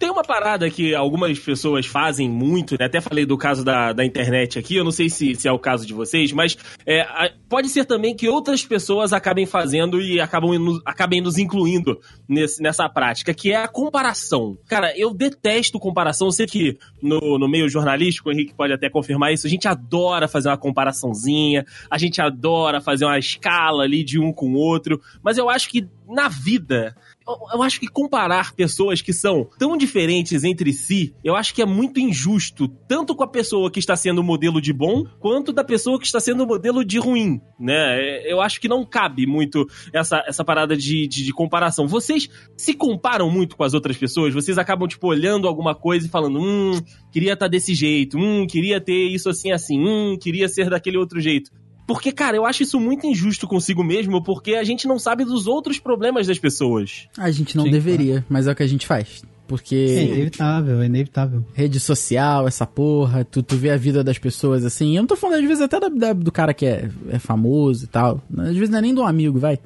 Tem 0.02 0.10
uma 0.10 0.24
parada 0.24 0.68
que 0.68 0.96
algumas 0.96 1.38
pessoas 1.38 1.86
fazem 1.86 2.28
muito, 2.28 2.76
né? 2.76 2.86
até 2.86 3.00
falei 3.00 3.24
do 3.24 3.38
caso 3.38 3.64
da, 3.64 3.92
da 3.92 4.04
internet 4.04 4.58
aqui, 4.58 4.74
eu 4.74 4.82
não 4.82 4.90
sei 4.90 5.08
se, 5.08 5.36
se 5.36 5.46
é 5.46 5.52
o 5.52 5.60
caso 5.60 5.86
de 5.86 5.94
vocês, 5.94 6.32
mas 6.32 6.58
é, 6.84 7.06
pode 7.48 7.68
ser 7.68 7.84
também 7.84 8.12
que 8.12 8.28
outras 8.28 8.66
pessoas 8.66 9.12
acabem 9.12 9.46
fazendo 9.46 10.00
e 10.00 10.20
acabam 10.20 10.80
acabem 10.84 11.20
nos 11.20 11.38
incluindo 11.38 12.00
nesse, 12.28 12.60
nessa 12.60 12.88
prática, 12.88 13.32
que 13.32 13.52
é 13.52 13.56
a 13.62 13.68
comparação. 13.68 14.58
Cara, 14.66 14.92
eu 14.98 15.14
detesto 15.14 15.78
comparação, 15.78 16.26
eu 16.26 16.32
sei 16.32 16.46
que 16.46 16.76
no, 17.00 17.38
no 17.38 17.48
meio 17.48 17.68
jornalístico, 17.68 18.28
o 18.28 18.32
Henrique 18.32 18.54
pode 18.54 18.72
até 18.72 18.90
confirmar 18.90 19.32
isso, 19.32 19.46
a 19.46 19.50
gente 19.50 19.68
adora 19.68 20.26
fazer 20.26 20.48
uma 20.48 20.58
comparaçãozinha, 20.58 21.64
a 21.88 21.96
gente 21.96 22.20
adora 22.20 22.80
fazer 22.80 23.04
uma 23.04 23.20
escala 23.20 23.84
ali 23.84 24.02
de 24.02 24.18
um 24.18 24.32
com 24.32 24.50
o 24.50 24.56
outro, 24.56 25.00
mas 25.22 25.38
eu 25.38 25.48
acho 25.48 25.70
que 25.70 25.86
na 26.08 26.28
vida 26.28 26.96
eu, 27.26 27.62
acho 27.62 27.80
que 27.80 27.86
comparar 27.86 28.54
pessoas 28.54 29.00
que 29.00 29.12
são 29.12 29.48
tão 29.58 29.76
diferentes 29.76 30.44
entre 30.44 30.72
si, 30.72 31.14
eu 31.22 31.34
acho 31.36 31.54
que 31.54 31.62
é 31.62 31.66
muito 31.66 32.00
injusto, 32.00 32.68
tanto 32.88 33.14
com 33.14 33.24
a 33.24 33.28
pessoa 33.28 33.70
que 33.70 33.78
está 33.78 33.96
sendo 33.96 34.22
modelo 34.22 34.60
de 34.60 34.72
bom, 34.72 35.04
quanto 35.20 35.52
da 35.52 35.64
pessoa 35.64 35.98
que 35.98 36.06
está 36.06 36.20
sendo 36.20 36.46
modelo 36.46 36.84
de 36.84 36.98
ruim, 36.98 37.40
né? 37.58 38.00
É, 38.00 38.32
Eu 38.32 38.40
acho 38.40 38.60
que 38.60 38.68
não 38.68 38.84
cabe 38.84 39.26
muito 39.26 39.66
essa, 39.92 40.22
essa 40.26 40.44
parada 40.44 40.76
de, 40.76 41.06
de, 41.06 41.24
de 41.24 41.32
comparação. 41.32 41.86
Vocês 41.86 42.28
se 42.56 42.74
comparam 42.74 43.30
muito 43.30 43.56
com 43.56 43.64
as 43.64 43.74
outras 43.74 43.96
pessoas? 43.96 44.34
Vocês 44.34 44.58
acabam, 44.58 44.88
tipo, 44.88 45.06
olhando 45.08 45.46
alguma 45.48 45.74
coisa 45.74 46.06
e 46.06 46.10
falando, 46.10 46.40
hum, 46.40 46.80
queria 47.10 47.34
estar 47.34 47.48
desse 47.48 47.74
jeito, 47.74 48.18
hum, 48.18 48.46
queria 48.46 48.80
ter 48.80 49.08
isso 49.08 49.28
assim, 49.28 49.52
assim, 49.52 49.78
hum, 49.78 50.16
queria 50.20 50.48
ser 50.48 50.70
daquele 50.70 50.96
outro 50.96 51.20
jeito. 51.20 51.50
Porque, 51.86 52.12
cara, 52.12 52.36
eu 52.36 52.46
acho 52.46 52.62
isso 52.62 52.78
muito 52.80 53.06
injusto 53.06 53.46
consigo 53.46 53.82
mesmo, 53.82 54.22
porque 54.22 54.54
a 54.54 54.64
gente 54.64 54.86
não 54.86 54.98
sabe 54.98 55.24
dos 55.24 55.46
outros 55.46 55.78
problemas 55.78 56.26
das 56.26 56.38
pessoas. 56.38 57.08
A 57.18 57.30
gente 57.30 57.56
não 57.56 57.64
Sim, 57.64 57.70
deveria, 57.70 58.24
mas 58.28 58.46
é 58.46 58.52
o 58.52 58.56
que 58.56 58.62
a 58.62 58.66
gente 58.68 58.86
faz. 58.86 59.22
É 59.24 59.26
Porque 59.52 59.76
inevitável, 60.10 60.80
é 60.80 60.86
inevitável. 60.86 61.44
rede 61.52 61.78
social, 61.78 62.48
essa 62.48 62.64
porra, 62.66 63.22
tu, 63.24 63.42
tu 63.42 63.54
vê 63.56 63.70
a 63.70 63.76
vida 63.76 64.02
das 64.02 64.16
pessoas 64.16 64.64
assim. 64.64 64.96
Eu 64.96 65.02
não 65.02 65.06
tô 65.08 65.16
falando, 65.16 65.40
às 65.42 65.46
vezes, 65.48 65.60
até 65.60 65.78
da- 65.78 65.88
da- 65.88 66.12
do 66.14 66.32
cara 66.32 66.54
que 66.54 66.64
é, 66.64 66.88
é 67.10 67.18
famoso 67.18 67.84
e 67.84 67.88
tal. 67.88 68.22
Às 68.38 68.54
vezes 68.54 68.70
não 68.70 68.78
é 68.78 68.82
nem 68.82 68.94
de 68.94 69.00
um 69.00 69.06
amigo, 69.06 69.38
vai. 69.38 69.58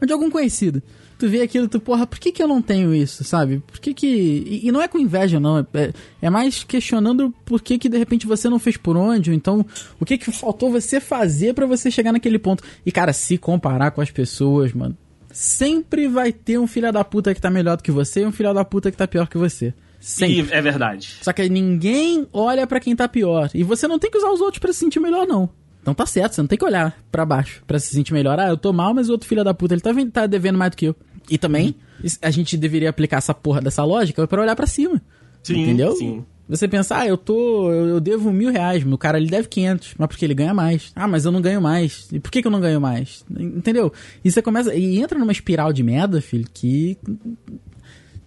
Mas 0.00 0.06
de 0.06 0.12
algum 0.12 0.30
conhecido. 0.30 0.82
Tu 1.18 1.28
vê 1.28 1.42
aquilo, 1.42 1.68
tu, 1.68 1.78
porra, 1.78 2.06
por 2.06 2.18
que 2.18 2.32
que 2.32 2.42
eu 2.42 2.48
não 2.48 2.60
tenho 2.60 2.92
isso, 2.92 3.22
sabe? 3.22 3.62
Por 3.66 3.78
que 3.78 3.94
que... 3.94 4.06
E, 4.06 4.66
e 4.68 4.72
não 4.72 4.82
é 4.82 4.88
com 4.88 4.98
inveja, 4.98 5.38
não. 5.38 5.58
É, 5.58 5.66
é- 5.74 5.92
é 6.22 6.28
mais 6.30 6.64
questionando 6.64 7.32
por 7.44 7.62
que 7.62 7.78
que, 7.78 7.88
de 7.88 7.96
repente, 7.96 8.26
você 8.26 8.48
não 8.48 8.58
fez 8.58 8.76
por 8.76 8.96
onde. 8.96 9.30
Ou 9.30 9.36
então, 9.36 9.64
o 10.00 10.04
que 10.04 10.18
que 10.18 10.30
faltou 10.32 10.72
você 10.72 10.98
fazer 11.00 11.54
pra 11.54 11.66
você 11.66 11.90
chegar 11.90 12.12
naquele 12.12 12.38
ponto. 12.38 12.64
E, 12.84 12.90
cara, 12.90 13.12
se 13.12 13.38
comparar 13.38 13.92
com 13.92 14.00
as 14.00 14.10
pessoas, 14.10 14.72
mano... 14.72 14.96
Sempre 15.30 16.06
vai 16.06 16.32
ter 16.32 16.58
um 16.60 16.66
filho 16.66 16.92
da 16.92 17.02
puta 17.02 17.34
que 17.34 17.40
tá 17.40 17.50
melhor 17.50 17.76
do 17.76 17.82
que 17.82 17.90
você 17.90 18.20
e 18.22 18.26
um 18.26 18.30
filho 18.30 18.54
da 18.54 18.64
puta 18.64 18.88
que 18.92 18.96
tá 18.96 19.06
pior 19.08 19.28
que 19.28 19.36
você. 19.36 19.74
Sempre. 19.98 20.36
E 20.42 20.52
é 20.52 20.62
verdade. 20.62 21.16
Só 21.22 21.32
que 21.32 21.48
ninguém 21.48 22.24
olha 22.32 22.66
pra 22.68 22.78
quem 22.78 22.94
tá 22.94 23.08
pior. 23.08 23.50
E 23.52 23.64
você 23.64 23.88
não 23.88 23.98
tem 23.98 24.10
que 24.12 24.18
usar 24.18 24.30
os 24.30 24.40
outros 24.40 24.60
pra 24.60 24.72
se 24.72 24.78
sentir 24.78 25.00
melhor, 25.00 25.26
não. 25.26 25.48
Então 25.84 25.92
tá 25.92 26.06
certo, 26.06 26.32
você 26.32 26.40
não 26.40 26.48
tem 26.48 26.56
que 26.56 26.64
olhar 26.64 26.96
pra 27.12 27.26
baixo 27.26 27.62
pra 27.66 27.78
se 27.78 27.88
sentir 27.94 28.14
melhor. 28.14 28.40
Ah, 28.40 28.48
eu 28.48 28.56
tô 28.56 28.72
mal, 28.72 28.94
mas 28.94 29.10
o 29.10 29.12
outro 29.12 29.28
filho 29.28 29.44
da 29.44 29.52
puta, 29.52 29.74
ele 29.74 29.82
tá, 29.82 29.92
ven- 29.92 30.08
tá 30.08 30.26
devendo 30.26 30.56
mais 30.56 30.70
do 30.70 30.78
que 30.78 30.86
eu. 30.86 30.96
E 31.30 31.36
também, 31.36 31.74
is- 32.02 32.18
a 32.22 32.30
gente 32.30 32.56
deveria 32.56 32.88
aplicar 32.88 33.18
essa 33.18 33.34
porra 33.34 33.60
dessa 33.60 33.84
lógica 33.84 34.26
pra 34.26 34.40
olhar 34.40 34.56
pra 34.56 34.66
cima. 34.66 35.02
Sim, 35.42 35.60
entendeu? 35.60 35.92
sim. 35.94 36.24
Você 36.48 36.66
pensar, 36.66 37.00
ah, 37.00 37.06
eu 37.06 37.16
tô. 37.18 37.70
Eu, 37.70 37.86
eu 37.88 38.00
devo 38.00 38.30
mil 38.32 38.50
reais, 38.50 38.82
meu 38.84 38.96
cara 38.98 39.18
ele 39.18 39.28
deve 39.28 39.46
500, 39.48 39.94
mas 39.98 40.08
porque 40.08 40.24
ele 40.24 40.34
ganha 40.34 40.52
mais. 40.54 40.90
Ah, 40.96 41.06
mas 41.08 41.24
eu 41.26 41.32
não 41.32 41.40
ganho 41.42 41.60
mais. 41.60 42.08
E 42.12 42.18
por 42.20 42.30
que, 42.30 42.40
que 42.42 42.48
eu 42.48 42.52
não 42.52 42.60
ganho 42.60 42.80
mais? 42.80 43.24
Entendeu? 43.30 43.92
E 44.24 44.30
você 44.30 44.40
começa. 44.42 44.74
E 44.74 44.98
entra 45.00 45.18
numa 45.18 45.32
espiral 45.32 45.70
de 45.72 45.82
merda, 45.82 46.20
filho, 46.20 46.46
que. 46.52 46.98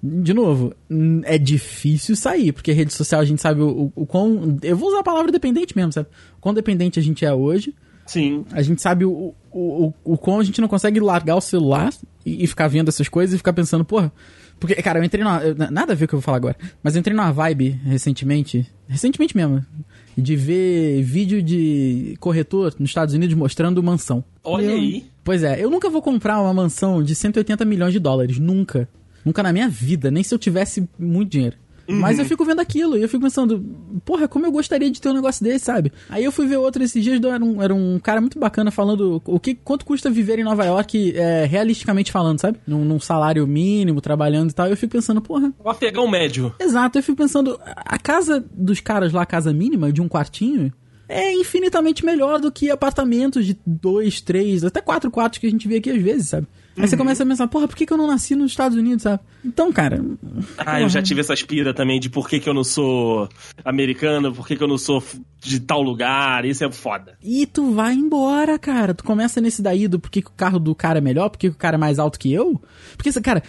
De 0.02 0.34
novo, 0.34 0.74
é 1.24 1.38
difícil 1.38 2.16
sair, 2.16 2.52
porque 2.52 2.72
rede 2.72 2.94
social 2.94 3.20
a 3.22 3.26
gente 3.26 3.42
sabe 3.42 3.62
o, 3.62 3.68
o, 3.96 4.02
o 4.04 4.06
quão. 4.06 4.58
Eu 4.62 4.78
vou 4.78 4.90
usar 4.90 5.00
a 5.00 5.04
palavra 5.04 5.32
dependente 5.32 5.76
mesmo, 5.76 5.92
sabe? 5.92 6.08
O 6.38 6.42
quão 6.42 6.54
dependente 6.54 7.00
a 7.00 7.02
gente 7.04 7.26
é 7.26 7.34
hoje. 7.34 7.74
Sim. 8.06 8.46
A 8.52 8.62
gente 8.62 8.82
sabe 8.82 9.04
o, 9.06 9.34
o, 9.52 9.88
o, 9.88 9.94
o 10.14 10.18
quão 10.18 10.40
a 10.40 10.44
gente 10.44 10.62
não 10.62 10.68
consegue 10.68 11.00
largar 11.00 11.36
o 11.36 11.42
celular 11.42 11.92
e, 12.26 12.44
e 12.44 12.48
ficar 12.48 12.68
vendo 12.68 12.88
essas 12.90 13.10
coisas 13.10 13.34
e 13.34 13.38
ficar 13.38 13.54
pensando, 13.54 13.84
porra. 13.84 14.12
Porque, 14.60 14.76
cara, 14.82 15.00
eu 15.00 15.04
entrei 15.04 15.24
numa. 15.24 15.42
eu- 15.44 15.56
Nada 15.72 15.92
a 15.94 15.96
ver 15.96 16.06
com 16.06 16.06
o 16.06 16.08
que 16.10 16.16
eu 16.16 16.20
vou 16.20 16.24
falar 16.24 16.38
agora. 16.38 16.56
Mas 16.82 16.96
eu 16.96 17.00
entrei 17.00 17.16
numa 17.16 17.32
vibe 17.32 17.80
recentemente. 17.84 18.66
Recentemente 18.88 19.36
mesmo. 19.36 19.64
De 20.18 20.36
ver 20.36 21.02
vídeo 21.04 21.44
de 21.44 22.16
corretor 22.20 22.74
nos 22.80 22.90
Estados 22.90 23.14
Unidos 23.14 23.36
mostrando 23.36 23.84
mansão. 23.84 24.24
Olha 24.44 24.66
Eu- 24.68 24.72
aí. 24.78 25.06
Pois 25.24 25.44
é, 25.44 25.62
eu 25.62 25.70
nunca 25.70 25.90
vou 25.90 26.02
comprar 26.02 26.40
uma 26.40 26.54
mansão 26.54 27.04
de 27.04 27.14
180 27.14 27.66
milhões 27.66 27.92
de 27.94 28.00
dólares. 28.00 28.40
Nunca. 28.40 28.88
Nunca 29.24 29.44
na 29.44 29.54
minha 29.54 29.70
vida. 29.70 30.10
Nem 30.12 30.24
se 30.24 30.34
eu 30.34 30.40
tivesse 30.40 30.88
muito 30.98 31.30
dinheiro. 31.30 31.58
Mas 31.88 32.20
eu 32.20 32.26
fico 32.26 32.44
vendo 32.44 32.60
aquilo 32.60 32.98
e 32.98 33.02
eu 33.02 33.08
fico 33.08 33.24
pensando, 33.24 33.64
porra, 34.04 34.28
como 34.28 34.46
eu 34.46 34.52
gostaria 34.52 34.92
de 34.92 35.00
ter 35.00 35.10
um 35.10 35.14
negócio 35.14 35.44
desse, 35.44 35.66
sabe? 35.66 35.92
Aí 36.10 36.24
eu 36.24 36.32
fui 36.32 36.46
ver 36.46 36.58
outro 36.58 36.84
esses 36.84 37.02
dias, 37.02 37.22
era 37.24 37.44
um, 37.44 37.62
era 37.62 37.74
um 37.74 37.98
cara 38.00 38.20
muito 38.20 38.38
bacana 38.38 38.70
falando 38.72 39.22
o 39.26 39.40
que, 39.40 39.56
quanto 39.56 39.86
custa 39.86 40.10
viver 40.10 40.38
em 40.38 40.44
Nova 40.44 40.66
York, 40.66 41.14
é, 41.16 41.46
realisticamente 41.46 42.12
falando, 42.12 42.40
sabe? 42.40 42.60
Num, 42.68 42.84
num 42.84 43.00
salário 43.00 43.48
mínimo, 43.48 44.02
trabalhando 44.02 44.50
e 44.50 44.54
tal. 44.54 44.68
Eu 44.68 44.76
fico 44.76 44.92
pensando, 44.92 45.22
porra. 45.22 45.54
O 45.64 45.70
afegão 45.70 46.08
médio. 46.08 46.54
Exato, 46.60 46.98
eu 46.98 47.04
fico 47.04 47.18
pensando, 47.18 47.60
a 47.64 47.98
casa 47.98 48.44
dos 48.54 48.82
caras 48.82 49.14
lá, 49.14 49.22
a 49.22 49.26
casa 49.26 49.54
mínima, 49.54 49.92
de 49.92 50.02
um 50.02 50.10
quartinho, 50.10 50.74
é 51.08 51.34
infinitamente 51.34 52.06
melhor 52.06 52.40
do 52.40 52.52
que 52.52 52.70
apartamentos 52.70 53.46
de 53.46 53.58
dois, 53.66 54.20
três, 54.20 54.66
até 54.66 54.82
quatro 54.82 55.10
quartos 55.10 55.40
que 55.40 55.48
a 55.48 55.50
gente 55.50 55.68
vê 55.68 55.78
aqui 55.78 55.90
às 55.90 56.02
vezes, 56.02 56.30
sabe? 56.30 56.48
Aí 56.78 56.88
você 56.88 56.96
começa 56.96 57.24
a 57.24 57.26
pensar, 57.26 57.48
porra, 57.48 57.68
por 57.68 57.76
que, 57.76 57.86
que 57.86 57.92
eu 57.94 57.98
não 57.98 58.08
nasci 58.08 58.36
nos 58.36 58.52
Estados 58.52 58.78
Unidos, 58.78 59.04
sabe? 59.04 59.20
Então, 59.44 59.72
cara. 59.74 60.04
Ah, 60.58 60.80
eu 60.82 60.90
já 60.90 61.02
tive 61.02 61.22
essa 61.22 61.34
aspira 61.34 61.74
também 61.74 62.00
de 62.00 62.10
por 62.10 62.30
que, 62.30 62.40
que 62.40 62.48
eu 62.48 62.54
não 62.54 62.64
sou 62.64 63.28
americano, 63.66 64.34
por 64.34 64.48
que, 64.48 64.56
que 64.56 64.64
eu 64.64 64.68
não 64.68 64.78
sou 64.78 65.04
de 65.40 65.60
tal 65.60 65.82
lugar, 65.82 66.46
isso 66.46 66.64
é 66.64 66.72
foda. 66.72 67.18
E 67.24 67.46
tu 67.46 67.72
vai 67.72 67.94
embora, 67.94 68.58
cara. 68.60 68.94
Tu 68.94 69.04
começa 69.04 69.42
nesse 69.42 69.62
daí 69.62 69.88
do 69.88 70.00
por 70.00 70.10
que, 70.12 70.22
que 70.22 70.30
o 70.30 70.34
carro 70.34 70.60
do 70.60 70.76
cara 70.76 71.00
é 71.00 71.02
melhor, 71.02 71.30
por 71.30 71.38
que, 71.38 71.50
que 71.50 71.56
o 71.56 71.60
cara 71.60 71.76
é 71.76 71.80
mais 71.80 72.00
alto 72.00 72.20
que 72.20 72.32
eu. 72.32 72.62
Porque, 72.96 73.12
cara, 73.22 73.42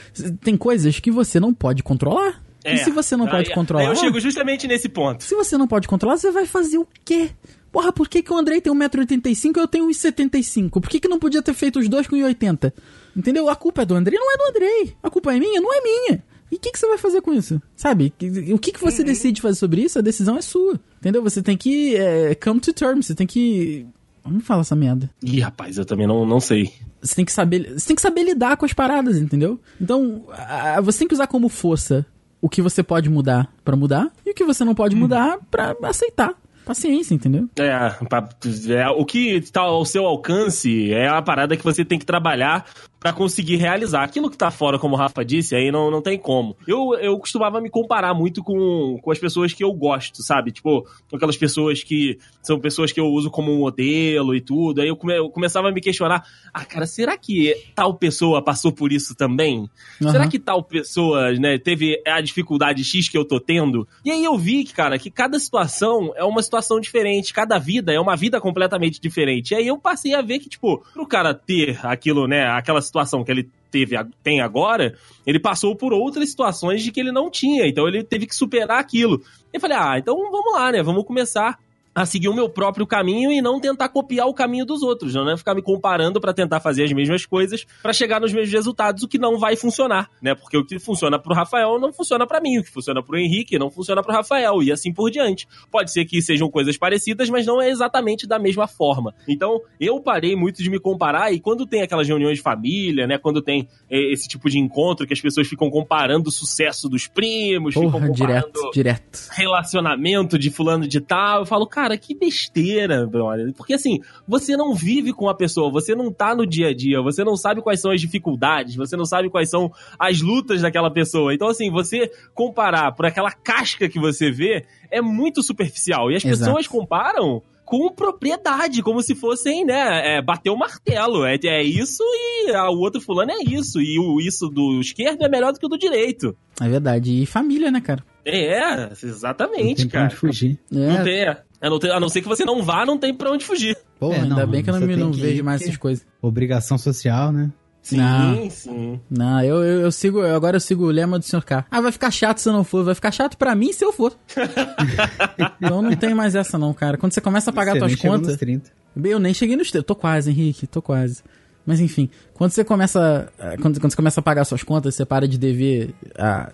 tem 0.43 0.57
coisas 0.57 0.99
que 1.01 1.11
você 1.11 1.39
não 1.39 1.53
pode 1.53 1.83
controlar. 1.83 2.43
É. 2.65 2.75
E 2.75 2.79
se 2.79 2.91
você 2.91 3.17
não 3.17 3.27
pode 3.27 3.49
Aí- 3.49 3.55
controlar. 3.55 3.85
aí 3.85 3.89
eu 3.91 3.97
chego 3.97 4.19
justamente 4.21 4.67
nesse 4.67 4.89
ponto. 4.89 5.23
Se 5.23 5.35
você 5.35 5.57
não 5.57 5.69
pode 5.69 5.87
controlar, 5.87 6.17
você 6.17 6.31
vai 6.31 6.45
fazer 6.45 6.79
o 6.79 6.87
quê? 7.05 7.31
Porra, 7.71 7.93
por 7.93 8.09
que, 8.09 8.23
que 8.23 8.33
o 8.33 8.37
Andrei 8.37 8.61
tem 8.61 8.73
1,85m 8.73 9.57
e 9.57 9.61
eu 9.61 9.69
tenho 9.69 9.87
1,75m? 9.89 10.71
Por 10.71 10.89
que, 10.89 10.99
que 11.01 11.09
não 11.09 11.19
podia 11.19 11.43
ter 11.43 11.55
feito 11.55 11.79
os 11.79 11.89
dois 11.89 12.07
com 12.07 12.17
1,80m? 12.17 12.73
Entendeu? 13.19 13.49
A 13.51 13.57
culpa 13.57 13.83
é 13.83 13.85
do 13.85 13.95
Andrei, 13.97 14.17
não 14.19 14.33
é 14.33 14.37
do 14.37 14.45
Andrei. 14.51 14.97
A 15.03 15.11
culpa 15.11 15.35
é 15.35 15.39
minha, 15.41 15.61
não 15.61 15.75
é 15.75 15.81
minha. 15.83 16.23
E 16.51 16.55
o 16.55 16.59
que, 16.59 16.71
que 16.71 16.79
você 16.79 16.87
vai 16.87 16.97
fazer 16.97 17.21
com 17.21 17.35
isso? 17.35 17.61
Sabe? 17.77 18.13
O 18.55 18.59
que, 18.59 18.73
que 18.73 18.81
você 18.81 19.03
decide 19.05 19.43
fazer 19.43 19.57
sobre 19.57 19.83
isso? 19.83 19.99
A 19.99 20.03
decisão 20.03 20.39
é 20.39 20.41
sua. 20.43 20.79
Entendeu? 21.01 21.23
Você 21.23 21.43
tem 21.43 21.57
que 21.57 21.97
é, 21.97 22.35
come 22.37 22.61
to 22.61 22.73
terms. 22.73 23.07
Você 23.07 23.15
tem 23.15 23.27
que. 23.27 23.85
Vamos 24.25 24.45
falar 24.47 24.61
essa 24.61 24.77
merda. 24.77 25.11
Ih, 25.23 25.41
rapaz, 25.41 25.77
eu 25.79 25.85
também 25.85 26.07
não, 26.07 26.25
não 26.25 26.39
sei. 26.41 26.73
Você 27.03 27.17
tem 27.17 27.25
que 27.25 27.33
saber. 27.33 27.73
Você 27.79 27.89
tem 27.89 27.97
que 27.97 28.03
saber 28.03 28.23
lidar 28.23 28.57
com 28.57 28.65
as 28.65 28.73
paradas, 28.73 29.19
entendeu? 29.19 29.59
Então, 29.81 30.25
a- 30.31 30.81
você 30.81 31.01
tem 31.01 31.09
que 31.09 31.15
usar 31.15 31.27
como 31.27 31.49
força 31.49 32.07
o 32.41 32.49
que 32.49 32.63
você 32.63 32.83
pode 32.83 33.11
mudar 33.11 33.53
pra 33.65 33.75
mudar 33.77 34.11
e 34.25 34.31
o 34.31 34.35
que 34.35 34.45
você 34.45 34.65
não 34.65 34.75
pode 34.75 34.95
mudar 34.95 35.39
pra 35.51 35.77
aceitar. 35.83 36.35
Paciência, 36.65 37.15
entendeu? 37.15 37.49
É, 37.57 37.71
pa- 38.11 38.29
é, 38.69 38.89
o 38.91 39.03
que 39.07 39.31
está 39.37 39.63
ao 39.63 39.87
seu 39.87 40.05
alcance 40.05 40.93
é 40.93 41.09
a 41.09 41.23
parada 41.23 41.57
que 41.57 41.65
você 41.65 41.83
tem 41.83 41.99
que 41.99 42.05
trabalhar 42.05 42.67
pra 43.01 43.13
conseguir 43.13 43.57
realizar. 43.57 44.03
Aquilo 44.03 44.29
que 44.31 44.37
tá 44.37 44.51
fora, 44.51 44.79
como 44.79 44.95
o 44.95 44.99
Rafa 44.99 45.25
disse, 45.25 45.55
aí 45.55 45.71
não, 45.71 45.91
não 45.91 46.03
tem 46.03 46.19
como. 46.19 46.57
Eu, 46.67 46.95
eu 47.01 47.19
costumava 47.19 47.61
me 47.61 47.71
comparar 47.71 48.13
muito 48.15 48.43
com, 48.43 48.99
com 49.01 49.11
as 49.13 49.19
pessoas 49.19 49.53
que 49.53 49.63
eu 49.63 49.73
gosto, 49.73 50.23
sabe? 50.23 50.51
Tipo, 50.51 50.87
aquelas 51.13 51.37
pessoas 51.37 51.83
que 51.85 52.19
são 52.43 52.59
pessoas 52.59 52.91
que 52.91 52.99
eu 53.01 53.07
uso 53.07 53.31
como 53.31 53.57
modelo 53.57 54.35
e 54.35 54.41
tudo. 54.41 54.81
Aí 54.81 54.89
eu, 54.89 54.97
come- 54.97 55.17
eu 55.17 55.31
começava 55.31 55.69
a 55.69 55.73
me 55.73 55.81
questionar: 55.81 56.25
ah, 56.53 56.65
cara, 56.65 56.87
será 56.87 57.17
que 57.17 57.55
tal 57.75 57.95
pessoa 57.95 58.43
passou 58.43 58.73
por 58.73 58.93
isso 58.93 59.15
também? 59.15 59.71
Será 60.01 60.21
Aham. 60.21 60.29
que 60.29 60.39
tal 60.39 60.63
pessoa, 60.63 61.33
né, 61.35 61.59
teve 61.59 62.03
a 62.07 62.21
dificuldade 62.21 62.83
X 62.83 63.09
que 63.09 63.17
eu 63.17 63.25
tô 63.25 63.39
tendo? 63.39 63.87
E 64.05 64.11
aí 64.11 64.25
eu 64.25 64.37
vi, 64.37 64.65
que, 64.65 64.73
cara, 64.73 64.99
que 64.99 65.11
cada 65.11 65.39
situação 65.39 66.13
é 66.17 66.25
uma 66.25 66.43
situação 66.43 66.81
diferente, 66.81 67.33
cada 67.33 67.59
vida 67.59 67.93
é 67.93 68.01
uma 68.01 68.17
vida 68.17 68.41
completamente 68.41 69.01
diferente. 69.01 69.53
E 69.53 69.55
aí 69.57 69.67
eu 69.67 69.79
passei 69.79 70.15
a 70.15 70.23
ver 70.23 70.39
que, 70.41 70.49
tipo, 70.49 70.85
pro 70.93 71.07
cara 71.07 71.33
ter 71.35 71.79
aquilo, 71.87 72.27
né, 72.27 72.47
aquela 72.49 72.81
situação 72.89 73.23
que 73.23 73.31
ele 73.31 73.49
teve, 73.71 73.97
tem 74.23 74.41
agora, 74.41 74.97
ele 75.27 75.39
passou 75.39 75.77
por 75.77 75.93
outras 75.93 76.31
situações 76.31 76.83
de 76.83 76.91
que 76.91 76.99
ele 76.99 77.13
não 77.13 77.31
tinha, 77.31 77.67
então 77.67 77.87
ele 77.87 78.03
teve 78.03 78.27
que 78.27 78.35
superar 78.35 78.81
aquilo. 78.81 79.23
Eu 79.53 79.61
falei, 79.61 79.77
ah, 79.79 79.99
então 79.99 80.17
vamos 80.17 80.53
lá, 80.53 80.73
né, 80.73 80.83
vamos 80.83 81.05
começar 81.05 81.59
a 82.03 82.07
seguir 82.07 82.29
o 82.29 82.35
meu 82.35 82.49
próprio 82.49 82.87
caminho 82.87 83.31
e 83.31 83.41
não 83.41 83.61
tentar 83.61 83.89
copiar 83.89 84.27
o 84.27 84.35
caminho 84.35 84.65
dos 84.65 84.83
outros, 84.83 85.15
não 85.15 85.29
é 85.31 85.37
ficar 85.37 85.55
me 85.55 85.63
comparando 85.63 86.21
pra 86.21 86.33
tentar 86.33 86.61
fazer 86.61 86.85
as 86.85 86.93
mesmas 86.93 87.27
coisas 87.27 87.67
pra 87.83 87.93
chegar 87.93 88.21
nos 88.21 88.33
mesmos 88.33 88.53
resultados, 88.53 89.03
o 89.03 89.09
que 89.09 89.19
não 89.19 89.39
vai 89.39 89.57
funcionar, 89.57 90.09
né? 90.23 90.35
Porque 90.35 90.57
o 90.57 90.65
que 90.65 90.79
funciona 90.79 91.19
pro 91.19 91.35
Rafael 91.35 91.79
não 91.79 91.93
funciona 91.93 92.27
pra 92.27 92.41
mim, 92.41 92.59
o 92.59 92.63
que 92.63 92.71
funciona 92.71 93.03
pro 93.03 93.19
Henrique 93.19 93.59
não 93.59 93.71
funciona 93.71 94.03
pro 94.03 94.13
Rafael 94.13 94.63
e 94.63 94.71
assim 94.71 94.93
por 94.93 95.11
diante. 95.11 95.47
Pode 95.71 95.93
ser 95.93 96.05
que 96.05 96.21
sejam 96.23 96.51
coisas 96.51 96.77
parecidas, 96.77 97.29
mas 97.29 97.47
não 97.47 97.61
é 97.61 97.69
exatamente 97.69 98.27
da 98.27 98.39
mesma 98.39 98.67
forma. 98.67 99.15
Então, 99.29 99.61
eu 99.81 100.01
parei 100.01 100.37
muito 100.37 100.63
de 100.63 100.71
me 100.71 100.79
comparar 100.79 101.33
e 101.33 101.41
quando 101.41 101.67
tem 101.67 101.83
aquelas 101.83 102.07
reuniões 102.07 102.39
de 102.39 102.43
família, 102.43 103.07
né, 103.07 103.19
quando 103.19 103.43
tem 103.43 103.69
eh, 103.91 104.13
esse 104.13 104.29
tipo 104.29 104.49
de 104.49 104.59
encontro 104.59 105.07
que 105.07 105.13
as 105.13 105.21
pessoas 105.21 105.47
ficam 105.49 105.71
comparando 105.71 106.29
o 106.29 106.33
sucesso 106.33 106.89
dos 106.89 107.07
primos, 107.07 107.75
ficam 107.75 107.91
Porra, 107.91 108.07
comparando 108.09 108.53
direto, 108.53 108.71
direto. 108.73 109.29
relacionamento 109.33 110.39
de 110.39 110.51
fulano 110.51 110.87
de 110.87 111.01
tal, 111.01 111.41
eu 111.41 111.47
falo, 111.47 111.67
cara, 111.67 111.88
que 111.97 112.15
besteira, 112.15 113.07
brother. 113.07 113.53
Porque 113.55 113.75
assim, 113.75 114.01
você 114.27 114.57
não 114.57 114.75
vive 114.75 115.13
com 115.13 115.29
a 115.29 115.35
pessoa, 115.35 115.71
você 115.71 115.95
não 115.95 116.13
tá 116.13 116.35
no 116.35 116.47
dia 116.47 116.69
a 116.69 116.75
dia, 116.75 117.01
você 117.01 117.25
não 117.25 117.37
sabe 117.37 117.63
quais 117.63 117.81
são 117.81 117.91
as 117.91 118.01
dificuldades, 118.01 118.75
você 118.75 118.97
não 118.97 119.05
sabe 119.05 119.31
quais 119.31 119.49
são 119.49 119.73
as 119.99 120.21
lutas 120.21 120.63
daquela 120.63 120.91
pessoa. 120.91 121.33
Então, 121.33 121.49
assim, 121.49 121.71
você 121.71 122.11
comparar 122.35 122.93
por 122.93 123.07
aquela 123.07 123.31
casca 123.31 123.89
que 123.89 123.99
você 123.99 124.31
vê 124.31 124.67
é 124.91 125.01
muito 125.01 125.43
superficial. 125.43 126.11
E 126.11 126.17
as 126.17 126.25
Exato. 126.25 126.45
pessoas 126.45 126.67
comparam 126.67 127.43
com 127.69 127.93
propriedade, 127.93 128.83
como 128.83 129.03
se 129.03 129.15
fossem, 129.15 129.65
né, 129.65 130.17
é, 130.17 130.23
bater 130.23 130.49
o 130.51 130.57
martelo. 130.57 131.25
É, 131.27 131.39
é 131.45 131.63
isso 131.63 132.03
e 132.03 132.51
ah, 132.55 132.71
o 132.71 132.79
outro 132.79 132.99
fulano 133.01 133.31
é 133.31 133.43
isso. 133.47 133.79
E 133.81 133.99
o 133.99 134.21
isso 134.21 134.49
do 134.49 134.81
esquerdo 134.81 135.23
é 135.23 135.29
melhor 135.29 135.53
do 135.53 135.59
que 135.61 135.67
o 135.67 135.69
do 135.69 135.77
direito. 135.79 136.35
É 136.61 136.69
verdade. 136.69 137.23
E 137.23 137.27
família, 137.27 137.71
né, 137.71 137.81
cara? 137.81 138.03
É, 138.25 138.77
Não 138.87 138.91
exatamente, 139.03 139.83
tem 139.83 139.89
pra 139.89 140.01
cara. 140.01 140.05
onde 140.07 140.17
fugir. 140.17 140.59
Não 140.71 140.91
É, 140.99 141.03
tem, 141.05 141.21
é. 141.25 141.43
A 141.61 141.69
não, 141.71 141.79
ter- 141.79 141.91
a 141.93 142.01
não 142.01 142.09
ser 142.09 142.23
que 142.23 142.29
você 142.29 142.45
não 142.45 142.63
vá, 142.63 142.87
não 142.87 142.97
tem 142.99 143.13
pra 143.13 143.31
onde 143.31 143.45
fugir. 143.45 143.77
Pô, 143.99 144.13
é, 144.13 144.21
ainda 144.21 144.47
bem 144.47 144.63
que 144.63 144.71
eu 144.71 144.75
não, 144.75 144.81
me, 144.81 144.87
tem 144.95 144.97
não 144.97 145.13
vejo 145.13 145.43
mais 145.45 145.61
essas 145.63 145.77
coisas. 145.77 146.07
Obrigação 146.23 146.79
social, 146.79 147.33
né? 147.33 147.51
Sim, 147.83 147.97
Não. 147.97 148.51
sim. 148.51 149.01
Não, 149.11 149.43
eu, 149.43 149.57
eu, 149.65 149.81
eu 149.83 149.93
sigo, 149.93 150.19
eu- 150.21 150.35
agora 150.37 150.57
eu 150.57 150.61
sigo 150.61 150.85
o 150.85 150.91
lema 150.91 151.19
do 151.19 151.25
Sr. 151.25 151.43
K. 151.45 151.65
Ah, 151.71 151.81
vai 151.81 151.91
ficar 151.93 152.11
chato 152.11 152.39
se 152.39 152.49
eu 152.49 152.53
não 152.53 152.63
for, 152.65 152.85
vai 152.85 152.95
ficar 152.95 153.11
chato 153.11 153.37
pra 153.39 153.55
mim 153.55 153.73
se 153.73 153.85
eu 153.85 153.93
for. 153.93 154.15
então 155.61 155.83
não 155.83 155.95
tem 155.97 156.15
mais 156.15 156.35
essa 156.35 156.59
não, 156.59 156.73
cara. 156.75 156.97
Quando 156.99 157.13
você 157.13 157.21
começa 157.21 157.51
a 157.51 157.53
pagar 157.53 157.73
Você 157.73 157.79
suas 157.81 157.93
nem 157.93 157.97
chegou 158.01 158.19
nos 158.19 158.27
contas, 158.27 158.39
30. 158.39 158.71
eu 159.05 159.19
nem 159.19 159.33
cheguei 159.35 159.57
nos 159.57 159.71
teus, 159.71 159.85
tô 159.85 159.95
quase, 159.95 160.31
Henrique, 160.31 160.67
tô 160.67 160.83
quase. 160.83 161.23
Mas 161.65 161.81
enfim, 161.81 162.09
quando 162.33 162.51
você 162.51 162.65
começa, 162.65 163.31
eh, 163.39 163.57
quando, 163.61 163.79
quando 163.79 163.91
você 163.91 163.97
começa 163.97 164.21
a 164.21 164.23
pagar 164.23 164.45
suas 164.45 164.63
contas, 164.63 164.95
você 164.95 165.05
para 165.05 165.29
de 165.29 165.37
dever 165.37 165.95
a 166.19 166.51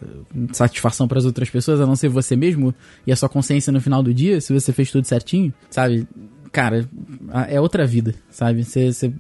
satisfação 0.53 1.07
pras 1.07 1.25
outras 1.25 1.49
pessoas, 1.49 1.81
a 1.81 1.87
não 1.87 1.95
ser 1.95 2.09
você 2.09 2.35
mesmo 2.35 2.75
e 3.07 3.13
a 3.13 3.17
sua 3.17 3.29
consciência 3.29 3.73
no 3.73 3.81
final 3.81 4.03
do 4.03 4.13
dia, 4.13 4.41
se 4.41 4.53
você 4.53 4.73
fez 4.73 4.91
tudo 4.91 5.05
certinho, 5.07 5.55
sabe? 5.71 6.09
Cara, 6.51 6.89
é 7.49 7.61
outra 7.61 7.87
vida, 7.87 8.13
sabe? 8.29 8.65
Você, 8.65 8.93
você 8.93 9.13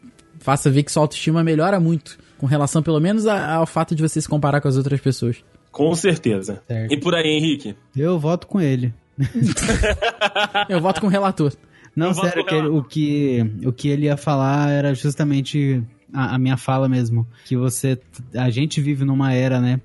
faça 0.44 0.70
ver 0.70 0.82
que 0.82 0.92
sua 0.92 1.02
autoestima 1.02 1.42
melhora 1.42 1.80
muito 1.80 2.18
com 2.38 2.46
relação, 2.46 2.82
pelo 2.82 3.00
menos, 3.00 3.26
a- 3.26 3.54
ao 3.54 3.66
fato 3.66 3.94
de 3.94 4.02
você 4.02 4.20
se 4.20 4.28
comparar 4.28 4.60
com 4.60 4.68
as 4.68 4.76
outras 4.76 5.00
pessoas. 5.00 5.42
Com 5.72 5.94
certeza. 5.94 6.62
Certo. 6.68 6.92
E 6.92 7.00
por 7.00 7.14
aí, 7.14 7.26
Henrique? 7.28 7.74
Eu 7.96 8.18
voto 8.18 8.46
com 8.46 8.60
ele. 8.60 8.92
Eu 10.68 10.80
voto 10.80 11.00
com 11.00 11.06
o 11.06 11.10
relator. 11.10 11.52
Não, 11.96 12.08
Eu 12.08 12.14
sério, 12.14 12.44
que 12.44 12.54
ele- 12.54 12.68
o, 12.68 12.82
que, 12.82 13.50
o 13.64 13.72
que 13.72 13.88
ele 13.88 14.06
ia 14.06 14.16
falar 14.16 14.70
era 14.70 14.94
justamente 14.94 15.82
a, 16.12 16.34
a 16.34 16.38
minha 16.38 16.56
fala 16.56 16.88
mesmo. 16.88 17.26
Que 17.46 17.56
você. 17.56 17.98
A 18.34 18.50
gente 18.50 18.80
vive 18.80 19.04
numa 19.04 19.32
era, 19.32 19.60
né? 19.60 19.80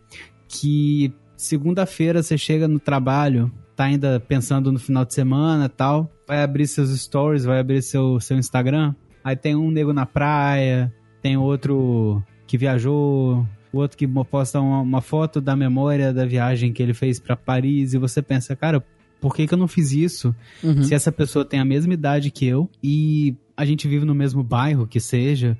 Que 0.48 1.14
segunda-feira 1.38 2.22
você 2.22 2.38
chega 2.38 2.68
no 2.68 2.80
trabalho, 2.80 3.52
tá 3.76 3.86
ainda 3.86 4.20
pensando 4.20 4.72
no 4.72 4.80
final 4.80 5.06
de 5.06 5.14
semana 5.14 5.66
e 5.66 5.70
tal. 5.70 6.12
Vai 6.28 6.44
abrir 6.44 6.68
seus 6.68 6.90
stories, 7.00 7.46
vai 7.46 7.60
abrir 7.60 7.82
seu, 7.82 8.20
seu 8.20 8.38
Instagram. 8.38 8.94
Aí 9.24 9.36
tem 9.36 9.56
um 9.56 9.72
nego 9.72 9.94
na 9.94 10.06
praia, 10.06 10.94
tem 11.22 11.38
outro 11.38 12.24
que 12.48 12.58
viajou, 12.58 13.46
o 13.72 13.78
outro 13.78 13.98
que 13.98 14.08
posta 14.08 14.60
uma, 14.60 14.82
uma 14.82 15.02
foto 15.02 15.40
da 15.40 15.56
memória 15.56 16.14
da 16.14 16.26
viagem 16.26 16.74
que 16.74 16.82
ele 16.82 16.94
fez 16.94 17.20
pra 17.20 17.36
Paris. 17.36 17.94
E 17.94 17.98
você 17.98 18.22
pensa, 18.22 18.56
cara, 18.56 18.84
por 19.20 19.36
que, 19.36 19.48
que 19.48 19.54
eu 19.54 19.58
não 19.58 19.68
fiz 19.68 19.92
isso? 19.92 20.36
Uhum. 20.64 20.84
se 20.84 20.94
essa 20.94 21.12
pessoa 21.12 21.46
tem 21.46 21.60
a 21.60 21.66
mesma 21.66 21.94
idade 21.94 22.32
que 22.32 22.46
eu 22.46 22.70
e 22.82 23.36
a 23.56 23.66
gente 23.66 23.88
vive 23.88 24.06
no 24.06 24.16
mesmo 24.16 24.44
bairro 24.44 24.88
que 24.88 25.00
seja, 25.00 25.58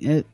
é, 0.00 0.24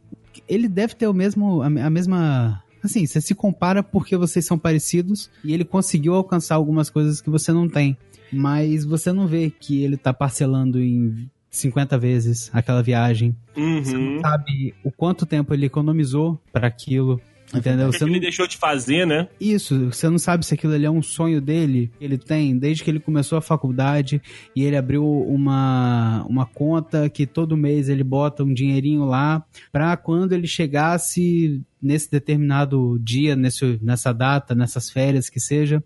ele 0.46 0.68
deve 0.68 0.94
ter 0.94 1.06
o 1.06 1.14
mesmo, 1.14 1.62
a, 1.62 1.66
a 1.66 1.90
mesma. 1.90 2.62
Assim, 2.82 3.06
você 3.06 3.20
se 3.20 3.34
compara 3.34 3.82
porque 3.82 4.16
vocês 4.16 4.44
são 4.46 4.58
parecidos 4.58 5.30
e 5.42 5.52
ele 5.52 5.64
conseguiu 5.64 6.14
alcançar 6.14 6.54
algumas 6.54 6.88
coisas 6.90 7.20
que 7.20 7.30
você 7.30 7.52
não 7.52 7.68
tem. 7.68 7.96
Mas 8.30 8.84
você 8.84 9.10
não 9.10 9.26
vê 9.26 9.50
que 9.50 9.82
ele 9.82 9.96
tá 9.96 10.12
parcelando 10.12 10.80
em 10.80 11.28
50 11.50 11.98
vezes 11.98 12.50
aquela 12.52 12.82
viagem. 12.82 13.34
Você 13.54 13.96
Uhum. 13.96 14.14
não 14.16 14.20
sabe 14.20 14.74
o 14.84 14.90
quanto 14.90 15.26
tempo 15.26 15.52
ele 15.54 15.66
economizou 15.66 16.40
para 16.52 16.66
aquilo. 16.66 17.20
Entendeu? 17.54 17.88
O 17.88 17.90
que, 17.90 17.96
Você 17.96 18.04
que 18.04 18.10
ele 18.10 18.12
não... 18.16 18.20
deixou 18.20 18.46
de 18.46 18.58
fazer, 18.58 19.06
né? 19.06 19.26
Isso, 19.40 19.86
você 19.86 20.06
não 20.10 20.18
sabe 20.18 20.44
se 20.44 20.52
aquilo 20.52 20.74
ali 20.74 20.84
é 20.84 20.90
um 20.90 21.00
sonho 21.00 21.40
dele, 21.40 21.90
que 21.98 22.04
ele 22.04 22.18
tem 22.18 22.58
desde 22.58 22.84
que 22.84 22.90
ele 22.90 23.00
começou 23.00 23.38
a 23.38 23.40
faculdade 23.40 24.20
e 24.54 24.64
ele 24.64 24.76
abriu 24.76 25.02
uma, 25.02 26.26
uma 26.28 26.44
conta 26.44 27.08
que 27.08 27.26
todo 27.26 27.56
mês 27.56 27.88
ele 27.88 28.04
bota 28.04 28.44
um 28.44 28.52
dinheirinho 28.52 29.06
lá 29.06 29.42
pra 29.72 29.96
quando 29.96 30.34
ele 30.34 30.46
chegasse 30.46 31.62
nesse 31.80 32.10
determinado 32.10 32.98
dia, 33.00 33.34
nesse, 33.34 33.78
nessa 33.82 34.12
data, 34.12 34.54
nessas 34.54 34.90
férias 34.90 35.30
que 35.30 35.40
seja, 35.40 35.82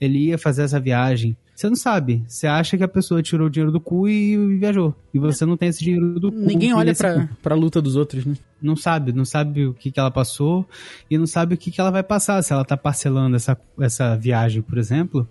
ele 0.00 0.18
ia 0.28 0.38
fazer 0.38 0.62
essa 0.62 0.80
viagem. 0.80 1.36
Você 1.54 1.68
não 1.68 1.76
sabe. 1.76 2.24
Você 2.26 2.46
acha 2.46 2.76
que 2.76 2.82
a 2.82 2.88
pessoa 2.88 3.22
tirou 3.22 3.46
o 3.46 3.50
dinheiro 3.50 3.70
do 3.70 3.80
cu 3.80 4.08
e 4.08 4.56
viajou. 4.58 4.94
E 5.12 5.18
você 5.18 5.44
não 5.44 5.56
tem 5.56 5.68
esse 5.68 5.84
dinheiro 5.84 6.18
do 6.18 6.32
cu. 6.32 6.38
Ninguém 6.38 6.72
olha 6.74 6.94
pra, 6.94 7.28
pra 7.42 7.54
luta 7.54 7.80
dos 7.80 7.94
outros, 7.94 8.24
né? 8.24 8.34
não 8.60 8.76
sabe, 8.76 9.12
não 9.12 9.24
sabe 9.24 9.66
o 9.66 9.74
que, 9.74 9.90
que 9.90 9.98
ela 9.98 10.10
passou 10.10 10.66
e 11.10 11.18
não 11.18 11.26
sabe 11.26 11.54
o 11.54 11.58
que, 11.58 11.70
que 11.70 11.80
ela 11.80 11.90
vai 11.90 12.02
passar. 12.02 12.42
Se 12.42 12.52
ela 12.52 12.64
tá 12.64 12.76
parcelando 12.76 13.36
essa, 13.36 13.58
essa 13.78 14.16
viagem, 14.16 14.62
por 14.62 14.78
exemplo, 14.78 15.28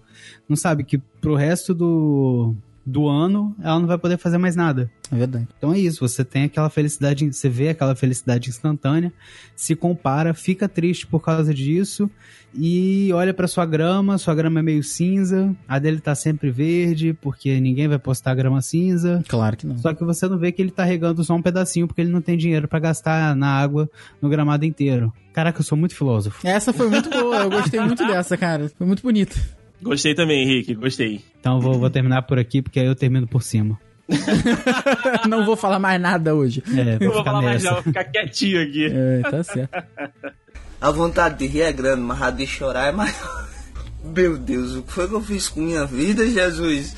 não 0.48 0.56
sabe 0.56 0.84
que 0.84 0.98
pro 0.98 1.36
resto 1.36 1.74
do, 1.74 2.56
do 2.86 3.08
ano 3.08 3.56
ela 3.62 3.80
não 3.80 3.88
vai 3.88 3.98
poder 3.98 4.18
fazer 4.18 4.38
mais 4.38 4.56
nada. 4.56 4.90
É 5.12 5.16
verdade. 5.16 5.48
Então 5.58 5.74
é 5.74 5.80
isso, 5.80 6.08
você 6.08 6.24
tem 6.24 6.46
aquela 6.46 6.70
felicidade, 6.70 7.32
você 7.32 7.50
vê 7.50 7.70
aquela 7.70 7.96
felicidade 7.96 8.50
instantânea, 8.50 9.12
se 9.56 9.76
compara, 9.76 10.34
fica 10.34 10.70
triste 10.70 11.06
por 11.06 11.20
causa 11.20 11.54
disso 11.54 12.10
e 12.54 13.12
olha 13.14 13.34
pra 13.34 13.48
sua 13.48 13.66
grama, 13.66 14.18
sua 14.18 14.34
grama 14.34 14.60
é 14.60 14.64
meio 14.64 14.84
cinza, 14.84 15.56
a 15.68 15.80
dele 15.80 16.00
tá 16.00 16.16
sempre 16.16 16.50
verde, 16.50 17.14
porque 17.22 17.60
ninguém 17.60 17.88
vai 17.88 18.00
postar 18.00 18.36
grama 18.36 18.62
cinza. 18.62 19.24
Claro 19.28 19.58
que 19.58 19.68
não. 19.68 19.78
Só 19.78 19.94
que 19.94 20.04
você 20.04 20.28
não 20.28 20.38
vê 20.38 20.52
que 20.52 20.62
ele 20.62 20.72
tá 20.72 20.84
regando 20.84 21.24
só 21.24 21.36
um 21.36 21.42
pedacinho 21.42 21.88
porque 21.88 22.02
ele 22.02 22.12
não 22.12 22.22
tem 22.22 22.38
dinheiro 22.38 22.68
pra 22.68 22.80
gastar 22.80 23.36
na 23.36 23.48
água 23.48 23.90
no 24.22 24.30
gramado 24.30 24.66
inteiro. 24.66 25.14
Caraca, 25.34 25.60
eu 25.60 25.64
sou 25.64 25.78
muito 25.78 25.96
filósofo. 25.96 26.46
Essa 26.46 26.74
foi 26.74 26.90
muito 26.90 27.10
boa, 27.10 27.38
eu 27.44 27.50
gostei 27.50 27.80
muito 27.80 28.06
dessa, 28.06 28.36
cara. 28.38 28.70
Foi 28.78 28.88
muito 28.88 29.02
bonita. 29.04 29.36
Gostei 29.82 30.14
também, 30.14 30.44
Henrique, 30.44 30.76
gostei. 30.76 31.22
Então 31.40 31.56
eu 31.56 31.62
vou, 31.62 31.74
vou 31.80 31.90
terminar 31.90 32.22
por 32.24 32.38
aqui 32.38 32.62
porque 32.62 32.80
aí 32.80 32.86
eu 32.86 32.96
termino 32.96 33.28
por 33.28 33.42
cima. 33.42 33.80
não 35.28 35.46
vou 35.46 35.56
falar 35.56 35.80
mais 35.80 36.00
nada 36.02 36.36
hoje. 36.36 36.62
É, 36.68 37.00
Não 37.00 37.00
vou 37.00 37.08
vou 37.08 37.18
ficar 37.20 37.24
falar 37.24 37.42
mais 37.42 37.64
nessa. 37.64 37.66
não, 37.66 37.74
vou 37.76 37.84
ficar 37.84 38.04
quietinho 38.06 38.62
aqui. 38.62 38.86
É, 38.92 39.22
tá 39.30 39.44
certo. 39.44 39.84
A 40.82 40.90
vontade 40.90 41.38
de 41.38 41.46
rir 41.46 41.62
é 41.62 41.72
grande, 41.72 42.02
mas 42.02 42.20
a 42.20 42.32
de 42.32 42.48
chorar 42.48 42.88
é 42.88 42.92
maior. 42.92 43.48
Meu 44.04 44.36
Deus, 44.36 44.76
o 44.76 44.82
que 44.82 44.92
foi 44.92 45.08
que 45.08 45.14
eu 45.14 45.22
fiz 45.22 45.48
com 45.48 45.62
minha 45.62 45.86
vida, 45.86 46.28
Jesus? 46.28 46.96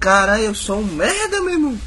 Caralho, 0.00 0.42
eu 0.44 0.54
sou 0.54 0.80
um 0.80 0.84
merda, 0.84 1.40
meu 1.42 1.50
irmão. 1.50 1.78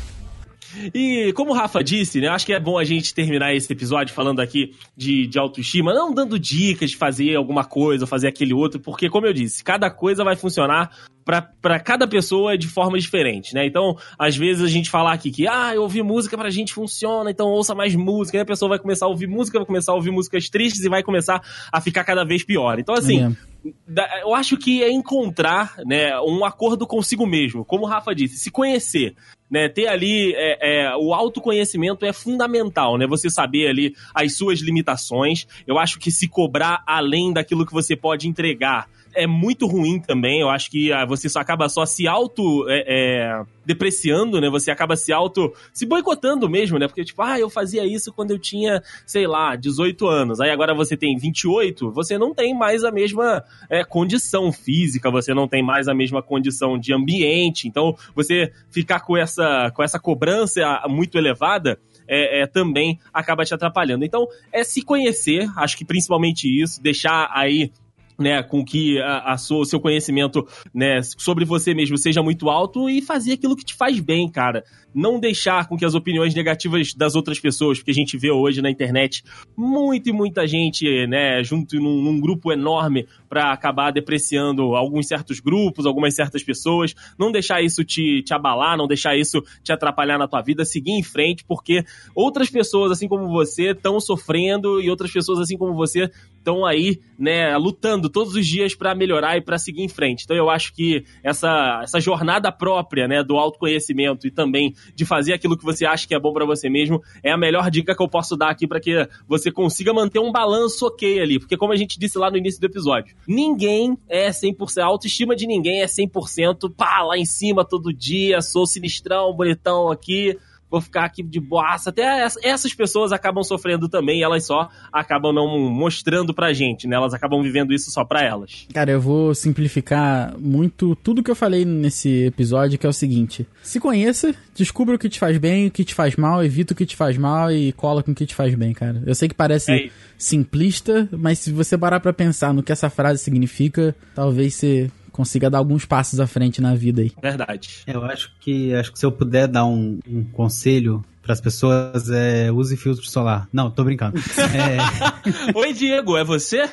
E 0.93 1.33
como 1.33 1.51
o 1.51 1.53
Rafa 1.53 1.83
disse, 1.83 2.19
né? 2.19 2.27
Acho 2.27 2.45
que 2.45 2.53
é 2.53 2.59
bom 2.59 2.77
a 2.77 2.83
gente 2.83 3.13
terminar 3.13 3.53
esse 3.53 3.71
episódio 3.71 4.13
falando 4.13 4.39
aqui 4.39 4.75
de, 4.95 5.27
de 5.27 5.39
autoestima, 5.39 5.93
não 5.93 6.13
dando 6.13 6.39
dicas 6.39 6.91
de 6.91 6.97
fazer 6.97 7.35
alguma 7.35 7.63
coisa 7.63 8.03
ou 8.03 8.07
fazer 8.07 8.27
aquele 8.27 8.53
outro, 8.53 8.79
porque, 8.79 9.09
como 9.09 9.25
eu 9.25 9.33
disse, 9.33 9.63
cada 9.63 9.89
coisa 9.89 10.23
vai 10.23 10.35
funcionar 10.35 10.91
para 11.25 11.79
cada 11.79 12.07
pessoa 12.07 12.57
de 12.57 12.67
forma 12.67 12.99
diferente, 12.99 13.53
né? 13.53 13.65
Então, 13.65 13.95
às 14.17 14.35
vezes 14.35 14.63
a 14.63 14.67
gente 14.67 14.89
falar 14.89 15.13
aqui 15.13 15.31
que, 15.31 15.47
ah, 15.47 15.71
eu 15.73 15.83
ouvir 15.83 16.03
música 16.03 16.37
pra 16.37 16.49
gente 16.49 16.73
funciona, 16.73 17.31
então 17.31 17.47
ouça 17.47 17.73
mais 17.73 17.95
música, 17.95 18.37
aí 18.37 18.41
a 18.41 18.45
pessoa 18.45 18.69
vai 18.69 18.79
começar 18.79 19.05
a 19.05 19.09
ouvir 19.09 19.27
música, 19.27 19.59
vai 19.59 19.65
começar 19.65 19.91
a 19.91 19.95
ouvir 19.95 20.11
músicas 20.11 20.49
tristes 20.49 20.83
e 20.83 20.89
vai 20.89 21.03
começar 21.03 21.41
a 21.71 21.81
ficar 21.81 22.03
cada 22.03 22.23
vez 22.23 22.43
pior. 22.43 22.79
Então, 22.79 22.95
assim, 22.95 23.23
É. 23.23 24.23
eu 24.23 24.33
acho 24.35 24.57
que 24.57 24.83
é 24.83 24.91
encontrar 24.91 25.75
né, 25.85 26.19
um 26.21 26.43
acordo 26.43 26.85
consigo 26.85 27.25
mesmo, 27.25 27.63
como 27.63 27.83
o 27.83 27.87
Rafa 27.87 28.13
disse, 28.13 28.37
se 28.37 28.51
conhecer. 28.51 29.15
Né, 29.51 29.69
ter 29.69 29.87
ali 29.87 30.33
é, 30.35 30.87
é, 30.87 30.95
o 30.95 31.13
autoconhecimento 31.13 32.03
é 32.05 32.11
fundamental, 32.11 32.97
né? 32.97 33.05
Você 33.05 33.29
saber 33.29 33.67
ali 33.67 33.93
as 34.11 34.35
suas 34.35 34.59
limitações. 34.61 35.45
Eu 35.67 35.77
acho 35.77 35.99
que 35.99 36.09
se 36.09 36.27
cobrar 36.27 36.81
além 36.87 37.31
daquilo 37.31 37.63
que 37.63 37.71
você 37.71 37.95
pode 37.95 38.27
entregar 38.27 38.87
é 39.15 39.27
muito 39.27 39.67
ruim 39.67 39.99
também. 39.99 40.41
Eu 40.41 40.49
acho 40.49 40.69
que 40.69 40.91
ah, 40.91 41.05
você 41.05 41.29
só 41.29 41.39
acaba 41.39 41.69
só 41.69 41.85
se 41.85 42.07
auto 42.07 42.65
é, 42.69 42.83
é, 42.87 43.43
depreciando, 43.65 44.39
né? 44.39 44.49
Você 44.49 44.71
acaba 44.71 44.95
se 44.95 45.11
auto 45.13 45.53
se 45.71 45.85
boicotando 45.85 46.49
mesmo, 46.49 46.77
né? 46.77 46.87
Porque 46.87 47.03
tipo, 47.03 47.21
ah, 47.21 47.39
eu 47.39 47.49
fazia 47.49 47.85
isso 47.85 48.11
quando 48.11 48.31
eu 48.31 48.39
tinha, 48.39 48.81
sei 49.05 49.27
lá, 49.27 49.55
18 49.55 50.07
anos. 50.07 50.39
Aí 50.39 50.49
agora 50.49 50.73
você 50.73 50.97
tem 50.97 51.17
28, 51.17 51.91
você 51.91 52.17
não 52.17 52.33
tem 52.33 52.53
mais 52.55 52.83
a 52.83 52.91
mesma 52.91 53.43
é, 53.69 53.83
condição 53.83 54.51
física, 54.51 55.09
você 55.11 55.33
não 55.33 55.47
tem 55.47 55.63
mais 55.63 55.87
a 55.87 55.93
mesma 55.93 56.21
condição 56.21 56.77
de 56.77 56.93
ambiente. 56.93 57.67
Então, 57.67 57.95
você 58.15 58.51
ficar 58.69 59.01
com 59.01 59.17
essa 59.17 59.71
com 59.73 59.83
essa 59.83 59.99
cobrança 59.99 60.61
muito 60.87 61.17
elevada 61.17 61.79
é, 62.07 62.41
é, 62.41 62.47
também 62.47 62.99
acaba 63.13 63.45
te 63.45 63.53
atrapalhando. 63.53 64.05
Então, 64.05 64.27
é 64.51 64.63
se 64.63 64.81
conhecer, 64.81 65.49
acho 65.57 65.77
que 65.77 65.85
principalmente 65.85 66.47
isso, 66.47 66.81
deixar 66.81 67.29
aí 67.31 67.71
né, 68.19 68.43
com 68.43 68.63
que 68.63 68.99
a, 68.99 69.33
a 69.33 69.37
sua, 69.37 69.59
o 69.59 69.65
seu 69.65 69.79
conhecimento 69.79 70.47
né, 70.73 71.01
sobre 71.17 71.45
você 71.45 71.73
mesmo 71.73 71.97
seja 71.97 72.21
muito 72.21 72.49
alto 72.49 72.89
e 72.89 73.01
fazer 73.01 73.33
aquilo 73.33 73.55
que 73.55 73.65
te 73.65 73.73
faz 73.73 73.99
bem, 73.99 74.29
cara. 74.29 74.63
Não 74.93 75.19
deixar 75.19 75.67
com 75.67 75.75
que 75.75 75.85
as 75.85 75.95
opiniões 75.95 76.35
negativas 76.35 76.93
das 76.93 77.15
outras 77.15 77.39
pessoas, 77.39 77.79
porque 77.79 77.91
a 77.91 77.95
gente 77.95 78.17
vê 78.17 78.31
hoje 78.31 78.61
na 78.61 78.69
internet 78.69 79.23
muito 79.57 80.09
e 80.09 80.13
muita 80.13 80.45
gente, 80.45 81.07
né, 81.07 81.43
junto 81.43 81.75
num, 81.77 82.01
num 82.01 82.19
grupo 82.19 82.51
enorme 82.51 83.07
para 83.27 83.51
acabar 83.51 83.91
depreciando 83.91 84.75
alguns 84.75 85.07
certos 85.07 85.39
grupos, 85.39 85.85
algumas 85.85 86.15
certas 86.15 86.43
pessoas. 86.43 86.93
Não 87.17 87.31
deixar 87.31 87.61
isso 87.63 87.83
te, 87.83 88.21
te 88.21 88.33
abalar, 88.33 88.77
não 88.77 88.87
deixar 88.87 89.17
isso 89.17 89.43
te 89.63 89.71
atrapalhar 89.71 90.19
na 90.19 90.27
tua 90.27 90.41
vida, 90.41 90.63
seguir 90.63 90.91
em 90.91 91.03
frente, 91.03 91.43
porque 91.43 91.83
outras 92.13 92.49
pessoas, 92.49 92.91
assim 92.91 93.07
como 93.07 93.27
você, 93.27 93.71
estão 93.71 93.99
sofrendo 93.99 94.79
e 94.79 94.89
outras 94.89 95.11
pessoas, 95.11 95.39
assim 95.39 95.57
como 95.57 95.73
você, 95.73 96.11
estão 96.43 96.65
aí, 96.65 96.99
né, 97.17 97.55
lutando 97.57 98.09
todos 98.09 98.35
os 98.35 98.45
dias 98.45 98.75
para 98.75 98.93
melhorar 98.93 99.37
e 99.37 99.41
para 99.41 99.57
seguir 99.57 99.81
em 99.81 99.87
frente. 99.87 100.25
Então 100.25 100.35
eu 100.35 100.49
acho 100.49 100.73
que 100.73 101.05
essa, 101.23 101.79
essa 101.81 101.99
jornada 101.99 102.51
própria, 102.51 103.07
né, 103.07 103.23
do 103.23 103.37
autoconhecimento 103.37 104.27
e 104.27 104.31
também 104.31 104.75
de 104.93 105.05
fazer 105.05 105.33
aquilo 105.33 105.57
que 105.57 105.63
você 105.63 105.85
acha 105.85 106.07
que 106.07 106.13
é 106.13 106.19
bom 106.19 106.33
para 106.33 106.45
você 106.45 106.69
mesmo 106.69 107.01
é 107.23 107.31
a 107.31 107.37
melhor 107.37 107.71
dica 107.71 107.95
que 107.95 108.03
eu 108.03 108.09
posso 108.09 108.35
dar 108.35 108.49
aqui 108.49 108.67
para 108.67 108.79
que 108.79 109.07
você 109.27 109.49
consiga 109.49 109.93
manter 109.93 110.19
um 110.19 110.31
balanço 110.31 110.85
ok 110.85 111.21
ali, 111.21 111.39
porque 111.39 111.55
como 111.55 111.71
a 111.71 111.77
gente 111.77 111.97
disse 111.97 112.17
lá 112.17 112.29
no 112.29 112.37
início 112.37 112.59
do 112.59 112.65
episódio, 112.65 113.15
ninguém 113.27 113.97
é 114.09 114.29
100%, 114.29 114.81
a 114.81 114.85
autoestima 114.85 115.35
de 115.35 115.47
ninguém 115.47 115.81
é 115.81 115.85
100%, 115.85 116.73
pá, 116.75 117.03
lá 117.03 117.17
em 117.17 117.25
cima 117.25 117.63
todo 117.63 117.93
dia, 117.93 118.41
sou 118.41 118.65
sinistrão, 118.65 119.33
bonitão 119.33 119.89
aqui, 119.89 120.37
vou 120.73 120.81
ficar 120.81 121.05
aqui 121.05 121.21
de 121.21 121.39
boaça. 121.39 121.91
Até 121.91 122.25
ess- 122.25 122.39
essas 122.41 122.73
pessoas 122.73 123.11
acabam 123.11 123.43
sofrendo 123.43 123.87
também, 123.87 124.23
elas 124.23 124.43
só 124.45 124.67
acabam 124.91 125.31
não 125.31 125.59
mostrando 125.69 126.33
pra 126.33 126.51
gente, 126.51 126.87
né? 126.87 126.95
Elas 126.95 127.13
acabam 127.13 127.41
vivendo 127.43 127.71
isso 127.71 127.91
só 127.91 128.03
pra 128.03 128.23
elas. 128.23 128.65
Cara, 128.73 128.89
eu 128.91 128.99
vou 128.99 129.35
simplificar 129.35 130.35
muito 130.39 130.95
tudo 130.95 131.21
que 131.21 131.29
eu 131.29 131.35
falei 131.35 131.63
nesse 131.63 132.25
episódio, 132.25 132.79
que 132.79 132.85
é 132.87 132.89
o 132.89 132.93
seguinte: 132.93 133.45
se 133.61 133.79
conheça, 133.79 134.33
descubra 134.55 134.95
o 134.95 134.99
que 134.99 135.09
te 135.09 135.19
faz 135.19 135.37
bem, 135.37 135.67
o 135.67 135.71
que 135.71 135.83
te 135.85 135.93
faz 135.93 136.15
mal, 136.15 136.43
evita 136.43 136.73
o 136.73 136.75
que 136.75 136.85
te 136.87 136.95
faz 136.95 137.17
mal 137.19 137.51
e 137.51 137.71
cola 137.73 138.01
com 138.01 138.11
o 138.11 138.15
que 138.15 138.25
te 138.25 138.33
faz 138.33 138.55
bem, 138.55 138.73
cara. 138.73 139.03
Eu 139.05 139.13
sei 139.13 139.27
que 139.29 139.35
parece 139.35 139.71
É 139.71 139.89
simplista, 140.17 141.07
mas 141.11 141.37
se 141.39 141.51
você 141.51 141.77
parar 141.77 141.99
pra 141.99 142.13
pensar 142.13 142.53
no 142.53 142.63
que 142.63 142.71
essa 142.71 142.89
frase 142.89 143.21
significa, 143.23 143.95
talvez 144.15 144.55
você 144.55 144.89
consiga 145.13 145.49
dar 145.49 145.59
alguns 145.59 145.85
passos 145.85 146.19
à 146.19 146.27
frente 146.27 146.59
na 146.59 146.75
vida 146.75 147.01
aí. 147.01 147.11
Verdade. 147.21 147.83
Eu 147.87 148.03
acho 148.03 148.33
que 148.41 148.73
acho 148.73 148.91
que 148.91 148.99
se 148.99 149.05
eu 149.05 149.11
puder 149.11 149.47
dar 149.47 149.65
um, 149.65 149.99
um 150.09 150.25
conselho 150.25 151.05
para 151.21 151.31
as 151.31 151.39
pessoas 151.39 152.09
é 152.09 152.51
use 152.51 152.75
filtro 152.75 153.05
solar. 153.05 153.47
Não, 153.53 153.71
tô 153.71 153.85
brincando. 153.85 154.19
É, 154.53 155.57
Oi, 155.57 155.73
Diego, 155.73 156.17
é 156.17 156.23
você? 156.23 156.69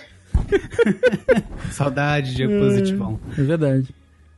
saudade 1.70 2.34
de 2.34 2.49
positivão. 2.49 3.20
É 3.38 3.43
verdade. 3.43 3.95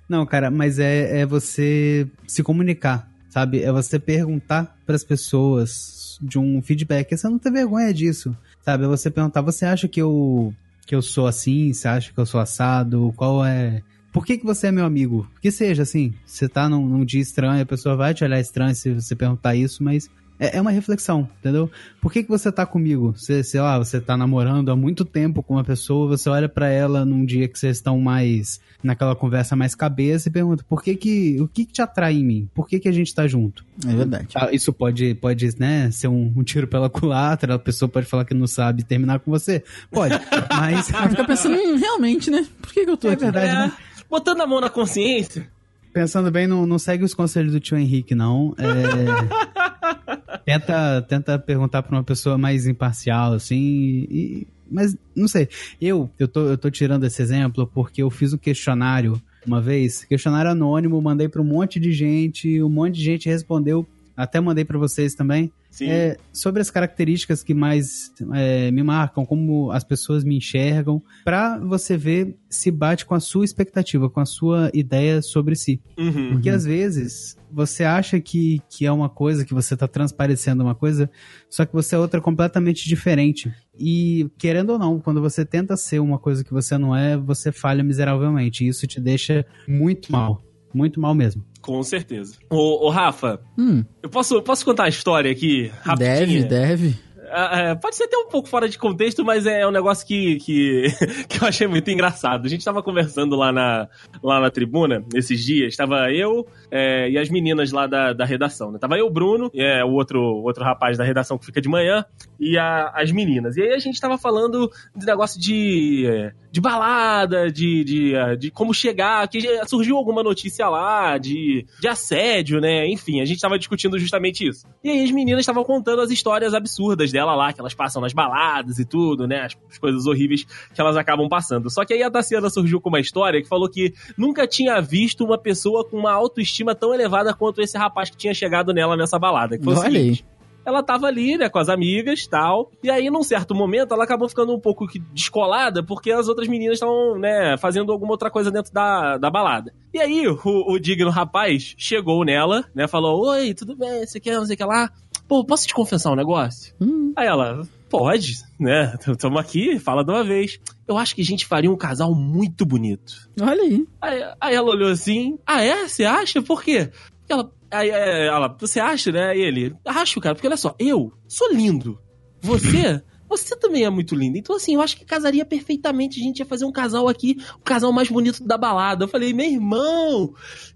Não, 0.09 0.27
cara, 0.27 0.51
mas 0.51 0.79
é, 0.79 1.21
é 1.21 1.27
você 1.27 2.07
se 2.27 2.43
comunicar, 2.43 3.09
sabe? 3.31 3.63
É 3.63 3.73
você 3.73 3.99
perguntar 3.99 4.77
para 4.85 4.97
as 4.97 5.05
pessoas 5.05 6.19
de 6.21 6.39
um 6.39 6.61
feedback. 6.61 7.17
Você 7.17 7.29
não 7.29 7.39
tem 7.39 7.53
vergonha 7.53 7.95
disso, 7.95 8.37
sabe? 8.63 8.85
É 8.85 8.89
você 8.89 9.11
perguntar, 9.11 9.41
você 9.41 9.65
acha 9.65 9.89
que 9.89 10.03
eu 10.03 10.53
que 10.85 10.95
eu 10.95 11.01
sou 11.01 11.27
assim? 11.27 11.73
Você 11.73 11.89
acha 11.89 12.13
que 12.13 12.19
eu 12.19 12.27
sou 12.27 12.41
assado? 12.41 13.15
Qual 13.17 13.45
é 13.45 13.83
por 14.13 14.27
que, 14.27 14.37
que 14.39 14.45
você 14.45 14.67
é 14.69 14.73
meu 14.73 14.85
amigo? 14.85 15.27
Que 15.41 15.51
seja 15.51 15.83
assim, 15.83 16.13
você 16.27 16.49
tá 16.49 16.69
num, 16.69 16.87
num 16.87 17.05
dia 17.05 17.21
estranho, 17.21 17.63
a 17.63 17.67
pessoa 17.67 17.97
vai 17.97 18.13
te 18.15 18.23
olhar 18.25 18.39
estranho 18.41 18.75
se 18.75 18.93
você 18.93 19.17
perguntar 19.17 19.55
isso, 19.57 19.83
mas 19.83 20.11
é, 20.41 20.57
é 20.57 20.61
uma 20.61 20.71
reflexão, 20.73 21.29
entendeu? 21.39 21.71
Por 22.01 22.13
que, 22.13 22.23
que 22.25 22.29
você 22.29 22.51
tá 22.51 22.67
comigo? 22.67 23.15
Você, 23.17 23.45
sei 23.45 23.61
lá, 23.61 23.79
você 23.79 24.01
tá 24.01 24.17
namorando 24.17 24.71
há 24.71 24.77
muito 24.77 25.05
tempo 25.05 25.41
com 25.43 25.55
uma 25.55 25.63
pessoa, 25.63 26.09
você 26.09 26.29
olha 26.29 26.49
pra 26.49 26.69
ela 26.69 27.05
num 27.05 27.25
dia 27.25 27.47
que 27.47 27.57
vocês 27.59 27.77
estão 27.77 28.01
mais 28.01 28.61
naquela 28.83 29.15
conversa 29.15 29.55
mais 29.55 29.75
cabeça 29.77 30.29
e 30.29 30.33
pergunta, 30.33 30.65
por 30.69 30.83
que 30.83 30.97
que, 30.97 31.41
o 31.41 31.47
que 31.47 31.65
que 31.65 31.73
te 31.73 31.81
atrai 31.81 32.15
em 32.17 32.25
mim? 32.25 32.49
Por 32.53 32.67
que 32.67 32.81
que 32.81 32.89
a 32.89 32.93
gente 32.93 33.15
tá 33.15 33.27
junto? 33.29 33.65
É 33.87 33.95
verdade. 33.95 34.29
Ah, 34.35 34.49
Isso 34.53 34.73
pode, 34.73 35.15
pode 35.15 35.49
né, 35.61 35.89
ser 35.93 36.09
um, 36.09 36.33
um 36.37 36.43
tiro 36.43 36.67
pela 36.67 36.91
culatra, 36.91 37.55
a 37.55 37.59
pessoa 37.59 37.89
pode 37.89 38.07
falar 38.07 38.25
que 38.25 38.35
não 38.35 38.49
sabe 38.49 38.83
terminar 38.83 39.21
com 39.21 39.31
você. 39.31 39.63
Pode, 39.93 40.15
mas... 40.51 40.89
Fica 40.89 41.25
pensando, 41.25 41.55
hum, 41.55 41.77
realmente, 41.77 42.31
né? 42.31 42.45
Por 42.61 42.73
que, 42.73 42.85
que 42.85 42.91
eu 42.91 42.97
tô 42.97 43.09
É 43.09 43.13
aqui? 43.13 43.23
verdade, 43.23 43.47
É, 43.49 43.55
né? 43.55 43.73
Botando 44.13 44.43
a 44.43 44.47
mão 44.47 44.61
na 44.61 44.69
consciência. 44.69 45.51
Pensando 45.91 46.31
bem, 46.31 46.47
não, 46.47 46.67
não 46.67 46.79
segue 46.79 47.03
os 47.03 47.15
conselhos 47.15 47.53
do 47.53 47.61
tio 47.61 47.79
Henrique, 47.79 48.15
não. 48.15 48.55
É... 48.59 50.37
tenta, 50.45 51.03
tenta 51.03 51.39
perguntar 51.39 51.83
pra 51.83 51.97
uma 51.97 52.05
pessoa 52.05 52.37
mais 52.37 52.67
imparcial, 52.67 53.33
assim, 53.33 54.07
e, 54.11 54.47
mas 54.71 54.95
não 55.17 55.27
sei. 55.27 55.49
Eu, 55.81 56.11
eu 56.19 56.29
tô, 56.29 56.41
eu 56.43 56.59
tô 56.59 56.71
tirando 56.71 57.05
esse 57.05 57.23
exemplo 57.23 57.67
porque 57.67 58.03
eu 58.03 58.11
fiz 58.11 58.35
um 58.35 58.39
questionário 58.39 59.21
uma 59.47 59.61
vez, 59.61 60.05
questionário 60.05 60.51
anônimo, 60.51 61.01
mandei 61.01 61.29
para 61.29 61.41
um 61.41 61.45
monte 61.45 61.81
de 61.81 61.91
gente, 61.91 62.63
um 62.63 62.69
monte 62.69 62.95
de 62.97 63.05
gente 63.05 63.29
respondeu, 63.29 63.87
até 64.17 64.41
mandei 64.41 64.65
para 64.65 64.79
vocês 64.79 65.15
também. 65.15 65.51
Sim. 65.73 65.89
É, 65.89 66.19
sobre 66.31 66.61
as 66.61 66.71
características 66.71 67.43
que 67.43 67.55
mais 67.55 68.13
é, 68.35 68.71
me 68.71 68.83
marcam, 68.83 69.25
como 69.25 69.73
as 69.73 69.83
pessoas 69.83 70.23
me 70.23 70.37
enxergam, 70.37 71.03
para 71.25 71.59
você 71.59 71.97
ver 71.97 72.37
se 72.49 72.71
bate 72.71 73.07
com 73.07 73.15
a 73.15 73.21
sua 73.21 73.43
expectativa, 73.43 74.11
com 74.11 74.21
a 74.21 74.27
sua 74.27 74.71
ideia 74.75 75.23
sobre 75.23 75.57
si. 75.57 75.81
Uhum. 75.97 76.33
Porque 76.33 76.51
às 76.51 76.67
vezes 76.67 77.39
você 77.51 77.85
acha 77.85 78.21
que, 78.21 78.61
que 78.69 78.85
é 78.85 78.93
uma 78.93 79.09
coisa, 79.09 79.47
que 79.47 79.55
você 79.55 79.75
tá 79.75 79.89
transparecendo 79.89 80.63
uma 80.63 80.75
coisa, 80.75 81.11
só 81.49 81.65
que 81.65 81.73
você 81.73 81.95
é 81.95 81.99
outra 81.99 82.21
completamente 82.21 82.87
diferente. 82.87 83.51
E 83.79 84.31
querendo 84.37 84.71
ou 84.71 84.79
não, 84.79 85.01
quando 85.01 85.23
você 85.23 85.43
tenta 85.43 85.75
ser 85.75 86.01
uma 86.01 86.19
coisa 86.19 86.45
que 86.45 86.53
você 86.53 86.77
não 86.77 86.95
é, 86.95 87.17
você 87.17 87.51
falha 87.51 87.83
miseravelmente. 87.83 88.63
E 88.63 88.69
isso 88.69 88.87
te 88.87 89.01
deixa 89.01 89.47
muito 89.67 90.13
mal. 90.13 90.43
Muito 90.75 91.01
mal 91.01 91.15
mesmo. 91.15 91.43
Com 91.63 91.83
certeza. 91.83 92.35
Ô, 92.51 92.87
ô 92.87 92.91
Rafa, 92.91 93.41
Hum, 93.57 93.85
eu 94.03 94.11
posso, 94.11 94.43
posso 94.43 94.65
contar 94.65 94.85
a 94.85 94.89
história 94.89 95.31
aqui 95.31 95.71
deve, 95.97 96.15
rapidinho? 96.21 96.49
deve. 96.49 96.95
Ah, 97.35 97.59
é, 97.71 97.75
pode 97.75 97.97
ser 97.97 98.05
até 98.05 98.17
um 98.19 98.29
pouco 98.29 98.47
fora 98.47 98.69
de 98.69 98.77
contexto, 98.77 99.25
mas 99.25 99.47
é 99.47 99.67
um 99.67 99.71
negócio 99.71 100.07
que, 100.07 100.37
que, 100.37 100.83
que 101.31 101.43
eu 101.43 101.49
achei 101.49 101.67
muito 101.67 101.91
engraçado. 101.91 102.45
A 102.45 102.49
gente 102.49 102.63
tava 102.63 102.83
conversando 102.83 103.37
lá 103.37 103.51
na, 103.51 103.89
lá 104.23 104.39
na 104.39 104.51
tribuna 104.51 105.03
esses 105.15 105.43
dias. 105.43 105.75
Tava 105.75 106.13
eu 106.13 106.47
é, 106.71 107.09
e 107.09 107.17
as 107.17 107.31
meninas 107.31 107.73
lá 107.73 107.87
da, 107.87 108.13
da 108.13 108.27
redação. 108.27 108.71
Né? 108.71 108.79
Tava 108.79 108.99
eu, 108.99 109.09
Bruno, 109.09 109.51
é, 109.55 109.83
o 109.83 109.93
outro, 109.93 110.21
outro 110.21 110.63
rapaz 110.63 110.99
da 110.99 111.05
redação 111.05 111.39
que 111.39 111.47
fica 111.47 111.59
de 111.63 111.71
manhã, 111.71 112.05
e 112.39 112.59
a- 112.59 112.93
as 112.95 113.11
meninas. 113.11 113.57
E 113.57 113.63
aí 113.63 113.73
a 113.73 113.79
gente 113.79 113.99
tava 113.99 114.19
falando 114.19 114.71
de 114.95 115.07
negócio 115.07 115.41
de, 115.41 116.05
é, 116.07 116.33
de 116.53 116.61
balada, 116.61 117.51
de, 117.51 117.83
de, 117.83 118.15
é, 118.15 118.37
de 118.37 118.51
como 118.51 118.75
chegar, 118.75 119.27
que 119.27 119.41
surgiu 119.67 119.97
alguma 119.97 120.23
notícia 120.23 120.69
lá 120.69 121.17
de, 121.17 121.65
de 121.81 121.89
assédio, 121.89 122.61
né? 122.61 122.87
Enfim, 122.87 123.23
a 123.23 123.25
gente 123.25 123.41
tava 123.41 123.59
discutindo 123.59 123.99
justamente 123.99 124.47
isso. 124.47 124.67
E 124.85 124.91
aí 124.91 125.03
as 125.03 125.11
meninas 125.11 125.41
estavam 125.41 125.65
contando 125.65 126.03
as 126.03 126.11
histórias 126.11 126.53
absurdas 126.53 127.11
dela 127.11 127.35
lá, 127.35 127.55
que 127.55 127.61
elas 127.61 127.73
passam 127.73 128.03
nas 128.03 128.13
baladas 128.13 128.79
e 128.79 128.85
tudo, 128.85 129.27
né? 129.27 129.47
As, 129.47 129.57
as 129.71 129.79
coisas 129.79 130.07
horríveis 130.07 130.45
que 130.45 130.81
elas 130.81 130.95
acabam 130.95 131.27
passando. 131.27 131.71
Só 131.71 131.87
que 131.87 131.95
aí 131.95 132.03
a 132.03 132.11
Tassiana 132.11 132.51
surgiu 132.51 132.83
com 132.83 132.91
uma 132.91 133.01
história 133.01 133.41
que 133.41 133.49
falou 133.49 133.67
que 133.67 133.95
nunca 134.19 134.47
tinha 134.47 134.79
visto 134.83 135.25
uma 135.25 135.39
pessoa 135.39 135.89
com 135.89 135.97
uma 135.97 136.13
autoestima 136.13 136.75
tão 136.75 136.93
elevada 136.93 137.33
quanto 137.33 137.63
esse 137.63 137.79
rapaz 137.79 138.11
que 138.11 138.17
tinha 138.19 138.35
chegado 138.35 138.75
nela 138.75 138.95
nessa 138.95 139.19
balada. 139.19 139.57
Que 139.57 139.65
foi 139.65 139.75
Olha 139.75 139.99
aí. 139.99 140.21
Ela 140.65 140.83
tava 140.83 141.07
ali, 141.07 141.37
né, 141.37 141.49
com 141.49 141.59
as 141.59 141.69
amigas 141.69 142.27
tal. 142.27 142.71
E 142.83 142.91
aí, 142.91 143.11
num 143.11 143.23
certo 143.23 143.55
momento, 143.55 143.93
ela 143.95 144.05
acabou 144.05 144.29
ficando 144.29 144.55
um 144.55 144.61
pouco 144.61 144.87
descolada, 145.13 145.83
porque 145.83 146.11
as 146.13 146.29
outras 146.29 146.49
meninas 146.49 146.75
estavam, 146.75 147.19
né, 147.19 147.57
fazendo 147.59 147.93
alguma 147.93 148.13
outra 148.13 148.31
coisa 148.31 148.51
dentro 148.51 148.73
da, 148.73 149.19
da 149.19 149.31
balada. 149.31 149.73
E 149.93 150.01
aí, 150.01 150.27
o, 150.29 150.39
o 150.45 150.79
digno 150.79 151.11
rapaz 151.11 151.75
chegou 151.77 152.25
nela, 152.25 152.65
né, 152.75 152.87
falou: 152.89 153.29
Oi, 153.31 153.55
tudo 153.55 153.77
bem, 153.77 154.07
você 154.07 154.21
quer, 154.21 154.37
não 154.37 154.47
sei 154.47 154.55
o 154.55 154.59
que 154.59 154.65
lá. 154.65 154.91
Pô, 155.29 155.45
posso 155.45 155.67
te 155.67 155.75
confessar 155.75 156.11
um 156.13 156.17
negócio? 156.17 156.75
Hum, 156.81 157.13
Aí 157.17 157.27
ela, 157.27 157.63
pode, 157.89 158.35
né? 158.59 158.95
Tamo 159.19 159.39
aqui, 159.39 159.79
fala 159.79 160.05
de 160.05 160.11
uma 160.11 160.25
vez. 160.25 160.59
Eu 160.87 160.99
acho 160.99 161.15
que 161.15 161.23
a 161.23 161.25
gente 161.25 161.47
faria 161.47 161.71
um 161.71 161.77
casal 161.77 162.15
muito 162.15 162.67
bonito. 162.67 163.29
olha 163.41 163.63
aí. 163.63 163.87
Aí, 164.01 164.23
aí 164.41 164.55
ela 164.55 164.71
olhou 164.71 164.91
assim, 164.91 165.39
ah 165.47 165.63
é? 165.63 165.89
Você 165.89 166.05
acha? 166.05 166.43
Por 166.43 166.63
quê? 166.63 166.91
Ela, 167.29 167.51
aí 167.73 167.91
é, 167.91 168.27
ela, 168.27 168.55
você 168.59 168.79
acha, 168.79 169.11
né? 169.11 169.37
E 169.37 169.41
ele, 169.41 169.75
acho, 169.85 170.21
cara, 170.21 170.35
porque 170.35 170.47
olha 170.47 170.57
só, 170.57 170.75
eu 170.79 171.13
sou 171.27 171.53
lindo. 171.53 171.99
Você, 172.41 173.03
você 173.29 173.57
também 173.57 173.85
é 173.85 173.91
muito 173.91 174.15
lindo. 174.15 174.37
Então, 174.39 174.57
assim, 174.57 174.75
eu 174.75 174.83
acho 174.83 174.97
que 174.97 175.05
casaria 175.05 175.45
perfeitamente. 175.45 176.21
A 176.21 176.23
gente 176.23 176.39
ia 176.41 176.47
fazer 176.47 176.65
um 176.65 176.73
casal 176.73 177.09
aqui, 177.09 177.37
o 177.57 177.61
casal 177.65 177.93
mais 177.93 178.09
bonito 178.09 178.45
da 178.47 178.59
balada. 178.59 179.05
Eu 179.05 179.09
falei, 179.09 179.33
meu 179.33 179.47
irmão, 179.47 180.35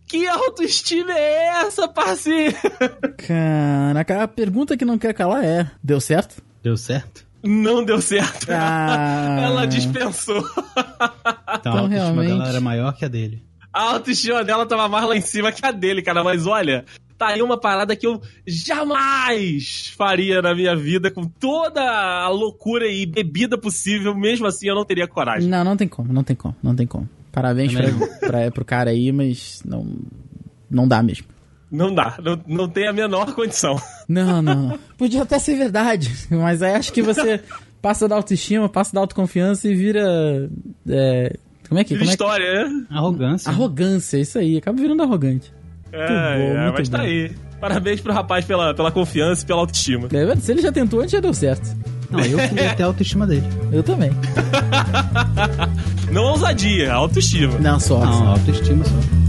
que 0.09 0.27
autoestima 0.27 1.13
é 1.13 1.47
essa, 1.63 1.87
parceiro? 1.89 2.57
Caraca, 3.27 4.23
a 4.23 4.29
pergunta 4.29 4.77
que 4.77 4.85
não 4.85 4.99
quer 4.99 5.13
calar 5.15 5.45
é: 5.45 5.71
deu 5.83 6.01
certo? 6.01 6.43
Deu 6.63 6.77
certo? 6.77 7.27
Não 7.43 7.85
deu 7.85 8.01
certo. 8.01 8.49
Ah. 8.51 9.37
Ela 9.41 9.67
dispensou. 9.67 10.39
Então, 10.39 10.57
Então, 11.59 11.73
a 11.73 11.81
autoestima 11.81 11.91
realmente- 12.23 12.29
dela 12.29 12.49
era 12.49 12.61
maior 12.61 12.93
que 12.95 13.05
a 13.05 13.09
dele. 13.09 13.45
A 13.77 13.93
autoestima 13.93 14.43
dela 14.43 14.65
tava 14.65 14.89
mais 14.89 15.07
lá 15.07 15.15
em 15.15 15.21
cima 15.21 15.53
que 15.53 15.65
a 15.65 15.71
dele, 15.71 16.01
cara. 16.01 16.25
Mas 16.25 16.47
olha, 16.47 16.87
tá 17.19 17.29
aí 17.29 17.43
uma 17.43 17.61
parada 17.61 17.95
que 17.95 18.07
eu 18.07 18.23
jamais 18.47 19.93
faria 19.95 20.41
na 20.41 20.55
minha 20.55 20.75
vida 20.75 21.11
com 21.11 21.25
toda 21.25 21.83
a 21.83 22.27
loucura 22.31 22.87
e 22.87 23.05
bebida 23.05 23.59
possível. 23.59 24.15
Mesmo 24.15 24.47
assim, 24.47 24.67
eu 24.69 24.75
não 24.75 24.85
teria 24.85 25.07
coragem. 25.07 25.47
Não, 25.47 25.63
não 25.63 25.77
tem 25.77 25.87
como, 25.87 26.11
não 26.11 26.25
tem 26.25 26.35
como, 26.35 26.57
não 26.63 26.75
tem 26.75 26.87
como. 26.87 27.07
Parabéns 27.31 27.75
Também 27.75 27.95
pra, 27.95 28.29
pra, 28.29 28.51
pro 28.51 28.65
cara 28.65 28.91
aí, 28.91 29.13
mas 29.13 29.63
não, 29.63 29.87
não 30.71 30.89
dá 30.89 31.03
mesmo. 31.03 31.27
Não 31.71 31.95
dá. 31.95 32.17
Não, 32.23 32.41
não 32.47 32.69
tem 32.71 32.89
a 32.89 32.95
menor 32.95 33.35
condição. 33.35 33.77
Não, 34.09 34.41
não. 34.41 34.79
Podia 34.97 35.23
até 35.23 35.39
ser 35.39 35.57
verdade, 35.57 36.11
mas 36.31 36.63
aí 36.63 36.75
acho 36.75 36.95
que 36.95 37.03
você 37.03 37.43
passa 37.83 38.09
da 38.09 38.15
autoestima, 38.15 38.71
passa 38.71 38.95
da 38.95 39.01
autoconfiança 39.01 39.69
e 39.69 39.75
vira. 39.75 40.49
é, 40.89 41.37
como 41.69 41.81
é 41.81 41.85
que. 41.85 41.95
Que 41.95 41.99
Como 41.99 42.05
é 42.05 42.07
que 42.07 42.11
história, 42.23 42.69
né? 42.69 42.85
Arrogância. 42.91 43.51
arrogância, 43.51 44.19
isso 44.19 44.39
aí. 44.39 44.57
Acaba 44.59 44.81
virando 44.81 45.03
arrogante. 45.03 45.53
É, 45.93 46.07
bom, 46.07 46.13
é, 46.59 46.63
muito 46.65 46.79
mas 46.79 46.89
tá 46.89 46.99
bom. 46.99 47.05
aí. 47.05 47.33
Parabéns 47.61 48.01
pro 48.01 48.13
rapaz 48.13 48.45
pela, 48.45 48.75
pela 48.75 48.91
confiança 48.93 49.43
e 49.43 49.47
pela 49.47 49.61
autoestima. 49.61 50.09
É, 50.13 50.37
Se 50.37 50.53
ele 50.53 50.61
já 50.61 50.71
tentou 50.71 51.01
antes, 51.01 51.13
já 51.13 51.21
deu 51.21 51.33
certo. 51.33 51.75
Não, 52.11 52.21
eu 52.21 52.39
queria 52.49 52.75
ter 52.75 52.83
a 52.83 52.87
autoestima 52.87 53.27
dele. 53.27 53.47
Eu 53.73 53.83
também. 53.83 54.11
Não 56.13 56.25
ousadia, 56.25 56.93
autoestima. 56.93 57.59
Não, 57.59 57.81
só. 57.81 58.05
Não, 58.05 58.13
só. 58.13 58.25
autoestima 58.27 58.85
só. 58.85 59.26